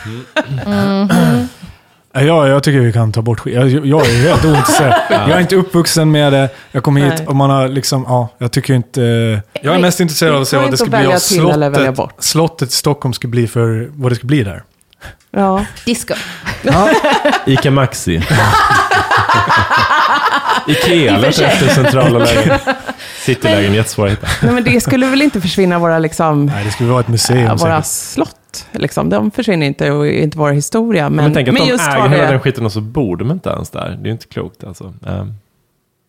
Ja, 2.15 2.49
jag 2.49 2.63
tycker 2.63 2.81
vi 2.81 2.93
kan 2.93 3.13
ta 3.13 3.23
bort 3.23 3.41
skit. 3.41 3.55
Jag, 3.55 3.87
jag 3.87 4.07
är 4.07 4.23
helt 4.29 4.45
ointresserad. 4.45 4.95
Jag 5.11 5.31
är 5.31 5.41
inte 5.41 5.57
uppvuxen 5.57 6.11
med 6.11 6.33
det. 6.33 6.49
Jag 6.73 6.83
kom 6.83 6.97
hit 6.97 7.15
Nej. 7.19 7.27
och 7.27 7.37
man 7.37 7.51
har 7.51 7.69
liksom, 7.69 8.05
ja, 8.09 8.29
jag 8.39 8.53
tycker 8.53 8.75
inte... 8.75 9.01
Jag 9.63 9.75
är 9.75 9.79
mest 9.81 10.01
intresserad 10.01 10.35
av 10.35 10.43
att 10.43 10.49
se 10.49 10.57
vad 10.57 10.71
det 10.71 10.77
ska 10.77 10.85
att 10.85 10.91
bli 10.91 11.07
av 11.13 11.19
slottet. 11.19 12.11
Slottet 12.19 12.69
i 12.69 12.73
Stockholm 12.73 13.13
ska 13.13 13.29
bli 13.29 13.47
för 13.47 13.89
vad 13.93 14.13
det 14.13 14.17
ska 14.17 14.27
bli 14.27 14.43
där. 14.45 14.63
Ja. 15.31 15.65
Disco. 15.85 16.15
Ica 17.47 17.71
Maxi. 17.71 18.23
Ikea 20.67 21.19
låter 21.19 21.45
efter 21.45 21.69
centrala 21.69 22.19
lägen. 22.19 22.59
Citylägen, 23.19 23.75
jättesvåra 23.75 24.07
att 24.07 24.13
hitta. 24.13 24.27
Nej, 24.43 24.55
men 24.55 24.65
det 24.65 24.81
skulle 24.81 25.07
väl 25.07 25.23
inte 25.23 25.41
försvinna 25.41 25.79
våra, 25.79 25.99
liksom, 25.99 26.47
Nej, 26.47 26.65
det 26.65 26.71
skulle 26.71 26.91
vara 26.91 27.01
ett 27.01 27.09
museum 27.09 27.39
äh, 27.47 27.55
våra 27.57 27.83
säkert. 27.83 27.87
slott. 28.13 28.67
Liksom. 28.73 29.11
De 29.11 29.31
försvinner 29.31 29.67
inte 29.67 29.91
och 29.91 30.07
inte 30.07 30.39
vår 30.39 30.51
historia. 30.53 31.09
Men, 31.11 31.25
Men, 31.25 31.35
tänk 31.35 31.49
att 31.49 31.55
de 31.57 31.65
just 31.69 31.89
äger 31.89 32.09
hela 32.09 32.23
det- 32.25 32.31
den 32.31 32.41
skiten 32.41 32.67
och 32.67 32.73
så 32.73 32.81
bor 32.81 33.17
de 33.17 33.31
inte 33.31 33.51
ens 33.51 33.71
där. 33.71 33.89
Det 33.89 34.03
är 34.03 34.07
ju 34.07 34.13
inte 34.13 34.27
klokt 34.27 34.65
alltså. 34.65 34.85
Ehm, 35.07 35.35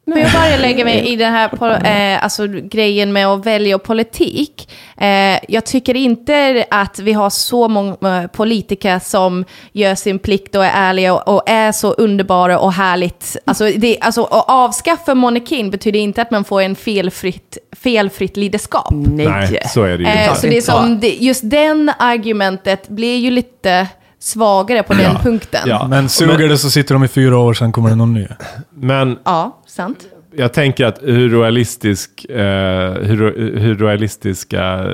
Får 0.05 0.19
jag 0.19 0.31
bara 0.31 0.57
lägga 0.57 0.85
mig 0.85 1.07
i 1.13 1.15
den 1.15 1.33
här 1.33 1.49
eh, 1.85 2.23
alltså, 2.23 2.47
grejen 2.47 3.13
med 3.13 3.27
att 3.27 3.45
välja 3.45 3.79
politik. 3.79 4.69
Eh, 4.97 5.39
jag 5.47 5.65
tycker 5.65 5.95
inte 5.95 6.65
att 6.71 6.99
vi 6.99 7.13
har 7.13 7.29
så 7.29 7.67
många 7.67 8.21
eh, 8.21 8.27
politiker 8.27 8.99
som 8.99 9.45
gör 9.71 9.95
sin 9.95 10.19
plikt 10.19 10.55
och 10.55 10.65
är 10.65 10.71
ärliga 10.73 11.13
och, 11.13 11.35
och 11.35 11.43
är 11.45 11.71
så 11.71 11.91
underbara 11.91 12.59
och 12.59 12.73
härligt. 12.73 13.37
Alltså, 13.45 13.69
det, 13.77 13.97
alltså, 14.01 14.23
att 14.23 14.45
avskaffa 14.47 15.15
monarkin 15.15 15.71
betyder 15.71 15.99
inte 15.99 16.21
att 16.21 16.31
man 16.31 16.43
får 16.43 16.61
en 16.61 16.75
felfritt, 16.75 17.57
felfritt 17.71 18.37
leaderskap. 18.37 18.91
Nej. 18.91 19.27
nej, 19.27 19.61
så 19.67 19.83
är 19.83 19.97
det 19.97 20.03
ju 20.03 20.09
Eh, 20.09 20.33
så 20.33 20.47
det 20.47 20.57
är 20.57 20.61
som, 20.61 20.99
just 21.01 21.49
den 21.49 21.91
argumentet 21.99 22.87
blir 22.87 23.17
ju 23.17 23.31
lite 23.31 23.87
svagare 24.23 24.83
på 24.83 24.93
den 24.93 25.01
Ja. 25.03 25.19
punkten. 25.23 25.61
Ja. 25.65 25.87
Men 25.89 26.09
suger 26.09 26.47
det 26.49 26.57
så 26.57 26.69
sitter 26.69 26.95
de 26.95 27.03
i 27.03 27.07
fyra 27.07 27.37
år, 27.37 27.53
sen 27.53 27.71
kommer 27.71 27.89
det 27.89 27.95
någon 27.95 28.13
ny. 28.13 28.27
Men 28.69 29.17
Ja, 29.25 29.61
sant. 29.67 30.05
jag 30.35 30.53
tänker 30.53 30.85
att 30.85 30.99
hur 31.01 31.29
realistisk, 31.41 32.25
eh, 32.25 32.91
hur, 32.93 33.17
hur 33.59 33.75
realistiska 33.77 34.85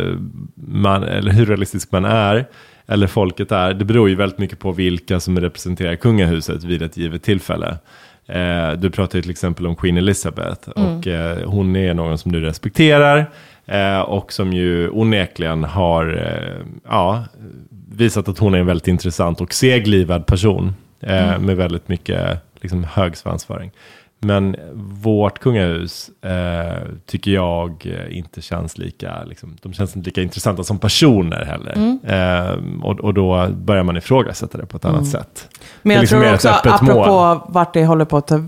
man, 0.56 1.04
eller 1.04 1.32
hur 1.32 1.46
realistisk 1.46 1.92
man 1.92 2.06
är, 2.06 2.46
eller 2.88 3.08
folket 3.08 3.52
är, 3.52 3.74
det 3.74 3.86
beror 3.86 4.10
ju 4.10 4.16
väldigt 4.16 4.40
mycket 4.40 4.60
på 4.60 4.72
vilka 4.72 5.20
som 5.20 5.40
representerar 5.40 5.96
kungahuset 5.96 6.64
vid 6.64 6.82
ett 6.82 6.98
givet 6.98 7.24
tillfälle. 7.24 7.78
Eh, 8.28 8.72
du 8.72 8.90
pratar 8.90 9.18
ju 9.18 9.22
till 9.22 9.32
exempel 9.32 9.68
om 9.68 9.76
Queen 9.76 9.98
Elizabeth 9.98 10.70
och 10.70 11.08
eh, 11.08 11.38
hon 11.50 11.76
är 11.76 11.94
någon 11.94 12.18
som 12.18 12.32
du 12.32 12.40
respekterar 12.42 13.26
eh, 13.66 14.00
och 14.00 14.34
som 14.34 14.54
ju 14.54 14.90
onekligen 14.90 15.64
har 15.64 16.06
eh, 16.18 16.66
ja, 16.90 17.24
visat 17.92 18.28
att 18.28 18.40
hon 18.40 18.54
är 18.54 18.58
en 18.58 18.66
väldigt 18.66 18.88
intressant 18.88 19.42
och 19.42 19.54
seglivad 19.54 20.26
person 20.26 20.74
eh, 21.00 21.40
med 21.40 21.58
väldigt 21.58 21.88
mycket 21.88 22.42
liksom, 22.62 22.84
hög 22.84 23.18
svansföring. 23.18 23.72
Men 24.22 24.56
vårt 25.02 25.40
kungahus 25.40 26.10
eh, 26.22 26.84
tycker 27.06 27.32
jag 27.32 27.88
inte 28.10 28.42
känns 28.42 28.78
lika, 28.78 29.24
liksom, 29.24 29.58
de 29.62 29.74
känns 29.74 29.96
inte 29.96 30.08
lika 30.08 30.22
intressanta 30.22 30.64
som 30.64 30.80
personer 30.80 31.46
heller. 31.46 31.98
Eh, 32.04 32.84
och, 32.84 33.00
och 33.00 33.14
då 33.14 33.48
börjar 33.50 33.84
man 33.84 33.98
ifrågasätta 33.98 34.58
det 34.58 34.66
på 34.66 34.78
ett 34.78 34.86
annat 34.86 35.08
sätt. 35.08 35.50
Men 35.82 35.96
jag 35.96 36.02
liksom 36.02 36.22
tror 36.22 36.34
också, 36.34 36.50
apropå 36.50 37.42
vart 37.48 37.74
det 37.74 37.86
håller 37.86 38.06
på 38.06 38.18
att 38.18 38.28
ta, 38.28 38.44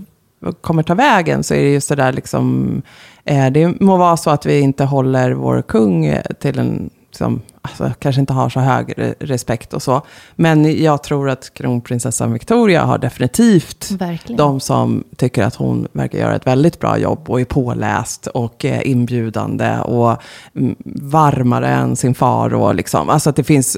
kommer 0.60 0.82
ta 0.82 0.94
vägen, 0.94 1.44
så 1.44 1.54
är 1.54 1.62
det 1.62 1.70
just 1.70 1.88
det 1.88 1.94
där 1.94 2.12
liksom, 2.12 2.82
eh, 3.24 3.50
det 3.50 3.80
må 3.80 3.96
vara 3.96 4.16
så 4.16 4.30
att 4.30 4.46
vi 4.46 4.60
inte 4.60 4.84
håller 4.84 5.32
vår 5.32 5.62
kung 5.62 6.16
till 6.40 6.58
en, 6.58 6.90
liksom, 7.08 7.42
alltså, 7.62 7.92
kanske 7.98 8.20
inte 8.20 8.32
har 8.32 8.48
så 8.48 8.60
hög 8.60 8.94
re- 8.96 9.14
respekt 9.20 9.74
och 9.74 9.82
så. 9.82 10.02
Men 10.34 10.82
jag 10.82 11.02
tror 11.02 11.30
att 11.30 11.54
kronprinsessan 11.54 12.32
Victoria 12.32 12.84
har 12.84 12.98
definitivt 12.98 13.90
Verkligen. 13.90 14.36
de 14.36 14.60
som 14.60 15.04
tycker 15.16 15.42
att 15.44 15.54
hon 15.54 15.88
verkar 15.92 16.18
göra 16.18 16.36
ett 16.36 16.46
väldigt 16.46 16.80
bra 16.80 16.98
jobb 16.98 17.30
och 17.30 17.40
är 17.40 17.44
påläst 17.44 18.26
och 18.26 18.64
eh, 18.64 18.80
inbjudande 18.90 19.78
och 19.78 20.16
mm, 20.56 20.76
varmare 20.84 21.68
än 21.68 21.96
sin 21.96 22.14
far. 22.14 22.54
Och 22.54 22.74
liksom, 22.74 23.08
alltså 23.10 23.30
att 23.30 23.36
det 23.36 23.44
finns... 23.44 23.76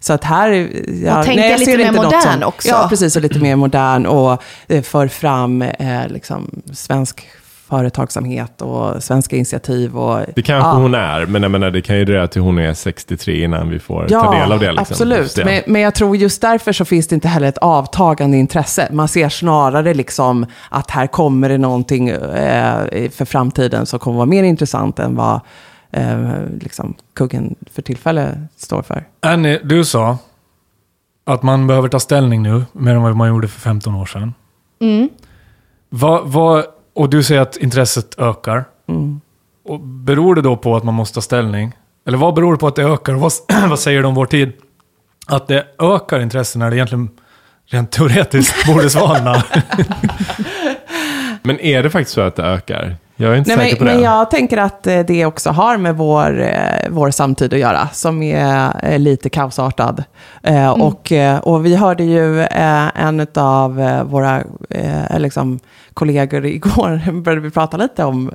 Så 0.00 0.12
att 0.12 0.24
här... 0.24 0.50
Ja, 1.04 1.18
Och 1.18 1.24
tänka 1.24 1.48
jag 1.48 1.60
lite 1.60 1.76
mer 1.76 1.92
modern 1.92 2.40
som, 2.40 2.42
också. 2.42 2.68
Ja, 2.68 2.86
precis. 2.88 3.16
Och 3.16 3.22
lite 3.22 3.38
mer 3.38 3.56
modern 3.56 4.06
och 4.06 4.42
eh, 4.68 4.82
för 4.82 5.08
fram 5.08 5.62
eh, 5.62 6.08
liksom, 6.08 6.62
svensk 6.72 7.26
företagsamhet 7.68 8.62
och 8.62 9.02
svenska 9.02 9.36
initiativ. 9.36 9.98
Och, 9.98 10.20
Det 10.34 10.42
kanske 10.42 10.68
ja. 10.68 10.74
hon 10.74 10.94
är, 10.94 11.26
men 11.26 11.42
jag 11.42 11.50
menar, 11.50 11.70
det 11.70 11.82
kan 11.82 11.98
ju 11.98 12.04
dröja 12.04 12.28
till 12.28 12.42
hon 12.42 12.58
är 12.58 12.74
63 12.74 13.44
innan 13.44 13.68
vi 13.68 13.78
får 13.78 14.08
ta 14.08 14.32
del 14.32 14.52
av 14.52 14.60
det. 14.60 14.66
Liksom. 14.66 14.86
absolut. 14.90 15.30
Se. 15.30 15.44
Men, 15.44 15.62
men 15.66 15.82
jag 15.82 15.94
tror 15.94 16.16
just 16.16 16.40
därför 16.40 16.72
så 16.72 16.84
finns 16.84 17.08
det 17.08 17.14
inte 17.14 17.28
heller 17.28 17.48
ett 17.48 17.58
avtagande 17.58 18.36
intresse. 18.36 18.88
Man 18.92 19.08
ser 19.08 19.28
snarare 19.28 19.94
liksom 19.94 20.46
att 20.68 20.90
här 20.90 21.06
kommer 21.06 21.48
det 21.48 21.58
någonting 21.58 22.08
eh, 22.08 23.10
för 23.10 23.24
framtiden 23.24 23.86
som 23.86 23.98
kommer 23.98 24.16
vara 24.16 24.26
mer 24.26 24.42
intressant 24.42 24.98
än 24.98 25.16
vad 25.16 25.40
eh, 25.90 26.32
liksom, 26.60 26.94
kungen 27.14 27.54
för 27.72 27.82
tillfället 27.82 28.34
står 28.56 28.82
för. 28.82 29.04
Annie, 29.20 29.60
du 29.64 29.84
sa 29.84 30.18
att 31.24 31.42
man 31.42 31.66
behöver 31.66 31.88
ta 31.88 32.00
ställning 32.00 32.42
nu, 32.42 32.64
mer 32.72 32.94
än 32.94 33.02
vad 33.02 33.16
man 33.16 33.28
gjorde 33.28 33.48
för 33.48 33.60
15 33.60 33.94
år 33.94 34.06
sedan. 34.06 34.34
Mm. 34.80 35.08
Vad, 35.88 36.28
vad, 36.28 36.64
och 36.96 37.10
du 37.10 37.22
säger 37.22 37.40
att 37.40 37.56
intresset 37.56 38.18
ökar. 38.18 38.64
Mm. 38.88 39.20
Och 39.64 39.80
beror 39.80 40.34
det 40.34 40.42
då 40.42 40.56
på 40.56 40.76
att 40.76 40.84
man 40.84 40.94
måste 40.94 41.14
ta 41.14 41.20
ställning? 41.20 41.72
Eller 42.06 42.18
vad 42.18 42.34
beror 42.34 42.52
det 42.52 42.58
på 42.58 42.66
att 42.66 42.76
det 42.76 42.82
ökar? 42.82 43.14
Och 43.14 43.20
Vad, 43.20 43.32
vad 43.68 43.78
säger 43.78 44.02
du 44.02 44.08
om 44.08 44.14
vår 44.14 44.26
tid? 44.26 44.52
Att 45.26 45.48
det 45.48 45.66
ökar 45.78 46.20
intresse 46.20 46.58
när 46.58 46.70
det 46.70 46.76
egentligen 46.76 47.10
rent 47.66 47.92
teoretiskt 47.92 48.66
borde 48.66 48.90
svalna. 48.90 49.44
Men 51.42 51.60
är 51.60 51.82
det 51.82 51.90
faktiskt 51.90 52.14
så 52.14 52.20
att 52.20 52.36
det 52.36 52.42
ökar? 52.42 52.96
Jag 53.18 53.32
är 53.32 53.36
inte 53.36 53.56
Nej, 53.56 53.70
säker 53.70 53.70
men, 53.70 53.78
på 53.78 53.84
det. 53.84 53.94
men 53.94 54.02
jag 54.12 54.30
tänker 54.30 54.56
att 54.58 54.86
eh, 54.86 54.98
det 55.00 55.26
också 55.26 55.50
har 55.50 55.76
med 55.76 55.96
vår, 55.96 56.40
eh, 56.40 56.88
vår 56.90 57.10
samtid 57.10 57.54
att 57.54 57.60
göra, 57.60 57.88
som 57.92 58.22
är 58.22 58.80
eh, 58.92 58.98
lite 58.98 59.28
kaosartad. 59.28 60.04
Eh, 60.42 60.70
och, 60.70 61.12
och 61.42 61.66
vi 61.66 61.76
hörde 61.76 62.04
ju 62.04 62.46
en 62.94 63.26
av 63.34 63.74
våra 64.10 64.42
liksom, 65.18 65.58
kollegor 65.94 66.46
igår, 66.56 67.20
började 67.20 67.40
vi 67.40 67.50
prata 67.50 67.76
lite 67.76 68.04
om 68.04 68.30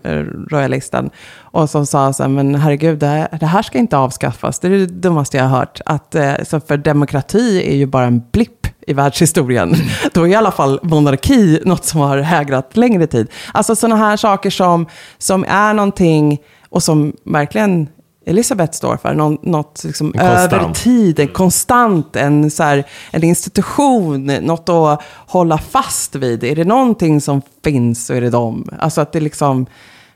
royalisten, 0.51 1.09
och 1.39 1.69
som 1.69 1.85
sa 1.85 2.13
så 2.13 2.23
här, 2.23 2.29
men 2.29 2.55
herregud, 2.55 2.99
det, 2.99 3.05
här- 3.07 3.27
det 3.39 3.45
här 3.45 3.61
ska 3.61 3.77
inte 3.77 3.97
avskaffas, 3.97 4.59
det 4.59 4.67
är 4.67 4.71
det 4.71 4.85
dummaste 4.85 5.37
jag 5.37 5.43
har 5.45 5.57
hört. 5.57 5.81
Att, 5.85 6.15
så 6.43 6.59
för 6.59 6.77
demokrati 6.77 7.63
är 7.71 7.75
ju 7.75 7.85
bara 7.85 8.05
en 8.05 8.23
blipp 8.31 8.61
i 8.87 8.93
världshistorien. 8.93 9.75
Då 10.13 10.23
är 10.23 10.27
i 10.27 10.35
alla 10.35 10.51
fall 10.51 10.79
monarki 10.83 11.59
något 11.65 11.85
som 11.85 11.99
har 11.99 12.17
hägrat 12.17 12.77
längre 12.77 13.07
tid. 13.07 13.27
Alltså 13.53 13.75
sådana 13.75 13.95
här 13.95 14.17
saker 14.17 14.49
som, 14.49 14.85
som 15.17 15.45
är 15.47 15.73
någonting 15.73 16.39
och 16.69 16.83
som 16.83 17.13
verkligen 17.23 17.87
Elisabeth 18.25 18.73
står 18.73 18.97
för, 18.97 19.13
någon, 19.13 19.37
något 19.41 19.83
liksom 19.83 20.15
över 20.15 20.73
tid, 20.73 21.19
en 21.19 21.27
konstant, 21.27 22.15
en, 22.15 22.51
så 22.51 22.63
här, 22.63 22.83
en 23.11 23.23
institution, 23.23 24.25
något 24.25 24.69
att 24.69 25.01
hålla 25.27 25.57
fast 25.57 26.15
vid. 26.15 26.43
Är 26.43 26.55
det 26.55 26.63
någonting 26.63 27.21
som 27.21 27.41
finns 27.63 28.05
så 28.05 28.13
är 28.13 28.21
det 28.21 28.29
dem. 28.29 28.69
Alltså 28.79 29.01
att 29.01 29.11
det 29.11 29.19
liksom, 29.19 29.65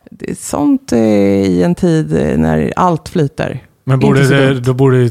det 0.09 0.29
är 0.29 0.35
sånt 0.35 0.91
eh, 0.91 0.99
i 0.99 1.63
en 1.63 1.75
tid 1.75 2.11
när 2.39 2.73
allt 2.75 3.09
flyter. 3.09 3.63
Men 3.83 3.99
borde 3.99 4.27
det, 4.27 4.59
då 4.59 4.73
borde 4.73 5.09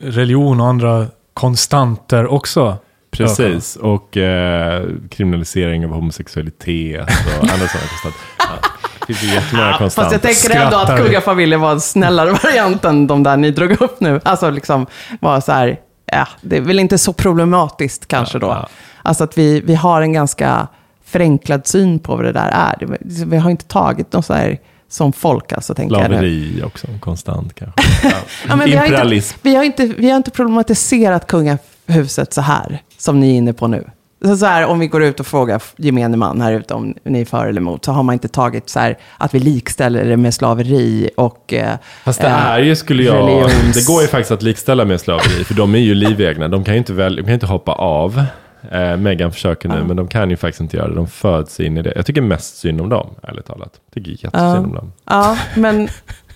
religion 0.00 0.60
och 0.60 0.66
andra 0.66 1.06
konstanter 1.34 2.26
också 2.26 2.78
Precis, 3.10 3.76
och 3.76 4.16
eh, 4.16 4.88
kriminalisering 5.10 5.84
av 5.84 5.90
homosexualitet 5.90 7.08
och 7.08 7.44
andra 7.52 7.68
sådana 7.68 7.88
konstanter. 7.88 8.20
Ja, 8.38 8.68
det 9.00 9.14
finns 9.14 9.22
ju 9.22 9.34
jättemånga 9.34 9.68
Fast 9.68 9.78
konstanter. 9.78 10.12
jag 10.12 10.22
tänker 10.22 10.60
ändå 10.64 10.76
att 10.76 10.98
kungafamiljen 11.00 11.60
var 11.60 11.72
en 11.72 11.80
snällare 11.80 12.32
variant 12.32 12.84
än 12.84 13.06
de 13.06 13.22
där 13.22 13.36
ni 13.36 13.50
drog 13.50 13.80
upp 13.80 14.00
nu. 14.00 14.20
Alltså 14.24 14.50
liksom 14.50 14.86
var 15.20 15.40
så 15.40 15.52
här, 15.52 15.80
ja, 16.06 16.28
det 16.40 16.56
är 16.56 16.60
väl 16.60 16.78
inte 16.78 16.98
så 16.98 17.12
problematiskt 17.12 18.08
kanske 18.08 18.38
då. 18.38 18.46
Ja. 18.46 18.68
Alltså 19.02 19.24
att 19.24 19.38
vi, 19.38 19.60
vi 19.60 19.74
har 19.74 20.02
en 20.02 20.12
ganska 20.12 20.68
förenklad 21.04 21.66
syn 21.66 21.98
på 21.98 22.16
vad 22.16 22.24
det 22.24 22.32
där 22.32 22.50
är. 22.50 22.98
Vi 23.26 23.36
har 23.36 23.50
inte 23.50 23.64
tagit 23.64 24.12
något 24.12 24.26
så 24.26 24.34
här 24.34 24.58
som 24.94 25.12
folk, 25.12 25.52
alltså 25.52 25.74
tänker 25.74 25.96
jag. 25.96 26.06
Slaveri 26.06 26.62
också, 26.66 26.86
konstant 27.00 27.54
kanske. 27.54 27.82
Ja. 28.48 28.56
Men 28.56 28.66
vi, 28.66 28.74
har 28.76 28.84
inte, 28.86 29.34
vi, 29.42 29.54
har 29.56 29.64
inte, 29.64 29.86
vi 29.86 30.10
har 30.10 30.16
inte 30.16 30.30
problematiserat 30.30 31.26
kungahuset 31.26 32.32
så 32.32 32.40
här, 32.40 32.82
som 32.98 33.20
ni 33.20 33.30
är 33.32 33.34
inne 33.36 33.52
på 33.52 33.66
nu. 33.66 33.84
Så, 34.24 34.36
så 34.36 34.46
här, 34.46 34.66
om 34.66 34.78
vi 34.78 34.86
går 34.86 35.02
ut 35.02 35.20
och 35.20 35.26
frågar 35.26 35.62
gemene 35.76 36.16
man 36.16 36.40
här 36.40 36.52
ute 36.52 36.74
om 36.74 36.94
ni 37.04 37.20
är 37.20 37.24
för 37.24 37.46
eller 37.46 37.60
emot, 37.60 37.84
så 37.84 37.92
har 37.92 38.02
man 38.02 38.12
inte 38.12 38.28
tagit 38.28 38.68
så 38.68 38.80
här 38.80 38.98
att 39.18 39.34
vi 39.34 39.38
likställer 39.38 40.04
det 40.04 40.16
med 40.16 40.34
slaveri 40.34 41.10
och... 41.16 41.52
Eh, 41.52 41.74
Fast 42.04 42.20
det 42.20 42.26
eh, 42.26 42.32
här 42.32 42.58
ju 42.60 42.76
skulle 42.76 43.02
jag... 43.02 43.16
religions- 43.28 43.74
Det 43.74 43.86
går 43.86 44.02
ju 44.02 44.08
faktiskt 44.08 44.30
att 44.30 44.42
likställa 44.42 44.84
med 44.84 45.00
slaveri, 45.00 45.44
för 45.44 45.54
de 45.54 45.74
är 45.74 45.78
ju 45.78 45.94
livegna. 45.94 46.48
De 46.48 46.64
kan 46.64 46.74
ju 46.74 46.78
inte, 46.78 46.92
väl, 46.92 47.16
de 47.16 47.22
kan 47.22 47.34
inte 47.34 47.46
hoppa 47.46 47.72
av. 47.72 48.24
Eh, 48.70 48.96
Megan 48.96 49.32
försöker 49.32 49.68
nu, 49.68 49.84
men 49.84 49.96
de 49.96 50.08
kan 50.08 50.30
ju 50.30 50.36
faktiskt 50.36 50.60
inte 50.60 50.76
göra 50.76 50.88
det. 50.88 50.94
De 50.94 51.08
föds 51.08 51.60
in 51.60 51.76
i 51.76 51.82
det. 51.82 51.92
Jag 51.96 52.06
tycker 52.06 52.22
mest 52.22 52.56
synd 52.56 52.80
om 52.80 52.88
dem, 52.88 53.14
ärligt 53.22 53.46
talat. 53.46 53.80
Jag 53.86 53.94
tycker 53.94 54.24
jättesynd 54.24 54.66
om 54.66 54.74
dem. 54.74 54.92
Ja, 55.04 55.38
men, 55.56 55.88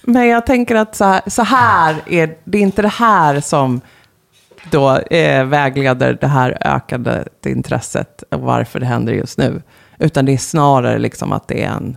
men 0.03 0.29
jag 0.29 0.47
tänker 0.47 0.74
att 0.74 0.97
så 0.97 1.05
här, 1.05 1.20
så 1.26 1.43
här 1.43 1.97
är 2.07 2.37
det 2.45 2.59
är 2.59 2.62
inte 2.62 2.83
det 2.83 2.89
här 2.89 3.41
som 3.41 3.81
då 4.70 4.97
eh, 4.99 5.45
vägleder 5.45 6.18
det 6.20 6.26
här 6.26 6.59
ökade 6.61 7.24
intresset 7.47 8.24
och 8.31 8.41
varför 8.41 8.81
det 8.81 8.87
händer 8.87 9.12
just 9.12 9.39
nu. 9.39 9.62
Utan 9.99 10.24
det 10.24 10.33
är 10.33 10.39
snarare 10.39 10.99
liksom 10.99 11.33
att 11.33 11.49
det 11.49 11.64
är 11.64 11.70
en 11.70 11.97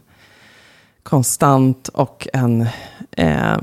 konstant 1.04 1.88
och 1.88 2.28
en, 2.34 2.62
eh, 3.12 3.58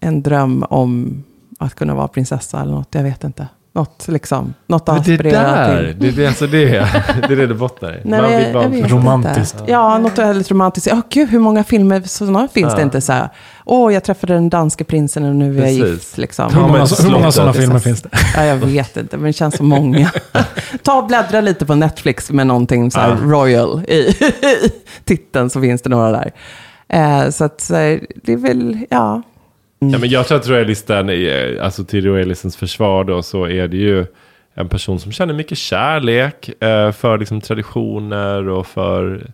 en 0.00 0.22
dröm 0.22 0.64
om 0.70 1.24
att 1.58 1.74
kunna 1.74 1.94
vara 1.94 2.08
prinsessa 2.08 2.60
eller 2.60 2.72
något. 2.72 2.94
Jag 2.94 3.02
vet 3.02 3.24
inte. 3.24 3.48
Något 3.78 4.08
liksom, 4.08 4.54
något 4.66 4.88
att 4.88 4.94
Men 4.94 5.04
det 5.04 5.14
aspirera 5.14 5.42
där, 5.42 5.96
till. 6.00 6.16
det 6.16 6.24
är 6.24 6.28
alltså 6.28 6.46
det, 6.46 6.64
det 7.28 7.32
är 7.32 7.36
det 7.36 7.46
det 7.46 7.54
bottnar 7.54 7.92
i. 7.92 8.00
Nej, 8.04 8.20
Man 8.22 8.30
vill 8.70 8.78
jag 8.78 8.82
vet 8.82 8.90
romantiskt. 8.92 9.60
Inte. 9.60 9.72
Ja, 9.72 9.98
något 9.98 10.18
väldigt 10.18 10.50
romantiskt. 10.50 10.86
Ja, 10.86 11.02
gud, 11.10 11.28
hur 11.28 11.38
många 11.38 11.64
filmer 11.64 12.02
sådana 12.02 12.48
finns 12.48 12.74
det 12.74 12.80
Ja. 12.80 12.84
inte? 12.84 13.00
Så 13.00 13.12
här, 13.12 13.28
Åh, 13.64 13.94
jag 13.94 14.04
träffade 14.04 14.34
den 14.34 14.48
danske 14.50 14.84
prinsen 14.84 15.24
och 15.24 15.36
nu 15.36 15.50
är 15.50 15.54
jag 15.54 15.64
Precis. 15.64 15.84
gift. 15.84 16.18
Liksom. 16.18 16.54
Hur 16.54 16.60
många, 16.60 16.86
hur 17.02 17.10
många 17.10 17.32
sådana 17.32 17.52
det 17.52 17.58
filmer 17.58 17.78
finns 17.78 18.02
det? 18.02 18.08
Ja, 18.36 18.44
jag 18.44 18.56
vet 18.56 18.96
inte, 18.96 19.16
men 19.16 19.26
det 19.26 19.32
känns 19.32 19.56
som 19.56 19.68
många. 19.68 20.10
Ta 20.82 20.98
och 21.00 21.06
bläddra 21.06 21.40
lite 21.40 21.66
på 21.66 21.74
Netflix 21.74 22.30
med 22.30 22.46
någonting 22.46 22.90
så 22.90 23.00
här 23.00 23.08
Ja. 23.10 23.16
royal 23.30 23.82
i, 23.88 23.94
i 24.46 24.70
titeln, 25.04 25.50
så 25.50 25.60
finns 25.60 25.82
det 25.82 25.90
några 25.90 26.10
där. 26.10 26.32
Eh, 26.88 27.30
så 27.30 27.44
att 27.44 27.60
så 27.60 27.74
här, 27.74 28.00
det 28.22 28.32
är 28.32 28.36
väl, 28.36 28.78
ja. 28.90 29.22
Ja, 29.78 29.98
men 29.98 30.08
jag 30.08 30.26
tror 30.26 30.38
att 30.38 30.48
royalisten, 30.48 31.08
är- 31.08 31.58
alltså 31.60 31.84
till 31.84 32.04
royalistens 32.04 32.56
försvar 32.56 33.04
då, 33.04 33.22
så 33.22 33.44
är 33.48 33.68
det 33.68 33.76
ju 33.76 34.06
en 34.54 34.68
person 34.68 35.00
som 35.00 35.12
känner 35.12 35.34
mycket 35.34 35.58
kärlek 35.58 36.62
eh, 36.62 36.92
för 36.92 37.18
liksom, 37.18 37.40
traditioner 37.40 38.48
och 38.48 38.66
för 38.66 39.26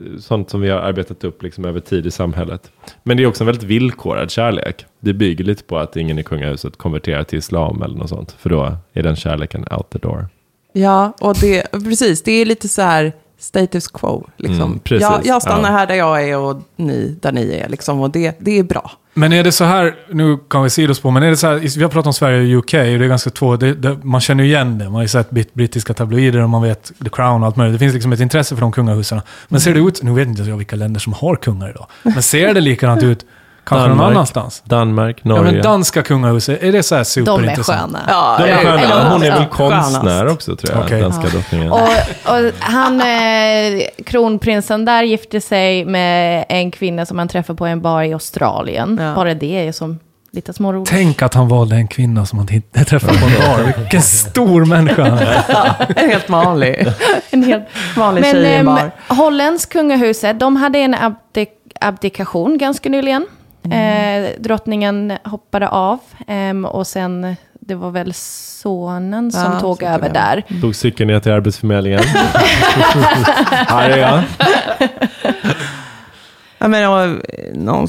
eh, 0.00 0.18
sånt 0.18 0.50
som 0.50 0.60
vi 0.60 0.68
har 0.70 0.78
arbetat 0.78 1.24
upp 1.24 1.42
liksom, 1.42 1.64
över 1.64 1.80
tid 1.80 2.06
i 2.06 2.10
samhället. 2.10 2.70
Men 3.02 3.16
det 3.16 3.22
är 3.22 3.26
också 3.26 3.42
en 3.42 3.46
väldigt 3.46 3.64
villkorad 3.64 4.30
kärlek. 4.30 4.86
Det 5.00 5.12
bygger 5.12 5.44
lite 5.44 5.64
på 5.64 5.78
att 5.78 5.96
ingen 5.96 6.18
i 6.18 6.22
kungahuset 6.22 6.76
konverterar 6.76 7.24
till 7.24 7.38
islam 7.38 7.82
eller 7.82 7.96
något 7.96 8.08
sånt. 8.08 8.32
För 8.38 8.50
då 8.50 8.76
är 8.92 9.02
den 9.02 9.16
kärleken 9.16 9.66
out 9.70 9.90
the 9.90 9.98
door. 9.98 10.26
Ja, 10.72 11.12
och 11.20 11.36
det, 11.40 11.72
precis, 11.72 12.22
det 12.22 12.32
är 12.32 12.44
lite 12.44 12.68
så 12.68 12.82
här 12.82 13.12
status 13.38 13.88
quo. 13.88 14.28
Liksom. 14.36 14.62
Mm, 14.62 14.78
precis, 14.78 15.02
jag, 15.02 15.20
jag 15.24 15.42
stannar 15.42 15.70
ja. 15.70 15.76
här 15.76 15.86
där 15.86 15.94
jag 15.94 16.28
är 16.28 16.38
och 16.38 16.62
ni 16.76 17.16
där 17.20 17.32
ni 17.32 17.52
är. 17.54 17.68
Liksom, 17.68 18.00
och 18.00 18.10
det, 18.10 18.36
det 18.38 18.58
är 18.58 18.62
bra. 18.62 18.92
Men 19.14 19.32
är 19.32 19.44
det 19.44 19.52
så 19.52 19.64
här, 19.64 19.94
nu 20.10 20.38
kan 20.50 20.62
vi 20.62 20.70
sidospår, 20.70 21.10
men 21.10 21.22
är 21.22 21.30
det 21.30 21.36
så 21.36 21.46
här, 21.46 21.76
vi 21.76 21.82
har 21.82 21.90
pratat 21.90 22.06
om 22.06 22.12
Sverige 22.12 22.56
och 22.56 22.58
UK, 22.58 22.74
och 22.74 22.80
det 22.80 23.04
är 23.04 23.08
ganska 23.08 23.30
två, 23.30 23.56
det, 23.56 23.74
det, 23.74 23.98
man 24.02 24.20
känner 24.20 24.44
ju 24.44 24.50
igen 24.50 24.78
det, 24.78 24.84
man 24.84 24.94
har 24.94 25.02
ju 25.02 25.08
sett 25.08 25.30
brittiska 25.30 25.94
tabloider 25.94 26.38
och 26.38 26.50
man 26.50 26.62
vet 26.62 26.92
The 27.04 27.10
Crown 27.10 27.40
och 27.40 27.46
allt 27.46 27.56
möjligt. 27.56 27.74
Det 27.74 27.78
finns 27.78 27.94
liksom 27.94 28.12
ett 28.12 28.20
intresse 28.20 28.54
för 28.54 28.60
de 28.60 28.72
kungahusen. 28.72 29.20
Men 29.48 29.60
ser 29.60 29.74
det 29.74 29.80
ut, 29.80 30.02
nu 30.02 30.12
vet 30.12 30.28
inte 30.28 30.42
jag 30.42 30.56
vilka 30.56 30.76
länder 30.76 31.00
som 31.00 31.12
har 31.12 31.36
kungar 31.36 31.70
idag, 31.70 31.86
men 32.02 32.22
ser 32.22 32.54
det 32.54 32.60
likadant 32.60 33.02
ut 33.02 33.26
kanske 33.64 33.88
någon 33.88 33.98
Danmark. 33.98 34.10
annanstans? 34.16 34.62
Danmark, 34.64 35.18
Ja, 35.22 35.28
Norge. 35.28 35.52
men 35.52 35.62
danska 35.62 36.02
kungahuset, 36.02 36.62
är 36.62 36.72
det 36.72 36.82
så 36.82 36.94
här 36.94 37.00
De 37.00 37.20
är 37.20 37.24
superintressant? 37.24 37.80
sköna. 37.92 38.00
Ja, 38.08 38.36
De 38.38 38.44
är 38.44 38.48
ja, 38.48 38.56
sköna. 38.58 39.10
Hon 39.10 39.22
är 39.22 39.30
väl 39.30 39.42
ja, 39.50 39.56
konstnär 39.56 40.00
skönast. 40.20 40.34
också 40.34 40.56
tror 40.56 40.76
jag, 40.76 40.84
Okej. 40.84 41.00
danska 41.00 41.28
drottningen. 41.28 41.72
Och, 41.72 41.78
och 42.24 42.52
han, 42.60 43.00
eh, 43.00 43.82
kronprinsen 44.06 44.84
där 44.84 45.02
gifte 45.02 45.40
sig 45.40 45.84
med 45.84 46.44
en 46.48 46.70
kvinna 46.70 47.06
som 47.06 47.18
han 47.18 47.28
träffade 47.28 47.56
på 47.56 47.66
en 47.66 47.80
bar 47.80 48.02
i 48.02 48.12
Australien. 48.12 48.98
Ja. 49.02 49.14
Bara 49.14 49.34
det 49.34 49.68
är 49.68 49.72
som 49.72 49.98
lite 50.32 50.52
småroligt. 50.52 50.90
Tänk 50.90 51.22
att 51.22 51.34
han 51.34 51.48
valde 51.48 51.76
en 51.76 51.88
kvinna 51.88 52.26
som 52.26 52.38
han 52.38 52.48
inte 52.52 52.84
träffade 52.84 53.18
på 53.18 53.24
en 53.26 53.32
bar. 53.32 53.72
Vilken 53.78 54.02
stor 54.02 54.64
människa 54.64 55.02
han 55.08 55.18
är. 55.18 55.92
En 55.96 56.10
helt 56.10 56.28
vanlig, 56.30 56.86
En 57.30 57.42
helt... 57.42 57.64
vanlig 57.96 58.20
Men 58.22 58.32
tjej 58.32 58.42
i 58.42 58.54
en 58.54 58.60
ehm, 58.60 58.66
bar. 58.66 58.90
Hollands 59.08 59.66
kungahuset, 59.66 60.40
de 60.40 60.56
hade 60.56 60.78
en 60.78 60.94
abdik 60.94 61.48
abdikation 61.80 62.58
ganska 62.58 62.88
nyligen. 62.88 63.26
Mm. 63.64 64.24
Eh, 64.24 64.30
drottningen 64.38 65.12
hoppade 65.24 65.68
av 65.68 65.98
ehm, 66.26 66.64
och 66.64 66.86
sen, 66.86 67.36
det 67.60 67.74
var 67.74 67.90
väl 67.90 68.12
sonen 68.14 69.32
som 69.32 69.40
Ja, 69.42 69.60
tog 69.60 69.60
så 69.60 69.60
tog 69.60 69.82
över 69.82 69.94
över. 70.08 70.08
där. 70.14 70.60
Tog 70.60 70.76
cykeln 70.76 71.10
ner 71.10 71.20
till 71.20 71.32
Arbetsförmedlingen. 71.32 72.00
Här 73.50 73.90
är 73.90 73.96
jag. 73.98 74.22
Ja, 76.58 76.68
men, 76.68 76.88
och, 76.90 77.20
någon 77.54 77.88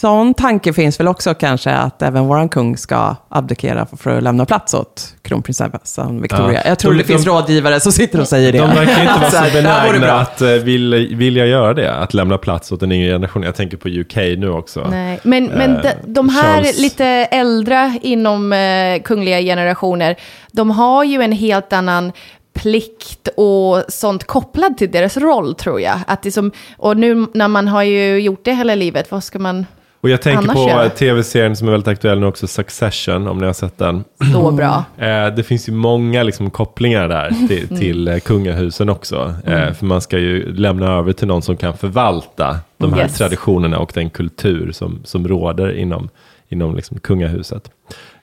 sån 0.00 0.34
tanke 0.34 0.72
finns 0.72 1.00
väl 1.00 1.08
också 1.08 1.34
kanske 1.34 1.70
att 1.70 2.02
även 2.02 2.26
våran 2.26 2.48
kung 2.48 2.76
ska 2.76 3.16
abdikera 3.28 3.86
för 3.96 4.16
att 4.16 4.22
lämna 4.22 4.46
plats 4.46 4.74
åt 4.74 5.14
kronprinsessan 5.22 6.22
Victoria. 6.22 6.60
Ja. 6.64 6.68
Jag 6.68 6.78
tror 6.78 6.92
De- 6.92 6.98
det 6.98 7.04
finns 7.04 7.24
de- 7.24 7.30
rådgivare 7.30 7.80
som 7.80 7.92
sitter 7.92 8.20
och 8.20 8.28
säger 8.28 8.52
det. 8.52 8.58
De 8.58 8.68
verkar 8.70 9.00
inte 9.00 9.20
vara 9.20 9.30
Så 9.30 9.52
benägna 9.52 10.12
att 10.12 10.42
uh, 10.42 10.48
vilja, 10.48 11.16
vilja 11.16 11.46
göra 11.46 11.74
det. 11.74 11.94
Att 11.94 12.14
lämna 12.14 12.38
plats 12.38 12.72
åt 12.72 12.80
den 12.80 12.92
yngre 12.92 13.12
generationen. 13.12 13.46
Jag 13.46 13.54
tänker 13.54 13.76
på 13.76 13.88
UK 13.88 14.16
nu 14.16 14.50
också. 14.50 14.86
Nej. 14.90 15.20
Men, 15.22 15.44
men 15.46 15.76
Eh, 15.76 15.82
de, 15.82 16.12
de 16.12 16.28
här 16.28 16.62
Charles- 16.62 16.80
lite 16.80 17.06
äldre 17.30 17.98
inom 18.02 18.52
eh, 18.52 19.02
kungliga 19.04 19.40
generationer, 19.40 20.16
de 20.52 20.70
har 20.70 21.04
ju 21.04 21.22
en 21.22 21.32
helt 21.32 21.72
annan 21.72 22.12
plikt 22.54 23.28
och 23.36 23.82
sånt 23.88 24.24
kopplad 24.24 24.78
till 24.78 24.90
deras 24.90 25.16
roll 25.16 25.54
tror 25.54 25.80
jag. 25.80 25.98
Att 26.06 26.22
det 26.22 26.32
som, 26.32 26.52
och 26.76 26.96
nu 26.96 27.26
när 27.34 27.48
man 27.48 27.68
har 27.68 27.82
ju 27.82 28.18
gjort 28.20 28.44
det 28.44 28.52
hela 28.54 28.74
livet, 28.74 29.10
vad 29.10 29.24
ska 29.24 29.38
man 29.38 29.66
Och 30.00 30.08
jag 30.10 30.22
tänker 30.22 30.50
Annars 30.50 30.90
på 30.92 30.96
tv-serien 30.98 31.56
som 31.56 31.68
är 31.68 31.72
väldigt 31.72 31.88
aktuell 31.88 32.20
nu 32.20 32.26
också, 32.26 32.46
Succession, 32.46 33.28
om 33.28 33.38
ni 33.38 33.46
har 33.46 33.52
sett 33.52 33.78
den. 33.78 34.04
stå 34.30 34.50
bra? 34.50 34.84
Eh, 34.98 35.26
det 35.34 35.42
finns 35.46 35.68
ju 35.68 35.72
många 35.72 36.22
liksom, 36.22 36.50
kopplingar 36.50 37.08
där 37.08 37.30
till, 37.48 37.64
Mm. 37.70 37.78
till 37.80 38.08
eh, 38.08 38.18
kungahusen 38.18 38.88
också. 38.88 39.34
Eh, 39.46 39.72
för 39.72 39.86
man 39.86 40.00
ska 40.00 40.18
ju 40.18 40.52
lämna 40.54 40.86
över 40.92 41.12
till 41.12 41.28
någon 41.28 41.42
som 41.42 41.56
kan 41.56 41.76
förvalta 41.76 42.56
de 42.76 42.92
här 42.92 43.02
Yes. 43.02 43.16
traditionerna 43.18 43.78
och 43.78 43.90
den 43.94 44.10
kultur 44.10 44.72
som, 44.72 45.00
som 45.04 45.28
råder 45.28 45.76
inom, 45.78 46.08
inom 46.48 46.76
liksom, 46.76 46.98
kungahuset. 46.98 47.70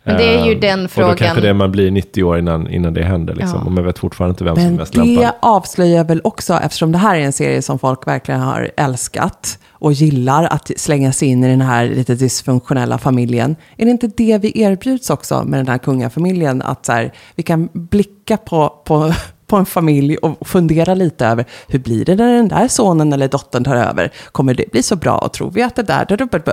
Men 0.06 0.18
det 0.18 0.24
är 0.36 0.46
ju 0.46 0.52
Eh, 0.54 0.60
den 0.60 0.80
Och 0.80 0.84
då 0.84 0.88
frågan. 0.88 1.16
kanske 1.18 1.42
det 1.42 1.50
är 1.50 1.54
man 1.54 1.72
blir 1.72 1.92
90 1.92 2.24
år 2.24 2.40
innan, 2.40 2.70
innan 2.70 2.94
det 2.94 3.04
händer. 3.04 3.36
Liksom. 3.36 3.60
Ja. 3.60 3.66
Och 3.66 3.72
man 3.72 3.86
vet 3.86 4.00
fortfarande 4.00 4.32
inte 4.32 4.44
vem 4.44 4.56
som 4.56 4.64
är 4.64 4.68
Men 4.68 4.76
mest 4.76 4.94
det 4.94 5.00
lämpad. 5.04 5.32
avslöjar 5.40 6.04
väl 6.04 6.22
också, 6.24 6.54
eftersom 6.54 6.92
det 6.92 6.98
här 6.98 7.16
är 7.16 7.20
en 7.20 7.34
serie 7.34 7.62
som 7.62 7.80
folk 7.80 8.08
verkligen 8.08 8.42
har 8.42 8.72
älskat 8.78 9.60
och 9.72 9.94
gillar 9.94 10.44
att 10.44 10.72
slänga 10.78 11.12
sig 11.12 11.28
in 11.28 11.44
i 11.44 11.48
den 11.48 11.62
här 11.62 11.86
lite 11.86 12.16
dysfunktionella 12.16 12.98
familjen. 12.98 13.56
Är 13.78 13.86
det 13.86 13.92
inte 13.92 14.08
det 14.08 14.38
vi 14.38 14.62
erbjuds 14.62 15.10
också 15.10 15.44
med 15.44 15.60
den 15.60 15.68
här 15.68 15.78
kungafamiljen? 15.78 16.62
Att 16.62 16.86
så 16.86 16.92
här, 16.92 17.12
vi 17.36 17.44
kan 17.44 17.70
blicka 17.74 18.38
på, 18.38 18.70
på, 18.86 19.14
på 19.48 19.56
en 19.58 19.66
familj 19.66 20.18
och 20.18 20.48
fundera 20.48 20.94
lite 20.94 21.26
över 21.28 21.46
hur 21.68 21.80
blir 21.80 22.06
det 22.06 22.16
när 22.16 22.34
den 22.34 22.48
där 22.48 22.68
sonen 22.68 23.14
eller 23.14 23.28
dottern 23.28 23.64
tar 23.64 23.76
över? 23.76 24.12
Kommer 24.32 24.54
det 24.54 24.72
bli 24.72 24.84
så 24.84 24.96
bra? 24.96 25.18
Och 25.18 25.34
tror 25.34 25.52
vi 25.52 25.62
att 25.64 25.76
det 25.76 25.84
där... 25.84 26.08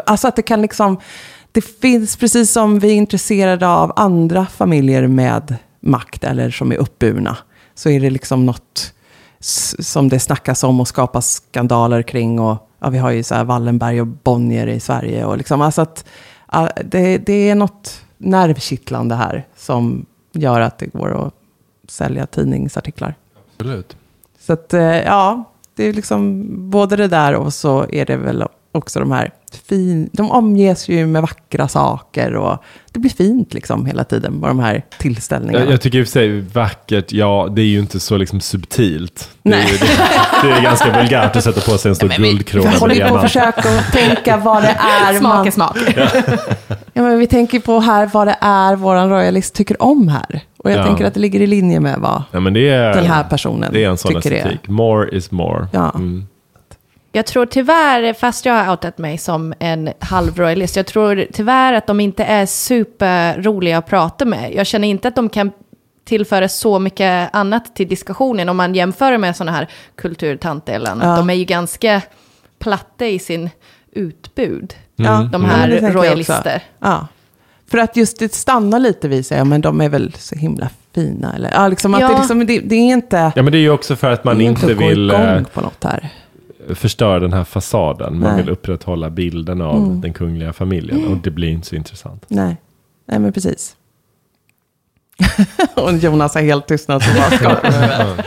Alltså 0.07 0.28
att 0.28 0.36
det 0.36 0.42
kan 0.42 0.62
liksom... 0.62 0.98
Det 1.53 1.61
finns, 1.61 2.16
precis 2.16 2.53
som 2.53 2.78
vi 2.78 2.88
är 2.88 2.94
intresserade 2.94 3.68
av 3.68 3.92
andra 3.96 4.46
familjer 4.46 5.07
med 5.07 5.57
makt 5.80 6.24
eller 6.24 6.50
som 6.50 6.72
är 6.72 6.76
uppburna, 6.76 7.36
så 7.74 7.90
är 7.90 8.00
det 8.00 8.11
liksom 8.11 8.46
något 8.46 8.94
som 9.78 10.09
det 10.09 10.18
snackas 10.18 10.64
om 10.64 10.80
och 10.80 10.88
skapas 10.88 11.42
skandaler 11.50 12.03
kring. 12.03 12.40
Och, 12.40 12.68
ja, 12.78 12.90
vi 12.90 12.98
har 12.98 13.11
ju 13.11 13.22
så 13.22 13.34
här 13.34 13.44
Wallenberg 13.44 14.00
och 14.00 14.07
Bonnier 14.07 14.66
i 14.66 14.80
Sverige. 14.80 15.24
Och 15.24 15.38
liksom, 15.38 15.61
alltså 15.61 15.82
att, 15.82 16.05
det, 16.84 17.18
det 17.18 17.50
är 17.50 17.55
något 17.55 18.05
nervkittlande 18.18 19.14
här 19.14 19.46
som 19.57 20.07
gör 20.32 20.61
att 20.61 20.78
det 20.78 20.86
går 20.86 21.26
att 21.26 21.34
sälja 21.88 22.26
tidningsartiklar. 22.26 23.14
Absolut. 23.55 23.96
Så 24.38 24.53
att, 24.53 24.74
eh, 24.74 24.82
ja, 24.82 25.44
det 25.74 25.84
är 25.84 25.92
liksom 25.92 26.46
både 26.70 26.96
det 26.96 27.09
där 27.09 27.34
och 27.34 27.55
så 27.55 27.86
är 27.92 28.07
det 28.07 28.16
väl 28.16 28.44
också 28.72 29.00
de 29.00 29.12
här 29.12 29.30
fin, 29.57 30.11
de 30.12 30.30
omges 30.30 30.88
ju 30.88 31.07
med 31.07 31.22
vackra 31.22 31.68
saker 31.68 32.34
och 32.34 32.62
det 32.92 32.98
blir 33.00 33.11
fint 33.11 33.55
liksom 33.55 33.86
hela 33.86 34.05
tiden 34.05 34.40
på 34.40 34.46
de 34.46 34.59
här 34.59 34.82
tillställningarna. 34.98 35.64
Jag, 35.64 35.72
jag 35.72 35.80
tycker 35.80 35.98
i 35.98 36.03
och 36.03 36.07
för 36.07 36.12
sig 36.12 36.40
vackert, 36.40 37.12
ja 37.12 37.48
det 37.57 37.62
är 37.62 37.66
ju 37.66 37.78
inte 37.78 38.00
så 38.00 38.16
liksom 38.16 38.40
subtilt. 38.40 39.30
Det 39.42 39.48
är, 39.48 39.53
Nej. 39.53 39.66
ju- 39.72 39.78
det, 40.42 40.48
det 40.48 40.59
är 40.59 40.62
ganska 40.62 40.92
vulgärt 41.00 41.36
att 41.36 41.44
sätta 41.44 41.61
på 41.72 41.78
sig 41.78 41.88
en 41.88 41.94
stor 41.96 42.09
guldkrona 42.09 42.70
med 42.70 42.78
håller 42.78 42.94
ju 42.94 43.09
på 43.09 43.16
att 43.16 43.22
försöka 43.22 43.62
tänka 43.92 44.36
vad 44.36 44.62
det 44.62 44.76
är 45.09 45.18
Smak 45.18 45.32
man... 45.32 45.46
är 45.46 45.50
smak. 45.50 45.76
Ja, 46.94 47.03
men 47.03 47.18
vi 47.18 47.26
tänker 47.26 47.61
på 47.61 47.80
här 47.80 48.11
vad 48.12 48.26
det 48.26 48.36
är 48.40 48.76
våran 48.76 49.11
royalist 49.11 49.55
tycker 49.55 49.82
om 49.82 50.09
här. 50.09 50.40
Och 50.59 50.70
jag 50.70 50.78
Ja. 50.78 50.84
tänker 50.86 51.05
att 51.05 51.14
det 51.14 51.20
ligger 51.20 51.40
i 51.40 51.46
linje 51.46 51.80
med 51.80 51.98
vad 51.98 52.22
Ja, 52.30 52.40
men 52.40 52.53
det 52.55 52.68
är, 52.68 52.94
den 52.94 53.05
här 53.07 53.24
personen 53.24 53.72
det 53.72 53.84
är 53.84 53.88
en 53.88 53.96
sån 53.98 54.14
tycker 54.14 54.36
estetik. 54.36 54.68
More 54.68 55.11
is 55.16 55.30
more. 55.30 55.66
Ja. 55.72 55.92
Mm. 55.94 56.26
Jag 57.15 57.27
tror 57.27 57.47
tyvärr, 57.47 58.13
fast 58.13 58.45
jag 58.47 58.55
har 58.55 58.71
outat 58.73 58.99
mig 58.99 59.19
som 59.19 59.55
en 59.59 59.91
halvroyalist, 59.99 60.77
jag 60.77 60.87
tror 60.87 61.27
tyvärr 61.33 61.73
att 61.73 61.87
de 61.87 62.01
inte 62.01 62.25
är 62.25 62.47
superroliga 62.47 63.79
att 63.79 63.87
prata 63.87 64.25
med. 64.25 64.55
Jag 64.55 64.67
känner 64.67 64.89
inte 64.89 65.09
att 65.09 65.17
de 65.17 65.29
kan 65.29 65.51
tillföra 66.05 66.49
så 66.49 66.79
mycket 66.79 67.35
annat 67.35 67.77
till 67.77 67.89
diskussionen. 67.89 68.49
Om 68.49 68.57
man 68.57 68.75
jämför 68.75 69.19
med 69.19 69.37
sådana 69.37 69.57
här 69.57 69.69
kulturtanter 69.97 70.73
eller 70.73 70.91
annat. 70.91 71.07
Ja. 71.07 71.17
De 71.17 71.31
är 71.31 71.35
ju 71.35 71.45
ganska 71.45 72.03
platta 72.59 73.07
i 73.07 73.19
sin 73.19 73.51
utbud. 73.93 74.75
Ja, 74.97 75.29
De 75.33 75.43
men 75.43 75.51
här 75.51 75.69
jag 75.69 75.95
royalister. 75.95 76.63
Ja. 76.79 77.07
För 77.71 77.79
att 77.79 77.97
just 77.97 78.19
det 78.19 78.35
stannar 78.35 78.79
lite 78.79 79.09
vid 79.09 79.27
sig, 79.27 79.39
ja, 79.39 79.45
men 79.45 79.61
de 79.61 79.81
är 79.81 79.89
väl 79.89 80.13
så 80.19 80.35
himla 80.37 80.69
fina. 80.95 81.35
Eller, 81.35 81.51
ja, 81.51 81.69
liksom 81.69 81.95
att 81.95 82.01
Ja. 82.01 82.09
det, 82.09 82.19
liksom, 82.19 82.47
det, 82.47 82.61
det 82.61 82.75
är 82.75 82.93
inte... 82.93 83.33
Ja, 83.37 83.43
men 83.43 83.53
det 83.53 83.59
är 83.59 83.61
ju 83.63 83.71
också 83.71 83.97
för 83.97 84.11
att 84.11 84.25
man 84.25 84.41
inte 84.41 84.75
gå 84.75 84.89
vill 84.89 85.11
eh, 85.11 85.21
igång 85.21 85.45
på 85.55 85.61
något 85.61 85.85
här. 85.85 86.11
Förstöra 86.75 87.19
den 87.21 87.33
här 87.33 87.45
fasaden. 87.45 88.19
Man 88.19 88.29
Nej. 88.35 88.37
vill 88.43 88.51
upprätthålla 88.53 89.11
bilden 89.11 89.61
av 89.61 89.77
Mm. 89.77 90.01
den 90.01 90.13
kungliga 90.13 90.53
familjen. 90.53 91.07
Och 91.07 91.17
det 91.17 91.31
blir 91.31 91.49
inte 91.49 91.67
så 91.67 91.77
intressant. 91.77 92.25
Nej, 92.29 92.57
Nej 93.07 93.19
men 93.19 93.33
precis. 93.33 93.77
och 95.75 95.93
Jonas 95.93 96.35
har 96.35 96.43
helt 96.43 96.67
tystnat 96.69 97.03
bara 97.17 97.29
huvudet. 97.29 98.27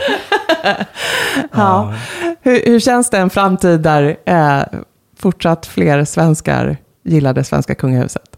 ja. 1.52 1.94
hur, 2.40 2.66
hur 2.66 2.80
känns 2.80 3.10
det 3.10 3.18
en 3.18 3.30
framtid 3.30 3.80
där 3.80 4.16
eh, 4.24 4.62
fortsatt 5.18 5.66
fler 5.66 6.04
svenskar 6.04 6.76
gillar 7.04 7.34
det 7.34 7.44
svenska 7.44 7.74
kungahuset? 7.74 8.36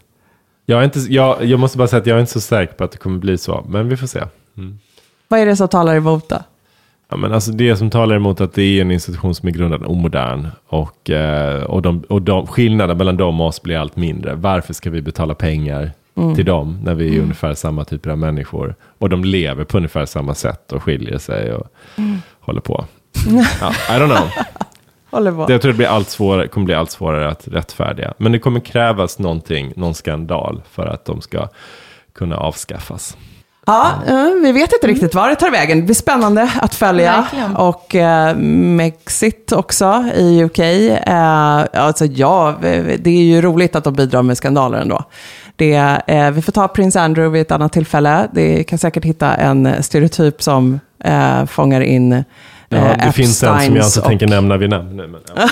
Jag, 0.66 0.80
är 0.80 0.84
inte, 0.84 0.98
jag, 0.98 1.44
jag 1.44 1.60
måste 1.60 1.78
bara 1.78 1.88
säga 1.88 2.00
att 2.00 2.06
jag 2.06 2.16
är 2.16 2.20
inte 2.20 2.32
så 2.32 2.40
säker 2.40 2.74
på 2.74 2.84
att 2.84 2.92
det 2.92 2.98
kommer 2.98 3.18
bli 3.18 3.38
så. 3.38 3.64
Men 3.68 3.88
vi 3.88 3.96
får 3.96 4.06
se. 4.06 4.22
Mm. 4.56 4.78
Vad 5.28 5.40
är 5.40 5.46
det 5.46 5.56
som 5.56 5.68
talar 5.68 5.96
emot 5.96 6.28
det? 6.28 6.44
Ja, 7.10 7.16
men 7.16 7.32
alltså 7.32 7.52
det 7.52 7.76
som 7.76 7.90
talar 7.90 8.16
emot 8.16 8.40
att 8.40 8.54
det 8.54 8.62
är 8.62 8.80
en 8.80 8.90
institution 8.90 9.34
som 9.34 9.48
är 9.48 9.52
grundad 9.52 9.86
omodern 9.86 10.48
och, 10.66 11.10
eh, 11.10 11.62
och, 11.62 11.82
de, 11.82 12.02
och 12.08 12.22
de, 12.22 12.46
skillnaden 12.46 12.98
mellan 12.98 13.16
dem 13.16 13.40
och 13.40 13.46
oss 13.46 13.62
blir 13.62 13.76
allt 13.76 13.96
mindre. 13.96 14.34
Varför 14.34 14.74
ska 14.74 14.90
vi 14.90 15.02
betala 15.02 15.34
pengar 15.34 15.92
till 16.34 16.44
dem 16.44 16.78
när 16.84 16.94
vi 16.94 17.16
är 17.16 17.22
ungefär 17.22 17.54
samma 17.54 17.84
typer 17.84 18.10
av 18.10 18.18
människor? 18.18 18.74
Och 18.98 19.08
de 19.08 19.24
lever 19.24 19.64
på 19.64 19.76
ungefär 19.76 20.06
samma 20.06 20.34
sätt 20.34 20.72
och 20.72 20.82
skiljer 20.82 21.18
sig 21.18 21.52
och 21.52 21.66
håller 22.40 22.60
på. 22.60 22.84
Ja, 23.60 23.70
I 23.70 24.00
don't 24.00 24.16
know. 24.16 24.28
Håller 25.10 25.32
på. 25.32 25.46
Det, 25.46 25.52
jag 25.52 25.62
tror 25.62 25.72
det 25.72 25.76
blir 25.76 25.86
allt 25.86 26.08
svårare, 26.08 26.48
kommer 26.48 26.64
bli 26.64 26.74
allt 26.74 26.90
svårare 26.90 27.28
att 27.28 27.48
rättfärdiga. 27.48 28.14
Men 28.18 28.32
det 28.32 28.38
kommer 28.38 28.60
krävas 28.60 29.18
någonting, 29.18 29.72
någon 29.76 29.94
skandal 29.94 30.62
för 30.70 30.86
att 30.86 31.04
de 31.04 31.20
ska 31.20 31.48
kunna 32.12 32.36
avskaffas. 32.36 33.16
Ja, 33.68 33.92
eh, 34.06 34.24
vi 34.42 34.52
vet 34.52 34.72
inte 34.72 34.86
riktigt 34.86 35.14
var 35.14 35.28
det 35.28 35.34
tar 35.36 35.50
vägen. 35.50 35.78
Det 35.78 35.84
blir 35.84 35.94
spännande 35.94 36.50
att 36.60 36.74
följa. 36.74 37.12
Verkligen. 37.20 37.56
Och 37.56 37.94
eh, 37.94 38.36
Mexit 38.36 39.52
också 39.52 40.04
i 40.14 40.44
UK. 40.44 40.58
Eh, 40.58 41.64
alltså 41.72 42.04
ja, 42.04 42.54
det 42.98 43.06
är 43.10 43.22
ju 43.22 43.40
roligt 43.42 43.76
att 43.76 43.84
de 43.84 43.94
bidrar 43.94 44.22
med 44.22 44.36
skandaler 44.36 44.78
ändå. 44.78 45.04
Det, 45.56 46.00
eh, 46.06 46.30
vi 46.30 46.42
får 46.42 46.52
ta 46.52 46.68
Prins 46.68 46.96
Andrew 46.96 47.32
vid 47.32 47.42
ett 47.42 47.50
annat 47.52 47.72
tillfälle. 47.72 48.28
Det 48.32 48.64
kan 48.64 48.78
säkert 48.78 49.04
hitta 49.04 49.34
en 49.34 49.82
stereotyp 49.82 50.42
som 50.42 50.80
eh, 51.04 51.44
fångar 51.46 51.80
in 51.80 52.12
eh, 52.12 52.22
Ja, 52.68 52.78
det 53.06 53.12
finns 53.12 53.42
en 53.42 53.48
som 53.48 53.56
jag 53.56 53.64
inte 53.66 53.78
Epsteins 53.80 54.06
tänker 54.06 54.26
och- 54.26 54.30
nämna 54.30 54.56
vid 54.56 54.70
namn 54.70 54.96
nu. 54.96 55.06
Men, 55.06 55.20
ja. 55.36 55.48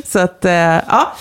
Så 0.06 0.18
att, 0.18 0.44
eh, 0.44 0.52
ja. 0.52 1.12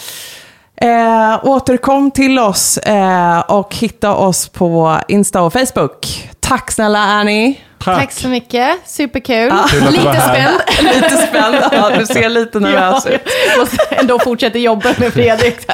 Eh, 0.82 1.40
återkom 1.46 2.12
till 2.12 2.40
oss 2.40 2.78
eh, 2.78 3.40
och 3.40 3.76
hitta 3.76 4.14
oss 4.16 4.50
på 4.50 5.00
Insta 5.08 5.42
och 5.42 5.54
Facebook. 5.54 6.30
Tack 6.40 6.72
snälla 6.72 7.00
Annie. 7.00 7.60
Tack 7.84 8.12
så 8.12 8.28
mycket, 8.28 8.70
superkul. 8.86 9.50
Var 9.50 9.92
Lite 9.92 10.22
spänd. 10.22 10.62
Lite 10.96 11.10
spänd. 11.18 11.56
Ja, 11.72 11.90
du 12.00 12.06
ser 12.06 12.30
lite 12.30 12.60
nervös 12.60 13.04
Ja, 13.06 13.12
ut. 13.12 13.22
jag 13.52 13.60
måste 13.60 13.78
ändå 13.96 14.20
fortsätta 14.20 14.58
jobba 14.58 14.90
med 14.98 15.14
Fredrik. 15.14 15.58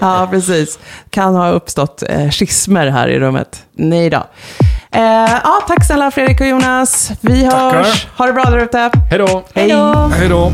Ja, 0.00 0.28
precis. 0.30 0.78
Kan 1.10 1.34
ha 1.34 1.48
uppstått 1.50 2.02
eh, 2.08 2.30
schismer 2.30 2.86
här 2.86 3.08
i 3.08 3.18
rummet. 3.18 3.62
Nej 3.72 4.10
då. 4.10 4.26
Eh, 4.92 5.02
ja, 5.44 5.62
tack 5.68 5.86
snälla 5.86 6.10
Fredrik 6.10 6.40
och 6.40 6.46
Jonas. 6.46 7.10
Vi 7.20 7.42
Tackar. 7.44 7.72
hörs. 7.72 8.06
Ha 8.18 8.26
det 8.26 8.32
bra 8.32 8.44
där 8.44 8.58
ute. 8.58 8.90
Hej 9.10 9.18
då! 9.18 9.26
Hej. 9.26 9.42
Hej 9.54 9.68
då. 9.68 10.10
Hej 10.18 10.28
då. 10.28 10.52